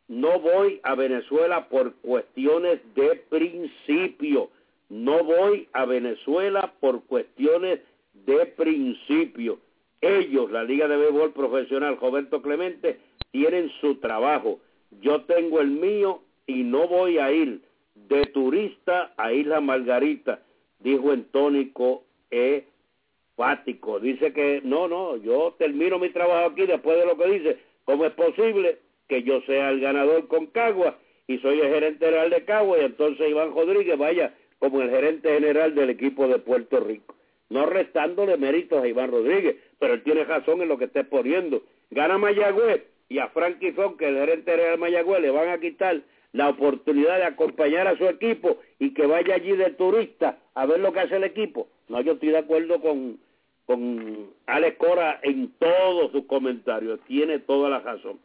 no 0.10 0.42
voy 0.42 0.82
a 0.84 0.94
Venezuela 0.96 1.70
por 1.70 1.94
cuestiones 2.02 2.82
de 2.96 3.16
principio. 3.30 4.50
No 4.90 5.24
voy 5.24 5.70
a 5.72 5.86
Venezuela 5.86 6.74
por 6.82 7.06
cuestiones 7.06 7.80
de 8.26 8.46
principio. 8.48 9.60
Ellos, 10.02 10.52
la 10.52 10.66
Liga 10.66 10.90
de 10.90 10.98
Béisbol 10.98 11.32
Profesional, 11.32 11.98
Roberto 11.98 12.42
Clemente, 12.42 13.00
tienen 13.32 13.72
su 13.80 13.96
trabajo. 14.02 14.60
Yo 15.00 15.22
tengo 15.22 15.62
el 15.62 15.70
mío 15.70 16.20
y 16.46 16.64
no 16.64 16.90
voy 16.90 17.20
a 17.20 17.32
ir 17.32 17.62
de 17.96 18.26
turista 18.26 19.14
a 19.16 19.32
Isla 19.32 19.62
Margarita, 19.62 20.42
dijo 20.86 21.12
en 21.12 21.26
tónico 21.26 22.04
enfático. 22.30 24.00
Dice 24.00 24.32
que 24.32 24.62
no, 24.64 24.88
no, 24.88 25.18
yo 25.18 25.56
termino 25.58 25.98
mi 25.98 26.10
trabajo 26.10 26.52
aquí 26.52 26.68
después 26.68 26.98
de 26.98 27.06
lo 27.08 27.18
que 27.18 27.28
dice. 27.28 27.58
¿Cómo 27.86 28.06
es 28.06 28.14
posible 28.14 28.78
que 29.08 29.24
yo 29.24 29.42
sea 29.42 29.72
el 29.72 29.82
ganador 29.82 30.28
con 30.28 30.46
Cagua 30.48 30.98
y 31.28 31.40
soy 31.40 31.60
el 31.60 31.74
gerente 31.74 32.06
general 32.06 32.30
de 32.30 32.46
Cagua 32.46 32.78
y 32.78 32.86
entonces 32.86 33.30
Iván 33.30 33.54
Rodríguez 33.54 33.98
vaya 33.98 34.36
como 34.60 34.82
el 34.82 34.92
gerente 34.92 35.34
general 35.34 35.74
del 35.74 35.90
equipo 35.90 36.28
de 36.28 36.38
Puerto 36.38 36.80
Rico? 36.80 37.16
No 37.50 37.66
restándole 37.66 38.38
méritos 38.38 38.84
a 38.84 38.88
Iván 38.88 39.12
Rodríguez, 39.12 39.56
pero 39.80 39.96
él 39.96 40.04
tiene 40.04 40.24
razón 40.24 40.62
en 40.62 40.68
lo 40.68 40.78
que 40.78 40.86
está 40.86 41.02
exponiendo. 41.02 41.64
Gana 41.90 42.20
Mayagüez 42.20 42.84
y 43.10 43.18
a 43.18 43.28
Frankie 43.30 43.72
Fon, 43.72 43.98
que 43.98 44.08
el 44.08 44.18
gerente 44.18 44.52
general 44.52 44.74
de 44.74 44.78
Mayagüez, 44.78 45.22
le 45.22 45.32
van 45.32 45.50
a 45.50 45.60
quitar 45.60 46.02
la 46.36 46.50
oportunidad 46.50 47.18
de 47.18 47.24
acompañar 47.24 47.88
a 47.88 47.98
su 47.98 48.06
equipo 48.08 48.60
y 48.78 48.94
que 48.94 49.08
vaya 49.08 49.36
allí 49.36 49.56
de 49.56 49.72
turista 49.72 50.38
a 50.54 50.66
ver 50.66 50.82
lo 50.82 50.92
que 50.92 51.00
hace 51.00 51.16
el 51.16 51.24
equipo. 51.24 51.70
No, 51.88 52.02
yo 52.02 52.14
estoy 52.14 52.30
de 52.30 52.40
acuerdo 52.40 52.82
con, 52.82 53.18
con 53.66 54.32
Alex 54.46 54.78
Cora 54.78 55.20
en 55.24 55.54
todos 55.58 56.12
sus 56.12 56.26
comentarios, 56.26 57.00
tiene 57.08 57.40
toda 57.40 57.70
la 57.70 57.80
razón. 57.80 58.20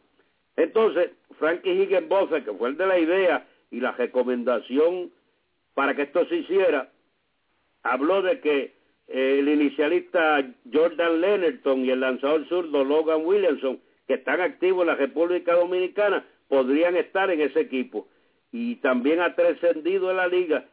Entonces, 0.57 1.11
Frankie 1.39 1.71
Higginbotham, 1.71 2.43
que 2.43 2.51
fue 2.51 2.69
el 2.69 2.77
de 2.77 2.85
la 2.85 2.99
idea 2.99 3.47
y 3.71 3.79
la 3.79 3.93
recomendación 3.93 5.09
para 5.73 5.95
que 5.95 6.01
esto 6.01 6.25
se 6.25 6.35
hiciera, 6.35 6.89
habló 7.81 8.21
de 8.23 8.41
que 8.41 8.73
eh, 9.07 9.39
el 9.39 9.47
inicialista 9.47 10.45
Jordan 10.71 11.21
Lennerton 11.21 11.85
y 11.85 11.91
el 11.91 12.01
lanzador 12.01 12.45
zurdo 12.49 12.83
Logan 12.83 13.25
Williamson, 13.25 13.79
que 14.05 14.15
están 14.15 14.41
activos 14.41 14.81
en 14.81 14.87
la 14.87 14.95
República 14.95 15.53
Dominicana, 15.53 16.25
podrían 16.51 16.97
estar 16.97 17.31
en 17.31 17.39
ese 17.39 17.61
equipo. 17.61 18.09
Y 18.51 18.75
también 18.87 19.21
ha 19.21 19.35
trascendido 19.35 20.11
en 20.11 20.17
la 20.17 20.27
liga 20.27 20.65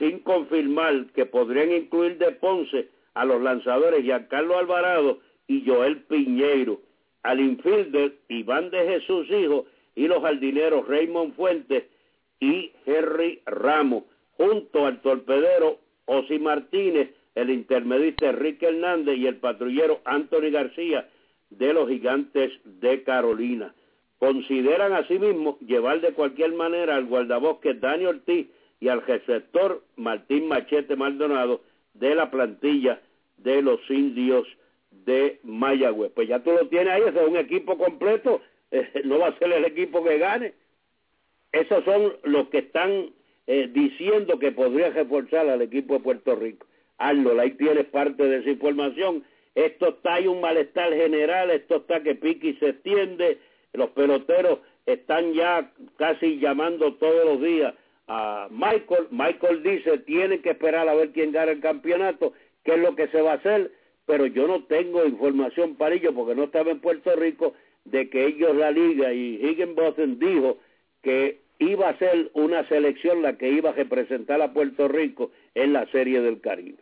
sin 0.00 0.18
confirmar 0.18 1.06
que 1.14 1.26
podrían 1.26 1.70
incluir 1.70 2.18
de 2.18 2.32
Ponce 2.32 2.88
a 3.14 3.24
los 3.24 3.40
lanzadores 3.40 4.02
Giancarlo 4.02 4.58
Alvarado 4.58 5.20
y 5.46 5.64
Joel 5.64 5.98
Piñeiro, 6.08 6.80
al 7.22 7.38
infielder 7.38 8.16
Iván 8.28 8.70
de 8.70 8.84
Jesús 8.84 9.30
Hijo 9.30 9.66
y 9.94 10.08
los 10.08 10.22
jardineros 10.22 10.88
Raymond 10.88 11.36
Fuentes 11.36 11.84
y 12.40 12.72
Henry 12.84 13.42
Ramos, 13.46 14.02
junto 14.36 14.86
al 14.86 15.00
torpedero 15.02 15.78
Osi 16.06 16.40
Martínez, 16.40 17.10
el 17.36 17.50
intermedista 17.50 18.30
Enrique 18.30 18.66
Hernández 18.66 19.18
y 19.18 19.28
el 19.28 19.36
patrullero 19.36 20.00
Anthony 20.04 20.50
García 20.50 21.08
de 21.50 21.72
los 21.72 21.88
gigantes 21.88 22.50
de 22.64 23.04
Carolina 23.04 23.72
consideran 24.22 24.92
asimismo 24.92 25.58
llevar 25.66 26.00
de 26.00 26.12
cualquier 26.12 26.52
manera 26.52 26.94
al 26.94 27.06
guardabosque 27.06 27.74
Dani 27.74 28.06
Ortiz 28.06 28.46
y 28.78 28.86
al 28.86 29.04
receptor 29.04 29.82
Martín 29.96 30.46
Machete 30.46 30.94
Maldonado 30.94 31.62
de 31.94 32.14
la 32.14 32.30
plantilla 32.30 33.00
de 33.38 33.60
los 33.62 33.80
indios 33.90 34.46
de 34.92 35.40
Mayagüez. 35.42 36.12
Pues 36.12 36.28
ya 36.28 36.38
tú 36.38 36.52
lo 36.52 36.68
tienes 36.68 36.92
ahí, 36.92 37.02
ese 37.04 37.20
es 37.20 37.28
un 37.28 37.36
equipo 37.36 37.76
completo, 37.76 38.40
eh, 38.70 39.02
no 39.04 39.18
va 39.18 39.26
a 39.26 39.38
ser 39.40 39.52
el 39.54 39.64
equipo 39.64 40.04
que 40.04 40.18
gane. 40.18 40.54
Esos 41.50 41.84
son 41.84 42.12
los 42.22 42.46
que 42.50 42.58
están 42.58 43.10
eh, 43.48 43.70
diciendo 43.72 44.38
que 44.38 44.52
podría 44.52 44.90
reforzar 44.90 45.48
al 45.48 45.62
equipo 45.62 45.94
de 45.94 46.00
Puerto 46.00 46.36
Rico. 46.36 46.64
Hazlo, 46.98 47.40
ahí 47.40 47.50
tienes 47.54 47.86
parte 47.86 48.22
de 48.22 48.38
esa 48.38 48.50
información. 48.50 49.24
Esto 49.56 49.88
está, 49.88 50.14
hay 50.14 50.28
un 50.28 50.40
malestar 50.40 50.92
general, 50.94 51.50
esto 51.50 51.78
está 51.78 52.04
que 52.04 52.14
pique 52.14 52.50
y 52.50 52.54
se 52.54 52.68
extiende, 52.68 53.38
los 53.72 53.90
peloteros 53.90 54.60
están 54.86 55.32
ya 55.32 55.70
casi 55.96 56.38
llamando 56.38 56.94
todos 56.94 57.24
los 57.24 57.40
días 57.40 57.74
a 58.08 58.48
Michael. 58.50 59.08
Michael 59.10 59.62
dice, 59.62 59.98
tienen 59.98 60.42
que 60.42 60.50
esperar 60.50 60.88
a 60.88 60.94
ver 60.94 61.12
quién 61.12 61.32
gana 61.32 61.52
el 61.52 61.60
campeonato, 61.60 62.32
qué 62.64 62.74
es 62.74 62.80
lo 62.80 62.94
que 62.96 63.08
se 63.08 63.22
va 63.22 63.32
a 63.32 63.36
hacer, 63.36 63.70
pero 64.06 64.26
yo 64.26 64.46
no 64.46 64.64
tengo 64.64 65.04
información 65.04 65.76
para 65.76 65.94
ello 65.94 66.12
porque 66.14 66.34
no 66.34 66.44
estaba 66.44 66.70
en 66.70 66.80
Puerto 66.80 67.14
Rico 67.16 67.54
de 67.84 68.08
que 68.10 68.26
ellos, 68.26 68.54
la 68.54 68.70
liga 68.70 69.12
y 69.12 69.36
Higginbotham 69.42 70.18
dijo 70.18 70.58
que 71.02 71.40
iba 71.58 71.88
a 71.88 71.98
ser 71.98 72.30
una 72.34 72.66
selección 72.68 73.22
la 73.22 73.36
que 73.38 73.48
iba 73.48 73.70
a 73.70 73.74
representar 73.74 74.40
a 74.42 74.52
Puerto 74.52 74.88
Rico 74.88 75.30
en 75.54 75.72
la 75.72 75.86
Serie 75.86 76.20
del 76.20 76.40
Caribe. 76.40 76.78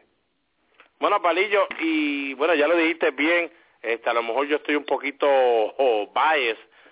Bueno, 0.98 1.22
Palillo, 1.22 1.66
y 1.80 2.34
bueno, 2.34 2.54
ya 2.54 2.66
lo 2.68 2.76
dijiste 2.76 3.10
bien, 3.12 3.50
este, 3.82 4.10
a 4.10 4.14
lo 4.14 4.22
mejor 4.22 4.46
yo 4.48 4.56
estoy 4.56 4.76
un 4.76 4.84
poquito 4.84 5.26
oh, 5.28 6.12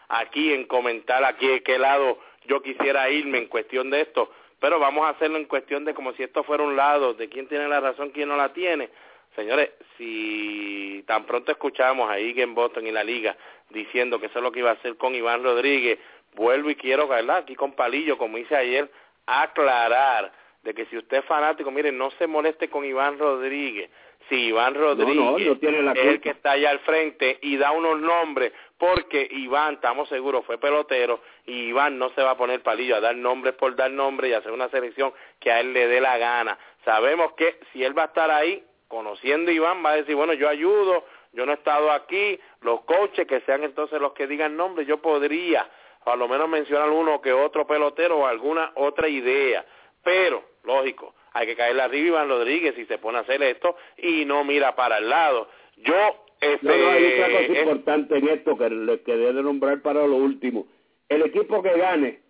aquí 0.09 0.53
en 0.53 0.65
comentar 0.65 1.25
aquí 1.25 1.47
de 1.47 1.63
qué 1.63 1.79
lado 1.79 2.19
yo 2.47 2.63
quisiera 2.63 3.11
irme 3.11 3.39
en 3.39 3.47
cuestión 3.47 3.91
de 3.91 4.03
esto, 4.03 4.31
pero 4.61 4.79
vamos 4.79 5.07
a 5.07 5.11
hacerlo 5.11 5.37
en 5.37 5.45
cuestión 5.45 5.85
de 5.85 5.95
como 5.95 6.13
si 6.15 6.23
esto 6.23 6.43
fuera 6.45 6.65
un 6.65 6.77
lado, 6.77 7.15
de 7.15 7.29
quién 7.29 7.47
tiene 7.47 7.69
la 7.69 7.81
razón, 7.81 8.11
quién 8.11 8.29
no 8.29 8.37
la 8.37 8.53
tiene. 8.53 8.89
Señores, 9.37 9.71
si 9.97 11.05
tan 11.07 11.25
pronto 11.25 11.53
escuchamos 11.53 12.11
a 12.11 12.19
en 12.19 12.55
Boston 12.55 12.87
y 12.87 12.93
la 12.93 13.05
liga 13.05 13.37
diciendo 13.71 14.19
que 14.19 14.27
eso 14.27 14.39
es 14.39 14.43
lo 14.43 14.51
que 14.51 14.61
iba 14.61 14.71
a 14.71 14.75
hacer 14.75 14.97
con 14.97 15.15
Iván 15.15 15.45
Rodríguez, 15.45 15.99
vuelvo 16.35 16.71
y 16.71 16.75
quiero, 16.77 17.07
¿verdad? 17.07 17.39
Aquí 17.39 17.55
con 17.55 17.73
Palillo, 17.73 18.17
como 18.19 18.39
hice 18.39 18.57
ayer, 18.57 18.91
aclarar 19.27 20.33
de 20.63 20.75
que 20.75 20.87
si 20.87 20.97
usted 20.97 21.19
es 21.19 21.25
fanático, 21.27 21.71
mire, 21.71 21.93
no 21.93 22.11
se 22.13 22.27
moleste 22.27 22.69
con 22.69 22.85
Iván 22.85 23.19
Rodríguez. 23.19 23.91
Si 24.29 24.35
Iván 24.47 24.75
Rodríguez 24.75 25.59
es 25.95 26.07
el 26.07 26.21
que 26.21 26.31
está 26.31 26.53
allá 26.53 26.71
al 26.71 26.81
frente 26.81 27.39
y 27.43 27.57
da 27.57 27.71
unos 27.71 28.01
nombres, 28.01 28.53
porque 28.79 29.29
Iván, 29.31 29.75
estamos 29.75 30.09
seguros, 30.09 30.45
fue 30.47 30.59
pelotero 30.59 31.21
y 31.45 31.69
Iván 31.69 31.99
no 31.99 32.11
se 32.11 32.23
va 32.23 32.33
a 32.33 32.37
poner 32.37 32.63
palillo 32.63 32.97
a 32.97 33.01
dar 33.01 33.17
nombres 33.17 33.55
por 33.55 33.75
dar 33.75 33.91
nombres 33.91 34.31
y 34.31 34.35
hacer 34.35 34.53
una 34.53 34.69
selección 34.69 35.13
que 35.41 35.51
a 35.51 35.61
él 35.61 35.73
le 35.73 35.89
dé 35.89 36.01
la 36.01 36.17
gana. 36.17 36.59
Sabemos 36.85 37.33
que 37.33 37.59
si 37.73 37.83
él 37.85 37.97
va 37.97 38.05
a 38.05 38.07
estar 38.07 38.31
ahí, 38.31 38.65
conociendo 38.87 39.51
a 39.51 39.55
Iván, 39.55 39.85
va 39.85 39.91
a 39.91 39.97
decir, 39.97 40.15
bueno, 40.15 40.33
yo 40.33 40.49
ayudo, 40.49 41.05
yo 41.33 41.45
no 41.45 41.53
he 41.53 41.57
estado 41.57 41.91
aquí, 41.91 42.41
los 42.63 42.83
coaches 42.83 43.27
que 43.27 43.41
sean 43.41 43.65
entonces 43.65 44.01
los 44.01 44.13
que 44.13 44.27
digan 44.27 44.57
nombres, 44.57 44.87
yo 44.87 45.03
podría, 45.03 45.69
a 46.05 46.17
lo 46.17 46.29
menos 46.29 46.49
mencionar 46.49 46.89
uno 46.89 47.21
que 47.21 47.33
otro 47.33 47.67
pelotero 47.67 48.19
o 48.19 48.27
alguna 48.27 48.73
otra 48.77 49.09
idea, 49.09 49.67
pero, 50.03 50.43
lógico, 50.63 51.15
hay 51.33 51.47
que 51.47 51.57
caerle 51.57 51.83
arriba 51.83 52.07
Iván 52.07 52.29
Rodríguez 52.29 52.75
si 52.75 52.87
se 52.87 52.99
pone 52.99 53.19
a 53.19 53.23
hacer 53.23 53.43
esto 53.43 53.77
y 53.97 54.25
no 54.25 54.45
mira 54.45 54.75
para 54.75 54.99
el 54.99 55.09
lado. 55.09 55.49
Yo 55.77 56.28
este, 56.41 56.67
no, 56.67 56.91
hay 56.91 57.13
otra 57.15 57.27
cosa 57.31 57.61
importante 57.61 58.19
en 58.19 58.29
esto 58.29 58.57
que 58.57 58.71
le 58.71 59.01
quedé 59.03 59.33
de 59.33 59.43
nombrar 59.43 59.83
para 59.83 60.07
lo 60.07 60.17
último. 60.17 60.67
El 61.09 61.23
equipo 61.23 61.63
que 61.63 61.77
gane, 61.77 62.21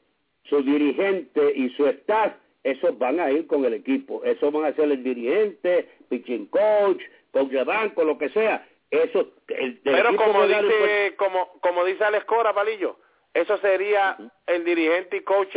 su 0.45 0.63
dirigente 0.63 1.53
y 1.55 1.71
su 1.71 1.87
staff, 1.87 2.33
esos 2.63 2.99
van 2.99 3.21
a 3.21 3.31
ir 3.31 3.47
con 3.47 3.65
el 3.65 3.75
equipo. 3.75 4.23
Esos 4.25 4.53
van 4.53 4.65
a 4.65 4.75
ser 4.75 4.91
el 4.91 5.03
dirigente, 5.03 5.89
pitching 6.09 6.47
coach, 6.47 7.01
coach 7.31 7.51
de 7.51 7.65
banco, 7.65 8.05
lo 8.05 8.19
que 8.19 8.29
sea. 8.31 8.67
Eso, 8.91 9.33
el, 9.49 9.81
Pero 9.85 10.17
como 10.17 10.47
dice, 10.47 11.15
como, 11.17 11.53
como 11.61 11.85
dice 11.85 12.05
Alex 12.05 12.25
Cora, 12.25 12.55
Palillo, 12.55 12.99
eso 13.35 13.59
sería 13.59 14.17
el 14.47 14.65
dirigente 14.65 15.19
y 15.19 15.21
coach 15.21 15.55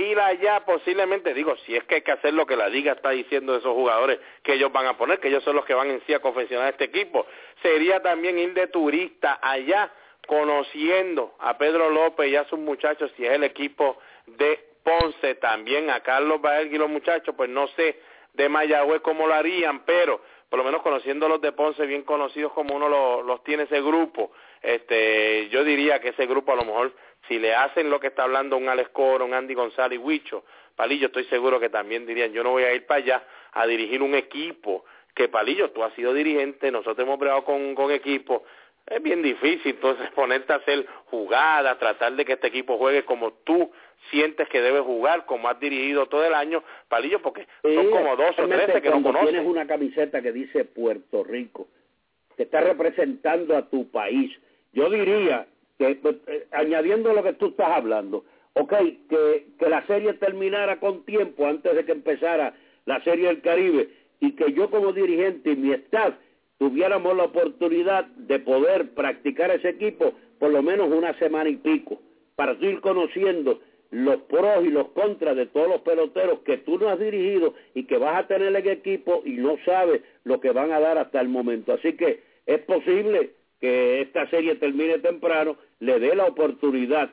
ir 0.00 0.20
allá 0.20 0.64
posiblemente, 0.64 1.34
digo, 1.34 1.56
si 1.66 1.76
es 1.76 1.84
que 1.84 1.96
hay 1.96 2.02
que 2.02 2.12
hacer 2.12 2.34
lo 2.34 2.46
que 2.46 2.56
la 2.56 2.68
liga 2.68 2.92
está 2.92 3.10
diciendo 3.10 3.56
esos 3.56 3.74
jugadores 3.74 4.18
que 4.42 4.54
ellos 4.54 4.72
van 4.72 4.86
a 4.86 4.96
poner, 4.96 5.20
que 5.20 5.28
ellos 5.28 5.44
son 5.44 5.56
los 5.56 5.64
que 5.64 5.74
van 5.74 5.90
en 5.90 6.02
sí 6.06 6.14
a 6.14 6.20
confeccionar 6.20 6.70
este 6.70 6.84
equipo, 6.84 7.26
sería 7.62 8.00
también 8.00 8.38
ir 8.38 8.54
de 8.54 8.66
turista 8.68 9.38
allá 9.42 9.90
conociendo 10.26 11.34
a 11.40 11.58
Pedro 11.58 11.90
López 11.90 12.30
y 12.30 12.36
a 12.36 12.44
sus 12.44 12.58
muchachos, 12.58 13.10
si 13.16 13.24
es 13.24 13.32
el 13.32 13.44
equipo 13.44 13.98
de 14.26 14.64
Ponce, 14.82 15.34
también 15.36 15.90
a 15.90 16.00
Carlos 16.00 16.40
Bael 16.40 16.72
y 16.72 16.78
los 16.78 16.88
muchachos, 16.88 17.34
pues 17.36 17.50
no 17.50 17.68
sé 17.68 18.00
de 18.34 18.48
Mayagüez 18.48 19.00
cómo 19.02 19.26
lo 19.26 19.34
harían, 19.34 19.84
pero 19.84 20.20
por 20.48 20.58
lo 20.58 20.64
menos 20.64 20.82
conociendo 20.82 21.28
los 21.28 21.40
de 21.40 21.52
Ponce 21.52 21.86
bien 21.86 22.02
conocidos 22.02 22.52
como 22.52 22.74
uno 22.74 22.88
los, 22.88 23.24
los 23.24 23.42
tiene 23.44 23.64
ese 23.64 23.80
grupo, 23.80 24.32
este, 24.62 25.48
yo 25.48 25.64
diría 25.64 26.00
que 26.00 26.08
ese 26.08 26.26
grupo 26.26 26.52
a 26.52 26.56
lo 26.56 26.64
mejor 26.64 26.92
si 27.28 27.38
le 27.38 27.54
hacen 27.54 27.90
lo 27.90 28.00
que 28.00 28.08
está 28.08 28.24
hablando 28.24 28.56
un 28.56 28.68
Alex 28.68 28.90
Coro, 28.90 29.24
un 29.24 29.34
Andy 29.34 29.54
González 29.54 29.98
y 29.98 30.02
Huicho, 30.02 30.44
Palillo 30.76 31.06
estoy 31.06 31.24
seguro 31.24 31.60
que 31.60 31.68
también 31.68 32.06
dirían 32.06 32.32
yo 32.32 32.42
no 32.42 32.50
voy 32.50 32.64
a 32.64 32.74
ir 32.74 32.86
para 32.86 32.98
allá 32.98 33.24
a 33.52 33.66
dirigir 33.66 34.02
un 34.02 34.14
equipo 34.14 34.84
que 35.14 35.28
Palillo, 35.28 35.70
tú 35.70 35.82
has 35.82 35.92
sido 35.94 36.14
dirigente, 36.14 36.70
nosotros 36.70 37.06
hemos 37.06 37.18
bregado 37.18 37.44
con, 37.44 37.74
con 37.74 37.90
equipos, 37.90 38.42
es 38.86 39.02
bien 39.02 39.22
difícil 39.22 39.74
entonces 39.74 40.10
ponerte 40.14 40.52
a 40.52 40.56
hacer 40.56 40.86
jugadas, 41.06 41.78
tratar 41.78 42.14
de 42.14 42.24
que 42.24 42.34
este 42.34 42.48
equipo 42.48 42.78
juegue 42.78 43.04
como 43.04 43.32
tú 43.44 43.70
sientes 44.10 44.48
que 44.48 44.60
debe 44.60 44.80
jugar, 44.80 45.26
como 45.26 45.48
has 45.48 45.60
dirigido 45.60 46.06
todo 46.06 46.24
el 46.24 46.34
año, 46.34 46.62
Palillo, 46.88 47.20
porque 47.20 47.46
son 47.62 47.90
como 47.90 48.16
dos 48.16 48.38
o 48.38 48.48
tres 48.48 48.82
que 48.82 48.90
no 48.90 49.02
conoces. 49.02 49.30
tienes 49.30 49.46
una 49.46 49.66
camiseta 49.66 50.22
que 50.22 50.32
dice 50.32 50.64
Puerto 50.64 51.22
Rico, 51.22 51.68
te 52.36 52.44
está 52.44 52.60
representando 52.60 53.56
a 53.56 53.68
tu 53.68 53.90
país. 53.90 54.34
Yo 54.72 54.88
diría 54.88 55.46
que, 55.80 55.92
eh, 55.92 55.98
eh, 56.26 56.46
añadiendo 56.52 57.14
lo 57.14 57.22
que 57.22 57.32
tú 57.32 57.46
estás 57.46 57.70
hablando, 57.70 58.24
ok, 58.52 58.74
que, 59.08 59.46
que 59.58 59.68
la 59.68 59.86
serie 59.86 60.12
terminara 60.14 60.78
con 60.78 61.04
tiempo 61.06 61.46
antes 61.46 61.74
de 61.74 61.86
que 61.86 61.92
empezara 61.92 62.54
la 62.84 63.02
serie 63.02 63.28
del 63.28 63.40
Caribe 63.40 63.88
y 64.20 64.32
que 64.32 64.52
yo 64.52 64.68
como 64.68 64.92
dirigente 64.92 65.52
y 65.52 65.56
mi 65.56 65.72
staff 65.72 66.14
tuviéramos 66.58 67.16
la 67.16 67.24
oportunidad 67.24 68.04
de 68.04 68.38
poder 68.40 68.90
practicar 68.90 69.50
ese 69.50 69.70
equipo 69.70 70.12
por 70.38 70.50
lo 70.50 70.62
menos 70.62 70.90
una 70.90 71.16
semana 71.18 71.48
y 71.48 71.56
pico, 71.56 71.98
para 72.36 72.52
ir 72.60 72.80
conociendo 72.80 73.60
los 73.90 74.22
pros 74.22 74.64
y 74.64 74.68
los 74.68 74.88
contras 74.88 75.34
de 75.36 75.46
todos 75.46 75.68
los 75.68 75.80
peloteros 75.80 76.40
que 76.40 76.58
tú 76.58 76.78
no 76.78 76.90
has 76.90 76.98
dirigido 76.98 77.54
y 77.74 77.84
que 77.84 77.98
vas 77.98 78.16
a 78.18 78.26
tener 78.26 78.54
en 78.54 78.68
equipo 78.68 79.22
y 79.24 79.32
no 79.32 79.56
sabes 79.64 80.02
lo 80.24 80.40
que 80.40 80.50
van 80.52 80.72
a 80.72 80.80
dar 80.80 80.98
hasta 80.98 81.20
el 81.20 81.28
momento. 81.28 81.72
Así 81.72 81.94
que 81.94 82.22
es 82.46 82.60
posible 82.60 83.32
que 83.60 84.00
esta 84.00 84.28
serie 84.30 84.54
termine 84.56 84.98
temprano, 84.98 85.56
le 85.80 85.98
dé 85.98 86.14
la 86.14 86.26
oportunidad, 86.26 87.10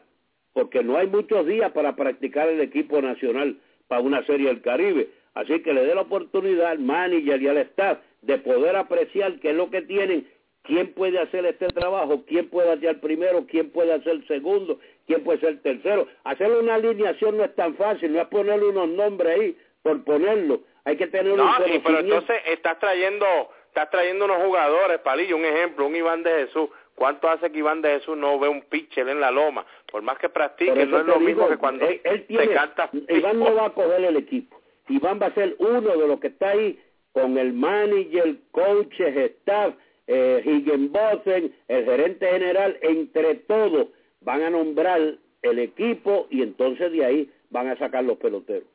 porque 0.53 0.83
no 0.83 0.97
hay 0.97 1.07
muchos 1.07 1.45
días 1.45 1.71
para 1.71 1.95
practicar 1.95 2.47
el 2.49 2.61
equipo 2.61 3.01
nacional 3.01 3.57
para 3.87 4.01
una 4.01 4.25
serie 4.25 4.47
del 4.47 4.61
Caribe. 4.61 5.09
Así 5.33 5.61
que 5.61 5.73
le 5.73 5.85
dé 5.85 5.95
la 5.95 6.01
oportunidad 6.01 6.71
al 6.71 6.79
manager 6.79 7.41
y 7.41 7.47
al 7.47 7.57
staff 7.57 7.99
de 8.21 8.37
poder 8.39 8.75
apreciar 8.75 9.39
qué 9.39 9.51
es 9.51 9.55
lo 9.55 9.69
que 9.69 9.83
tienen, 9.83 10.27
quién 10.63 10.93
puede 10.93 11.19
hacer 11.19 11.45
este 11.45 11.67
trabajo, 11.67 12.23
quién 12.27 12.49
puede 12.49 12.71
hacer 12.71 12.99
primero, 12.99 13.45
quién 13.47 13.69
puede 13.69 13.93
hacer 13.93 14.13
el 14.13 14.27
segundo, 14.27 14.79
quién 15.05 15.23
puede 15.23 15.39
ser 15.39 15.61
tercero. 15.61 16.07
Hacer 16.23 16.51
una 16.51 16.75
alineación 16.75 17.37
no 17.37 17.43
es 17.43 17.55
tan 17.55 17.75
fácil, 17.75 18.13
no 18.13 18.21
es 18.21 18.27
ponerle 18.27 18.65
unos 18.65 18.89
nombres 18.89 19.39
ahí 19.39 19.57
por 19.81 20.03
ponerlo. 20.03 20.61
Hay 20.83 20.97
que 20.97 21.07
tener 21.07 21.33
un 21.33 21.39
sí, 21.65 21.81
pero 21.83 21.99
entonces 21.99 22.37
estás 22.47 22.79
trayendo, 22.79 23.25
estás 23.67 23.89
trayendo 23.89 24.25
unos 24.25 24.43
jugadores, 24.43 24.99
Palillo, 24.99 25.37
un 25.37 25.45
ejemplo, 25.45 25.85
un 25.85 25.95
Iván 25.95 26.23
de 26.23 26.31
Jesús. 26.31 26.69
¿Cuánto 26.97 27.29
hace 27.29 27.51
que 27.51 27.59
Iván 27.59 27.83
de 27.83 27.99
Jesús 27.99 28.17
no 28.17 28.39
ve 28.39 28.49
un 28.49 28.63
pitcher 28.63 29.07
en 29.07 29.21
la 29.21 29.29
loma? 29.29 29.63
Por 29.91 30.01
más 30.01 30.17
que 30.17 30.29
practique, 30.29 30.83
no 30.87 30.97
es 30.97 31.05
lo 31.05 31.19
mismo 31.19 31.47
que 31.47 31.57
cuando 31.57 31.85
él, 31.85 32.25
se 32.27 32.49
canta. 32.49 32.89
Iván 33.07 33.39
no 33.39 33.53
va 33.53 33.67
a 33.67 33.69
coger 33.69 34.03
el 34.03 34.17
equipo 34.17 34.59
Iván 34.89 35.19
va 35.21 35.27
a 35.27 35.33
ser 35.35 35.55
uno 35.59 35.95
de 35.95 36.07
los 36.07 36.19
que 36.19 36.27
está 36.27 36.49
ahí 36.49 36.81
con 37.11 37.37
el 37.37 37.53
manager, 37.53 38.37
coaches, 38.49 39.15
staff, 39.15 39.75
eh, 40.07 40.41
Higginbotham, 40.43 41.51
el 41.67 41.85
gerente 41.85 42.27
general, 42.27 42.79
entre 42.81 43.35
todos 43.35 43.89
van 44.21 44.41
a 44.41 44.49
nombrar 44.49 45.19
el 45.43 45.59
equipo 45.59 46.25
y 46.31 46.41
entonces 46.41 46.91
de 46.91 47.05
ahí 47.05 47.31
van 47.51 47.67
a 47.67 47.77
sacar 47.77 48.05
los 48.05 48.17
peloteros. 48.17 48.67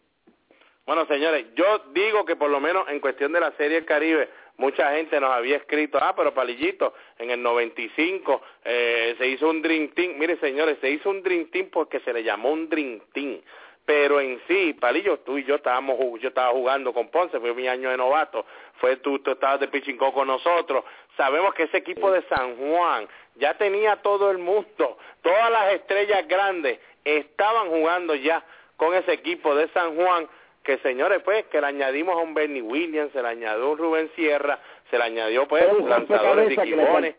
Bueno, 0.86 1.06
señores, 1.06 1.46
yo 1.56 1.86
digo 1.92 2.24
que 2.24 2.36
por 2.36 2.50
lo 2.50 2.60
menos 2.60 2.88
en 2.88 3.00
cuestión 3.00 3.32
de 3.32 3.40
la 3.40 3.50
Serie 3.56 3.78
del 3.78 3.84
Caribe, 3.84 4.28
mucha 4.57 4.94
gente 4.94 5.18
nos 5.20 5.32
había 5.32 5.57
escrito, 5.57 5.98
ah, 6.00 6.14
pero 6.16 6.34
Palillito, 6.34 6.94
en 7.18 7.30
el 7.30 7.42
95 7.42 8.42
eh, 8.64 9.14
se 9.18 9.26
hizo 9.28 9.48
un 9.48 9.62
Dream 9.62 9.88
Team. 9.88 10.18
Mire, 10.18 10.36
señores, 10.38 10.78
se 10.80 10.90
hizo 10.90 11.11
un 11.11 11.22
Dream 11.22 11.46
Team 11.50 11.68
porque 11.72 12.00
se 12.00 12.12
le 12.12 12.22
llamó 12.22 12.50
un 12.53 12.68
Dream 12.68 13.00
Team 13.12 13.40
pero 13.84 14.20
en 14.20 14.40
sí, 14.46 14.74
Palillo, 14.74 15.18
tú 15.20 15.38
y 15.38 15.44
yo 15.44 15.57
estábamos, 15.57 15.98
yo 16.20 16.28
estaba 16.28 16.53
jugando 16.53 16.92
con 16.92 17.09
Ponce, 17.09 17.40
fue 17.40 17.53
mi 17.55 17.66
año 17.66 17.90
de 17.90 17.96
novato, 17.96 18.46
fue 18.76 18.96
tú, 18.96 19.18
tú 19.18 19.32
estabas 19.32 19.61
de 19.61 19.68
pichincó 19.68 20.12
con 20.12 20.28
nosotros, 20.28 20.84
sabemos 21.16 21.53
que 21.55 21.64
ese 21.64 21.78
equipo 21.78 22.11
de 22.12 22.22
San 22.28 22.57
Juan 22.57 23.09
ya 23.36 23.55
tenía 23.55 23.96
todo 23.96 24.30
el 24.30 24.38
mundo, 24.38 24.98
todas 25.22 25.50
las 25.50 25.74
estrellas 25.74 26.26
grandes 26.28 26.78
estaban 27.05 27.70
jugando 27.70 28.14
ya 28.14 28.44
con 28.76 28.94
ese 28.94 29.12
equipo 29.12 29.55
de 29.55 29.68
San 29.68 29.96
Juan, 29.96 30.28
que 30.64 30.78
señores, 30.78 31.20
pues, 31.24 31.44
que 31.46 31.60
le 31.60 31.66
añadimos 31.66 32.14
a 32.16 32.18
un 32.18 32.34
Bernie 32.34 32.62
Williams, 32.62 33.12
se 33.12 33.22
le 33.22 33.28
añadió 33.28 33.70
un 33.70 33.78
Rubén 33.78 34.10
Sierra, 34.14 34.58
se 34.90 34.98
le 34.98 35.04
añadió 35.04 35.46
pues 35.48 35.64
lanzadores 35.84 36.48
de 36.48 36.56
quijones. 36.56 37.16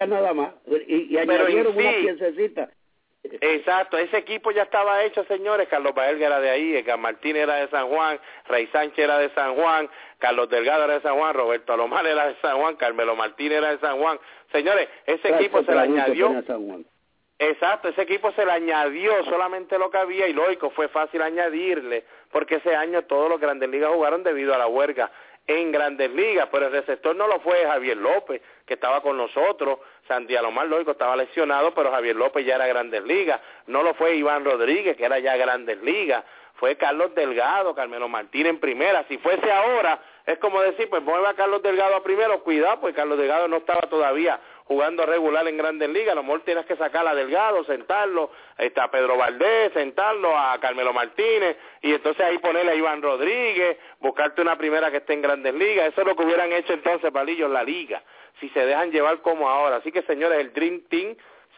Nada 0.00 0.32
más, 0.32 0.52
y, 0.86 1.14
y 1.14 1.18
añadieron 1.18 1.76
una 1.76 1.92
piececita 1.92 2.70
Exacto, 3.24 3.98
ese 3.98 4.18
equipo 4.18 4.50
ya 4.52 4.62
estaba 4.62 5.04
hecho, 5.04 5.24
señores. 5.24 5.68
Carlos 5.68 5.94
Baelga 5.94 6.26
era 6.26 6.40
de 6.40 6.50
ahí, 6.50 6.76
Edgar 6.76 6.98
era 7.22 7.56
de 7.56 7.68
San 7.68 7.88
Juan, 7.88 8.18
Rey 8.46 8.66
Sánchez 8.68 8.98
era 8.98 9.18
de 9.18 9.30
San 9.30 9.54
Juan, 9.54 9.88
Carlos 10.18 10.48
Delgado 10.48 10.84
era 10.84 10.94
de 10.94 11.00
San 11.02 11.16
Juan, 11.16 11.34
Roberto 11.34 11.72
Alomar 11.72 12.06
era 12.06 12.28
de 12.28 12.36
San 12.40 12.58
Juan, 12.58 12.76
Carmelo 12.76 13.16
Martín 13.16 13.52
era 13.52 13.70
de 13.70 13.78
San 13.78 13.98
Juan. 13.98 14.18
Señores, 14.52 14.88
ese 15.06 15.28
equipo 15.28 15.62
se 15.62 15.72
le 15.72 15.80
añadió. 15.80 16.42
Exacto, 17.40 17.88
ese 17.88 18.02
equipo 18.02 18.32
se 18.32 18.44
le 18.44 18.50
añadió 18.50 19.22
solamente 19.24 19.78
lo 19.78 19.90
que 19.90 19.98
había 19.98 20.26
y 20.26 20.32
lógico, 20.32 20.70
fue 20.70 20.88
fácil 20.88 21.22
añadirle, 21.22 22.04
porque 22.32 22.56
ese 22.56 22.74
año 22.74 23.02
todos 23.02 23.30
los 23.30 23.40
grandes 23.40 23.68
ligas 23.70 23.92
jugaron 23.92 24.24
debido 24.24 24.54
a 24.54 24.58
la 24.58 24.66
huelga 24.66 25.08
en 25.46 25.70
grandes 25.70 26.10
ligas, 26.10 26.48
pero 26.50 26.66
el 26.66 26.72
receptor 26.72 27.14
no 27.14 27.28
lo 27.28 27.38
fue 27.40 27.64
Javier 27.64 27.96
López, 27.96 28.42
que 28.66 28.74
estaba 28.74 29.00
con 29.02 29.16
nosotros, 29.16 29.78
Santiago 30.08 30.50
Mar 30.50 30.66
Lógico 30.66 30.90
estaba 30.90 31.14
lesionado, 31.14 31.72
pero 31.74 31.92
Javier 31.92 32.16
López 32.16 32.44
ya 32.44 32.56
era 32.56 32.66
grandes 32.66 33.04
ligas, 33.04 33.40
no 33.68 33.84
lo 33.84 33.94
fue 33.94 34.16
Iván 34.16 34.44
Rodríguez, 34.44 34.96
que 34.96 35.04
era 35.04 35.20
ya 35.20 35.36
grandes 35.36 35.80
ligas, 35.80 36.24
fue 36.54 36.76
Carlos 36.76 37.14
Delgado, 37.14 37.72
Carmelo 37.74 38.08
Martín 38.08 38.46
en 38.46 38.58
primera, 38.58 39.04
si 39.08 39.16
fuese 39.18 39.50
ahora, 39.50 40.00
es 40.26 40.38
como 40.38 40.60
decir, 40.60 40.90
pues 40.90 41.02
mueve 41.02 41.28
a 41.28 41.34
Carlos 41.34 41.62
Delgado 41.62 41.94
a 41.94 42.02
primero, 42.02 42.42
cuidado, 42.42 42.80
pues 42.80 42.96
Carlos 42.96 43.16
Delgado 43.16 43.46
no 43.46 43.58
estaba 43.58 43.82
todavía 43.82 44.40
jugando 44.68 45.06
regular 45.06 45.48
en 45.48 45.56
Grandes 45.56 45.88
Ligas, 45.88 46.12
a 46.12 46.16
lo 46.16 46.22
mejor 46.22 46.42
tienes 46.42 46.66
que 46.66 46.76
sacar 46.76 47.06
a 47.06 47.14
Delgado, 47.14 47.64
sentarlo, 47.64 48.30
está 48.58 48.90
Pedro 48.90 49.16
Valdés, 49.16 49.72
sentarlo 49.72 50.36
a 50.36 50.60
Carmelo 50.60 50.92
Martínez, 50.92 51.56
y 51.80 51.94
entonces 51.94 52.22
ahí 52.22 52.38
ponerle 52.38 52.72
a 52.72 52.74
Iván 52.74 53.00
Rodríguez, 53.00 53.78
buscarte 53.98 54.42
una 54.42 54.58
primera 54.58 54.90
que 54.90 54.98
esté 54.98 55.14
en 55.14 55.22
Grandes 55.22 55.54
Ligas, 55.54 55.88
eso 55.88 56.02
es 56.02 56.06
lo 56.06 56.14
que 56.14 56.22
hubieran 56.22 56.52
hecho 56.52 56.74
entonces, 56.74 57.10
Palillo, 57.10 57.46
en 57.46 57.54
la 57.54 57.64
liga, 57.64 58.02
si 58.40 58.50
se 58.50 58.66
dejan 58.66 58.92
llevar 58.92 59.22
como 59.22 59.48
ahora. 59.48 59.76
Así 59.76 59.90
que, 59.90 60.02
señores, 60.02 60.38
el 60.38 60.52
Dream 60.52 60.82
Team 60.90 61.16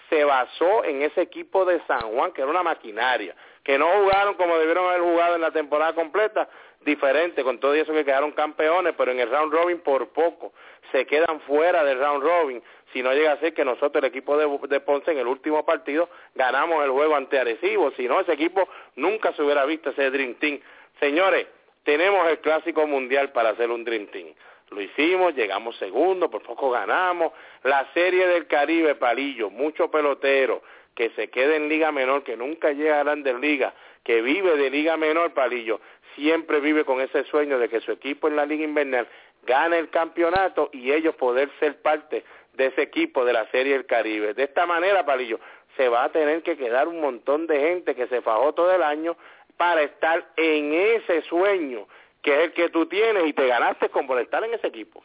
se 0.08 0.24
basó 0.24 0.84
en 0.84 1.02
ese 1.02 1.22
equipo 1.22 1.64
de 1.64 1.80
San 1.86 2.12
Juan, 2.12 2.32
que 2.32 2.42
era 2.42 2.50
una 2.50 2.62
maquinaria, 2.62 3.34
que 3.64 3.76
no 3.76 3.86
jugaron 4.02 4.34
como 4.34 4.56
debieron 4.56 4.86
haber 4.88 5.00
jugado 5.00 5.34
en 5.34 5.40
la 5.40 5.50
temporada 5.50 5.94
completa, 5.94 6.48
diferente, 6.80 7.44
con 7.44 7.58
todo 7.58 7.74
eso 7.74 7.92
que 7.92 8.04
quedaron 8.04 8.32
campeones, 8.32 8.94
pero 8.96 9.12
en 9.12 9.20
el 9.20 9.30
round 9.30 9.52
robin 9.52 9.80
por 9.80 10.08
poco 10.08 10.52
se 10.92 11.06
quedan 11.06 11.40
fuera 11.42 11.84
del 11.84 11.98
round 11.98 12.22
robin. 12.22 12.62
Si 12.92 13.02
no 13.02 13.12
llega 13.12 13.32
a 13.32 13.38
ser 13.38 13.54
que 13.54 13.64
nosotros, 13.64 14.02
el 14.02 14.08
equipo 14.08 14.36
de, 14.36 14.80
Ponce, 14.80 15.12
en 15.12 15.18
el 15.18 15.26
último 15.26 15.64
partido, 15.64 16.08
ganamos 16.34 16.84
el 16.84 16.90
juego 16.90 17.14
ante 17.14 17.38
Arecibo. 17.38 17.92
Si 17.92 18.08
no, 18.08 18.20
ese 18.20 18.32
equipo 18.32 18.68
nunca 18.96 19.32
se 19.34 19.42
hubiera 19.42 19.64
visto 19.64 19.90
ese 19.90 20.10
Dream 20.10 20.34
Team. 20.34 20.60
Señores, 20.98 21.46
tenemos 21.84 22.28
el 22.28 22.38
clásico 22.40 22.86
mundial 22.86 23.30
para 23.30 23.50
hacer 23.50 23.70
un 23.70 23.84
Dream 23.84 24.06
Team. 24.08 24.28
Lo 24.70 24.80
hicimos, 24.80 25.34
llegamos 25.34 25.76
segundo, 25.76 26.30
por 26.30 26.42
poco 26.42 26.70
ganamos. 26.70 27.32
La 27.64 27.86
serie 27.92 28.26
del 28.26 28.46
Caribe, 28.46 28.94
Palillo, 28.94 29.50
mucho 29.50 29.90
pelotero 29.90 30.62
que 30.94 31.10
se 31.10 31.28
quede 31.30 31.56
en 31.56 31.68
Liga 31.68 31.92
Menor, 31.92 32.24
que 32.24 32.36
nunca 32.36 32.72
llega 32.72 33.00
a 33.00 33.04
Grandes 33.04 33.34
Ligas, 33.40 33.72
que 34.04 34.22
vive 34.22 34.56
de 34.56 34.70
Liga 34.70 34.96
Menor, 34.96 35.32
Palillo, 35.32 35.80
siempre 36.14 36.60
vive 36.60 36.84
con 36.84 37.00
ese 37.00 37.24
sueño 37.24 37.58
de 37.58 37.68
que 37.68 37.80
su 37.80 37.92
equipo 37.92 38.28
en 38.28 38.36
la 38.36 38.46
Liga 38.46 38.64
Invernal 38.64 39.08
gane 39.46 39.78
el 39.78 39.88
campeonato 39.90 40.70
y 40.72 40.92
ellos 40.92 41.14
poder 41.16 41.50
ser 41.58 41.80
parte 41.80 42.24
de 42.60 42.66
ese 42.66 42.82
equipo 42.82 43.24
de 43.24 43.32
la 43.32 43.46
Serie 43.50 43.72
del 43.72 43.86
Caribe. 43.86 44.34
De 44.34 44.42
esta 44.42 44.66
manera, 44.66 45.06
Palillo, 45.06 45.40
se 45.78 45.88
va 45.88 46.04
a 46.04 46.12
tener 46.12 46.42
que 46.42 46.58
quedar 46.58 46.88
un 46.88 47.00
montón 47.00 47.46
de 47.46 47.58
gente 47.58 47.94
que 47.94 48.06
se 48.08 48.20
fajó 48.20 48.52
todo 48.52 48.70
el 48.74 48.82
año 48.82 49.16
para 49.56 49.82
estar 49.82 50.26
en 50.36 50.74
ese 50.74 51.22
sueño 51.22 51.86
que 52.22 52.32
es 52.32 52.38
el 52.44 52.52
que 52.52 52.68
tú 52.68 52.84
tienes 52.84 53.26
y 53.26 53.32
te 53.32 53.46
ganaste 53.46 53.88
con 53.88 54.06
por 54.06 54.20
estar 54.20 54.44
en 54.44 54.52
ese 54.52 54.66
equipo. 54.66 55.02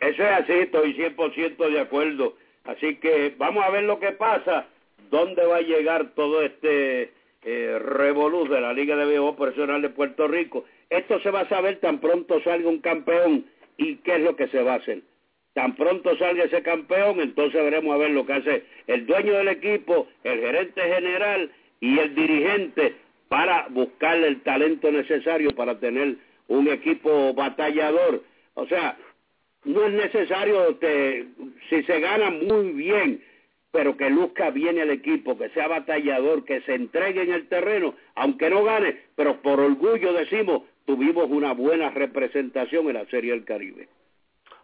Eso 0.00 0.22
es 0.22 0.30
así, 0.30 0.52
estoy 0.52 0.94
100% 0.94 1.68
de 1.68 1.80
acuerdo. 1.80 2.36
Así 2.64 2.96
que 2.96 3.34
vamos 3.36 3.62
a 3.62 3.70
ver 3.70 3.84
lo 3.84 3.98
que 4.00 4.12
pasa, 4.12 4.66
dónde 5.10 5.44
va 5.44 5.56
a 5.56 5.62
llegar 5.62 6.14
todo 6.14 6.40
este 6.40 7.12
eh, 7.42 7.78
de 7.82 8.60
la 8.60 8.72
Liga 8.72 8.96
de 8.96 9.04
Béisbol 9.04 9.36
Profesional 9.36 9.82
de 9.82 9.90
Puerto 9.90 10.26
Rico. 10.26 10.64
Esto 10.88 11.20
se 11.20 11.30
va 11.30 11.40
a 11.40 11.48
saber 11.48 11.80
tan 11.80 11.98
pronto 11.98 12.40
salga 12.42 12.68
un 12.68 12.80
campeón 12.80 13.44
y 13.76 13.96
qué 13.96 14.16
es 14.16 14.20
lo 14.22 14.36
que 14.36 14.48
se 14.48 14.62
va 14.62 14.74
a 14.74 14.76
hacer. 14.76 15.02
Tan 15.58 15.74
pronto 15.74 16.16
salga 16.18 16.44
ese 16.44 16.62
campeón, 16.62 17.18
entonces 17.18 17.60
veremos 17.60 17.92
a 17.92 17.98
ver 17.98 18.12
lo 18.12 18.24
que 18.24 18.32
hace 18.32 18.62
el 18.86 19.06
dueño 19.06 19.32
del 19.38 19.48
equipo, 19.48 20.06
el 20.22 20.38
gerente 20.38 20.80
general 20.80 21.50
y 21.80 21.98
el 21.98 22.14
dirigente 22.14 22.94
para 23.28 23.66
buscarle 23.68 24.28
el 24.28 24.40
talento 24.42 24.92
necesario 24.92 25.50
para 25.56 25.80
tener 25.80 26.14
un 26.46 26.68
equipo 26.68 27.34
batallador 27.34 28.22
O 28.54 28.66
sea, 28.68 28.96
no 29.64 29.84
es 29.84 29.94
necesario 29.94 30.78
que 30.78 31.26
si 31.68 31.82
se 31.82 31.98
gana 31.98 32.30
muy 32.30 32.70
bien, 32.74 33.20
pero 33.72 33.96
que 33.96 34.10
luzca 34.10 34.50
bien 34.50 34.78
el 34.78 34.90
equipo, 34.90 35.36
que 35.36 35.48
sea 35.48 35.66
batallador, 35.66 36.44
que 36.44 36.60
se 36.60 36.74
entregue 36.74 37.22
en 37.22 37.32
el 37.32 37.48
terreno, 37.48 37.96
aunque 38.14 38.48
no 38.48 38.62
gane, 38.62 38.96
pero 39.16 39.42
por 39.42 39.58
orgullo 39.58 40.12
decimos, 40.12 40.62
tuvimos 40.86 41.28
una 41.28 41.52
buena 41.52 41.90
representación 41.90 42.86
en 42.86 42.94
la 42.94 43.06
Serie 43.06 43.32
del 43.32 43.44
Caribe. 43.44 43.88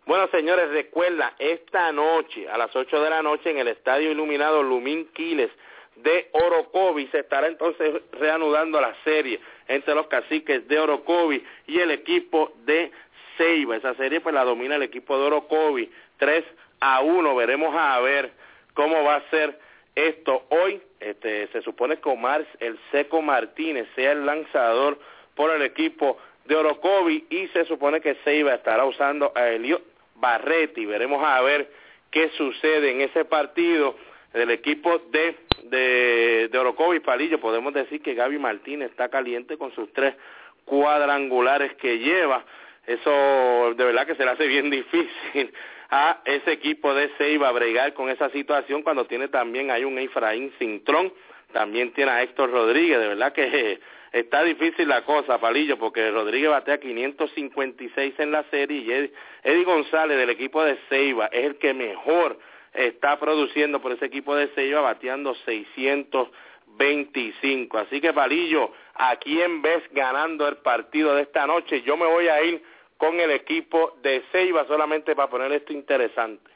Bueno, 0.07 0.29
señores, 0.29 0.69
recuerda, 0.69 1.33
esta 1.39 1.91
noche, 1.91 2.47
a 2.51 2.59
las 2.59 2.77
8 2.77 3.03
de 3.03 3.09
la 3.09 3.23
noche, 3.23 3.51
en 3.51 3.57
el 3.57 3.69
Estadio 3.69 4.11
Iluminado 4.11 4.63
Lumín 4.63 5.09
Quiles 5.15 5.51
de 5.97 6.29
Orocovi, 6.33 7.07
se 7.07 7.21
estará 7.21 7.47
entonces 7.47 8.03
reanudando 8.13 8.83
la 8.83 8.95
serie 9.03 9.41
entre 9.67 9.95
los 9.95 10.07
caciques 10.09 10.69
de 10.69 10.79
Orocovi 10.79 11.43
y 11.67 11.79
el 11.79 11.91
equipo 11.91 12.53
de 12.67 12.91
Ceiba. 13.39 13.77
Esa 13.77 13.95
serie 13.95 14.21
pues 14.21 14.35
la 14.35 14.45
domina 14.45 14.77
el 14.77 14.83
equipo 14.83 15.19
de 15.19 15.25
Orocovi, 15.25 15.91
3 16.19 16.45
a 16.81 17.01
1. 17.01 17.35
Veremos 17.35 17.75
a 17.75 17.99
ver 18.01 18.33
cómo 18.75 19.05
va 19.05 19.17
a 19.17 19.31
ser 19.31 19.59
esto 19.95 20.45
hoy. 20.51 20.83
Este, 21.01 21.49
se 21.49 21.63
supone 21.63 21.97
que 21.97 22.11
Omar 22.11 22.47
el 22.61 22.79
Seco 22.91 23.23
Martínez 23.23 23.89
sea 23.95 24.13
el 24.13 24.27
lanzador 24.27 24.99
por 25.35 25.51
el 25.51 25.63
equipo 25.63 26.19
de 26.45 26.57
Orocovi 26.57 27.25
y 27.31 27.49
se 27.49 27.65
supone 27.65 28.03
que 28.03 28.17
Ceiba 28.17 28.53
estará 28.53 28.85
usando 28.85 29.33
a 29.35 29.49
Elio 29.49 29.94
Barretti. 30.25 30.87
Veremos 30.87 31.23
a 31.23 31.43
ver 31.43 31.71
qué 32.11 32.31
sucede 32.31 32.93
en 32.93 33.03
ese 33.03 33.27
partido 33.27 33.95
del 34.33 34.51
equipo 34.53 34.99
de, 35.11 35.37
de, 35.65 36.49
de 36.51 36.59
Orocovi 36.59 37.01
Palillo. 37.01 37.39
Podemos 37.41 37.75
decir 37.75 38.01
que 38.01 38.15
Gaby 38.15 38.39
Martínez 38.39 38.91
está 38.91 39.11
caliente 39.11 39.59
con 39.59 39.75
sus 39.75 39.93
tres 39.93 40.15
cuadrangulares 40.65 41.75
que 41.75 41.99
lleva. 41.99 42.43
Eso 42.87 43.75
de 43.77 43.85
verdad 43.85 44.07
que 44.07 44.15
se 44.15 44.25
le 44.25 44.31
hace 44.31 44.47
bien 44.47 44.71
difícil 44.81 45.53
a 45.91 46.23
ese 46.25 46.53
equipo 46.53 46.95
de 46.95 47.11
Ceiba 47.19 47.53
bregar 47.53 47.93
con 47.93 48.09
esa 48.09 48.31
situación 48.31 48.83
cuando 48.83 49.05
tiene 49.05 49.29
también 49.29 49.71
hay 49.71 49.85
un 49.85 49.99
Efraín 49.99 50.53
Cintrón, 50.59 51.13
también 51.53 51.93
tiene 51.93 52.13
a 52.13 52.23
Héctor 52.23 52.51
Rodríguez, 52.51 52.99
de 52.99 53.09
verdad 53.09 53.35
que 53.35 53.79
está 54.15 54.43
difícil 54.45 54.89
la 54.89 55.05
cosa, 55.05 55.39
Palillo, 55.41 55.77
porque 55.77 56.09
Rodríguez 56.11 56.51
batea 56.51 56.79
556 56.79 58.15
en 58.19 58.31
la 58.31 58.45
serie 58.45 58.79
y 58.79 58.93
Eddie 59.43 59.65
González 59.65 60.17
del 60.17 60.31
equipo 60.31 60.63
de 60.63 60.79
Ceiba 60.89 61.27
es 61.27 61.45
el 61.45 61.57
que 61.57 61.75
mejor 61.75 62.39
está 62.73 63.19
produciendo 63.19 63.83
por 63.83 63.91
ese 63.91 64.07
equipo 64.07 64.37
de 64.37 64.47
Ceiba, 64.55 64.83
bateando 64.83 65.35
625. 65.35 67.77
Así 67.77 68.01
que, 68.01 68.13
Palillo, 68.13 68.71
¿a 68.95 69.17
quién 69.17 69.63
ves 69.63 69.83
ganando 69.91 70.47
el 70.47 70.59
partido 70.59 71.17
de 71.17 71.23
esta 71.23 71.49
noche? 71.49 71.83
Yo 71.83 71.97
me 71.97 72.07
voy 72.07 72.29
a 72.29 72.41
ir 72.45 72.63
con 72.97 73.19
el 73.19 73.33
equipo 73.33 73.97
de 74.03 74.23
Ceiba 74.31 74.65
solamente 74.69 75.17
para 75.17 75.29
poner 75.29 75.51
esto 75.53 75.73
interesante. 75.73 76.53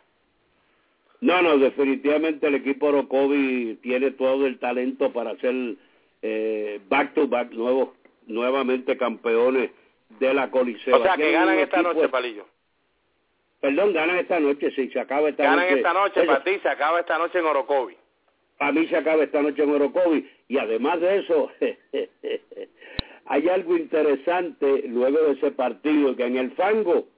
No, 1.20 1.42
no, 1.42 1.58
definitivamente 1.58 2.46
el 2.46 2.54
equipo 2.54 2.86
Orocovi 2.86 3.80
tiene 3.82 4.12
todo 4.12 4.46
el 4.46 4.60
talento 4.60 5.12
para 5.12 5.34
ser 5.38 5.74
eh, 6.22 6.80
back 6.88 7.14
to 7.14 7.26
back 7.26 7.50
nuevos, 7.52 7.90
nuevamente 8.26 8.96
campeones 8.96 9.70
de 10.18 10.34
la 10.34 10.50
Coliseo. 10.50 10.96
O 10.96 11.02
sea, 11.02 11.16
que 11.16 11.32
ganan 11.32 11.58
esta 11.58 11.82
noche, 11.82 12.08
Palillo. 12.08 12.46
Perdón, 13.60 13.92
ganan 13.92 14.18
esta 14.18 14.38
noche, 14.38 14.70
sí, 14.70 14.88
se 14.90 15.00
acaba 15.00 15.28
esta 15.28 15.44
noche. 15.44 15.56
Ganan 15.56 15.76
esta 15.76 15.92
noche, 15.92 16.24
para 16.24 16.44
ti, 16.44 16.58
se 16.62 16.68
acaba 16.68 17.00
esta 17.00 17.18
noche 17.18 17.38
en 17.38 17.46
Orocovi. 17.46 17.96
Para 18.56 18.72
mí 18.72 18.86
se 18.86 18.96
acaba 18.96 19.22
esta 19.24 19.42
noche 19.42 19.62
en 19.62 19.70
Orocovi. 19.70 20.30
Y 20.48 20.58
además 20.58 21.00
de 21.00 21.18
eso, 21.18 21.50
hay 23.26 23.48
algo 23.48 23.76
interesante 23.76 24.84
luego 24.86 25.18
de 25.18 25.32
ese 25.32 25.50
partido, 25.50 26.14
que 26.16 26.24
en 26.24 26.36
el 26.36 26.52
fango 26.52 27.08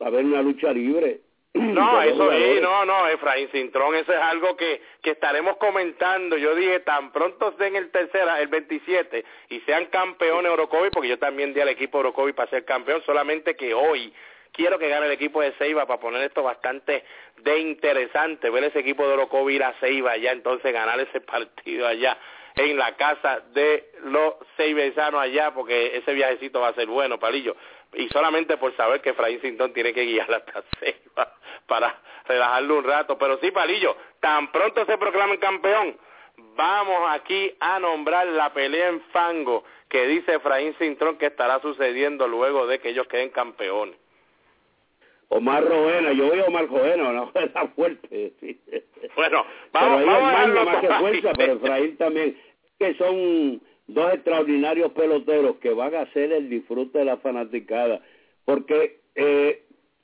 va 0.00 0.06
a 0.06 0.08
haber 0.08 0.24
una 0.24 0.42
lucha 0.42 0.72
libre. 0.72 1.20
No, 1.54 2.02
eso 2.02 2.30
sí, 2.30 2.58
no, 2.60 2.84
no, 2.84 3.08
Efraín 3.08 3.48
Cintrón, 3.50 3.94
eso 3.96 4.12
es 4.12 4.20
algo 4.20 4.56
que, 4.56 4.80
que 5.02 5.10
estaremos 5.10 5.56
comentando. 5.56 6.36
Yo 6.36 6.54
dije, 6.54 6.80
tan 6.80 7.12
pronto 7.12 7.48
estén 7.50 7.76
el 7.76 7.90
tercera, 7.90 8.40
el 8.40 8.48
27, 8.48 9.24
y 9.48 9.60
sean 9.60 9.86
campeones 9.86 10.52
Orocovi, 10.52 10.90
porque 10.90 11.08
yo 11.08 11.18
también 11.18 11.52
di 11.52 11.60
al 11.60 11.68
equipo 11.68 11.98
Orocovi 11.98 12.32
para 12.32 12.50
ser 12.50 12.64
campeón, 12.64 13.02
solamente 13.04 13.56
que 13.56 13.74
hoy 13.74 14.12
quiero 14.52 14.78
que 14.78 14.88
gane 14.88 15.06
el 15.06 15.12
equipo 15.12 15.40
de 15.40 15.52
Ceiba 15.52 15.86
para 15.86 16.00
poner 16.00 16.22
esto 16.22 16.42
bastante 16.42 17.04
de 17.38 17.58
interesante, 17.58 18.50
ver 18.50 18.64
ese 18.64 18.80
equipo 18.80 19.06
de 19.06 19.14
Orocovi 19.14 19.56
ir 19.56 19.64
a 19.64 19.74
Ceiba 19.80 20.12
allá, 20.12 20.32
entonces 20.32 20.72
ganar 20.72 21.00
ese 21.00 21.20
partido 21.32 21.86
allá 21.86 22.16
en 22.56 22.76
la 22.76 22.96
casa 22.96 23.40
de 23.52 23.90
los 24.04 24.34
seibesanos 24.56 25.20
allá, 25.20 25.52
porque 25.52 25.96
ese 25.96 26.12
viajecito 26.12 26.60
va 26.60 26.68
a 26.68 26.74
ser 26.74 26.86
bueno, 26.86 27.18
Palillo. 27.18 27.56
Y 27.94 28.08
solamente 28.08 28.56
por 28.56 28.74
saber 28.76 29.00
que 29.00 29.10
Efraín 29.10 29.40
Sintón 29.40 29.72
tiene 29.72 29.92
que 29.92 30.04
guiar 30.04 30.32
hasta 30.32 30.62
Ceiba 30.80 31.34
para 31.66 32.00
relajarlo 32.26 32.78
un 32.78 32.84
rato. 32.84 33.18
Pero 33.18 33.38
sí, 33.38 33.50
Palillo, 33.50 33.96
tan 34.20 34.52
pronto 34.52 34.84
se 34.86 34.96
proclamen 34.98 35.38
campeón, 35.38 35.96
vamos 36.56 37.10
aquí 37.10 37.52
a 37.60 37.78
nombrar 37.78 38.26
la 38.28 38.52
pelea 38.52 38.88
en 38.88 39.00
fango 39.12 39.64
que 39.88 40.06
dice 40.06 40.34
Efraín 40.34 40.74
Cintrón 40.78 41.18
que 41.18 41.26
estará 41.26 41.60
sucediendo 41.60 42.28
luego 42.28 42.66
de 42.66 42.78
que 42.78 42.90
ellos 42.90 43.08
queden 43.08 43.30
campeones. 43.30 43.96
Omar 45.28 45.64
Roena, 45.64 46.12
yo 46.12 46.26
voy 46.26 46.40
a 46.40 46.44
Omar 46.44 46.68
Roena, 46.68 47.08
una 47.08 47.26
fuerza 47.28 47.66
fuerte. 47.68 48.32
Bueno, 49.14 49.46
vamos, 49.72 50.00
pero 50.00 50.12
vamos 50.12 50.34
a 50.34 50.64
más 50.64 50.80
que 50.80 50.88
fuerza, 50.88 51.32
pero 51.36 51.52
Efraín 51.54 51.96
también, 51.96 52.40
que 52.78 52.94
son 52.94 53.60
dos 53.94 54.12
extraordinarios 54.14 54.92
peloteros 54.92 55.56
que 55.56 55.70
van 55.70 55.94
a 55.94 56.02
hacer 56.02 56.32
el 56.32 56.48
disfrute 56.48 56.98
de 56.98 57.04
la 57.04 57.16
fanaticada, 57.18 58.00
porque 58.44 59.00
eh, 59.14 59.62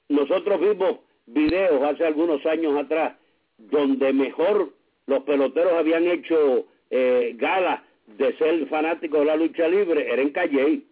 nosotros 0.09 0.61
vimos 0.61 0.99
videos 1.27 1.83
hace 1.83 2.07
algunos 2.07 2.45
años 2.47 2.77
atrás 2.79 3.15
donde 3.59 4.13
mejor 4.13 4.71
los 5.07 5.23
peloteros 5.23 5.73
habían 5.73 6.07
hecho 6.07 6.67
eh, 6.91 7.35
gala 7.37 7.83
de 8.07 8.37
ser 8.37 8.67
fanáticos 8.69 9.21
de 9.21 9.27
la 9.27 9.37
lucha 9.37 9.67
libre, 9.69 10.13
era 10.13 10.23
en 10.23 10.31
Calle. 10.31 10.83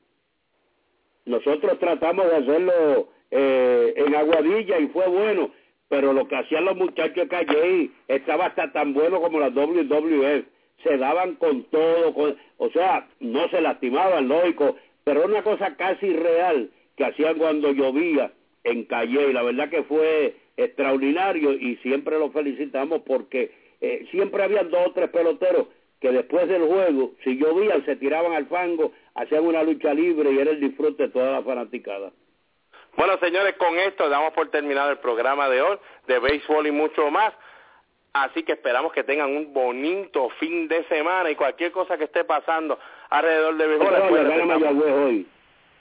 Nosotros 1.26 1.78
tratamos 1.78 2.26
de 2.26 2.36
hacerlo 2.36 3.08
eh, 3.30 3.94
en 3.96 4.14
Aguadilla 4.14 4.78
y 4.78 4.88
fue 4.88 5.06
bueno, 5.08 5.50
pero 5.88 6.12
lo 6.12 6.26
que 6.26 6.36
hacían 6.36 6.64
los 6.64 6.76
muchachos 6.76 7.16
de 7.16 7.28
Calle 7.28 7.90
estaba 8.08 8.46
hasta 8.46 8.72
tan 8.72 8.92
bueno 8.94 9.20
como 9.20 9.38
la 9.38 9.50
WWF, 9.50 10.44
se 10.82 10.96
daban 10.98 11.36
con 11.36 11.64
todo, 11.64 12.36
o 12.64 12.70
sea, 12.70 13.06
no 13.20 13.48
se 13.48 13.60
lastimaban, 13.60 14.28
lógico, 14.28 14.76
pero 15.04 15.24
una 15.24 15.42
cosa 15.42 15.76
casi 15.76 16.12
real 16.12 16.70
que 16.96 17.04
hacían 17.04 17.36
cuando 17.36 17.72
llovía 17.72 18.32
en 18.64 18.84
Calle, 18.84 19.28
y 19.28 19.32
la 19.32 19.42
verdad 19.42 19.68
que 19.68 19.82
fue 19.82 20.36
extraordinario 20.56 21.52
y 21.52 21.76
siempre 21.76 22.18
lo 22.18 22.30
felicitamos 22.30 23.02
porque 23.02 23.52
eh, 23.80 24.06
siempre 24.10 24.42
habían 24.42 24.70
dos 24.70 24.86
o 24.86 24.92
tres 24.92 25.10
peloteros 25.10 25.66
que 26.00 26.10
después 26.10 26.48
del 26.48 26.62
juego, 26.62 27.12
si 27.22 27.36
llovían, 27.36 27.84
se 27.84 27.96
tiraban 27.96 28.32
al 28.32 28.46
fango, 28.46 28.92
hacían 29.14 29.44
una 29.44 29.62
lucha 29.62 29.92
libre 29.92 30.32
y 30.32 30.38
era 30.38 30.52
el 30.52 30.60
disfrute 30.60 31.04
de 31.04 31.08
toda 31.10 31.32
la 31.32 31.42
fanaticada. 31.42 32.12
Bueno, 32.96 33.18
señores, 33.18 33.56
con 33.56 33.78
esto 33.78 34.08
damos 34.08 34.32
por 34.32 34.50
terminado 34.50 34.90
el 34.90 34.98
programa 34.98 35.48
de 35.48 35.60
hoy 35.60 35.78
de 36.06 36.18
béisbol 36.18 36.66
y 36.66 36.70
mucho 36.70 37.10
más. 37.10 37.34
Así 38.14 38.44
que 38.44 38.52
esperamos 38.52 38.92
que 38.92 39.02
tengan 39.02 39.36
un 39.36 39.52
bonito 39.52 40.30
fin 40.38 40.68
de 40.68 40.84
semana 40.84 41.30
y 41.32 41.34
cualquier 41.34 41.72
cosa 41.72 41.98
que 41.98 42.04
esté 42.04 42.22
pasando 42.22 42.78
alrededor 43.10 43.56
de 43.56 43.66
béisbol. 43.66 45.26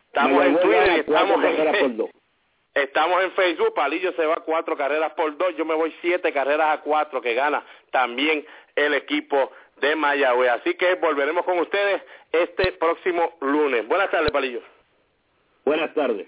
Estamos, 0.08 0.46
en 0.46 0.60
Twitter, 0.60 0.90
estamos 1.08 1.44
en, 1.44 2.10
estamos 2.74 3.24
en 3.24 3.32
Facebook. 3.34 3.76
Palillo 3.76 4.14
se 4.14 4.26
va 4.26 4.38
cuatro 4.38 4.76
carreras 4.76 5.14
por 5.14 5.38
dos. 5.38 5.56
Yo 5.56 5.64
me 5.64 5.76
voy 5.76 5.94
siete 6.02 6.34
carreras 6.34 6.72
a 6.72 6.82
cuatro 6.82 7.22
que 7.22 7.36
gana 7.36 7.64
también 7.92 8.44
el 8.76 8.96
equipo 8.96 9.52
de 9.78 9.96
Mayagüez. 9.96 10.50
Así 10.54 10.74
que 10.74 10.96
volveremos 10.96 11.46
con 11.46 11.60
ustedes 11.60 12.02
este 12.32 12.72
próximo 12.74 13.38
lunes. 13.42 13.88
Buenas 13.88 14.10
tardes, 14.10 14.32
Palillo. 14.32 14.62
Buenas 15.66 15.94
tardes. 15.94 16.28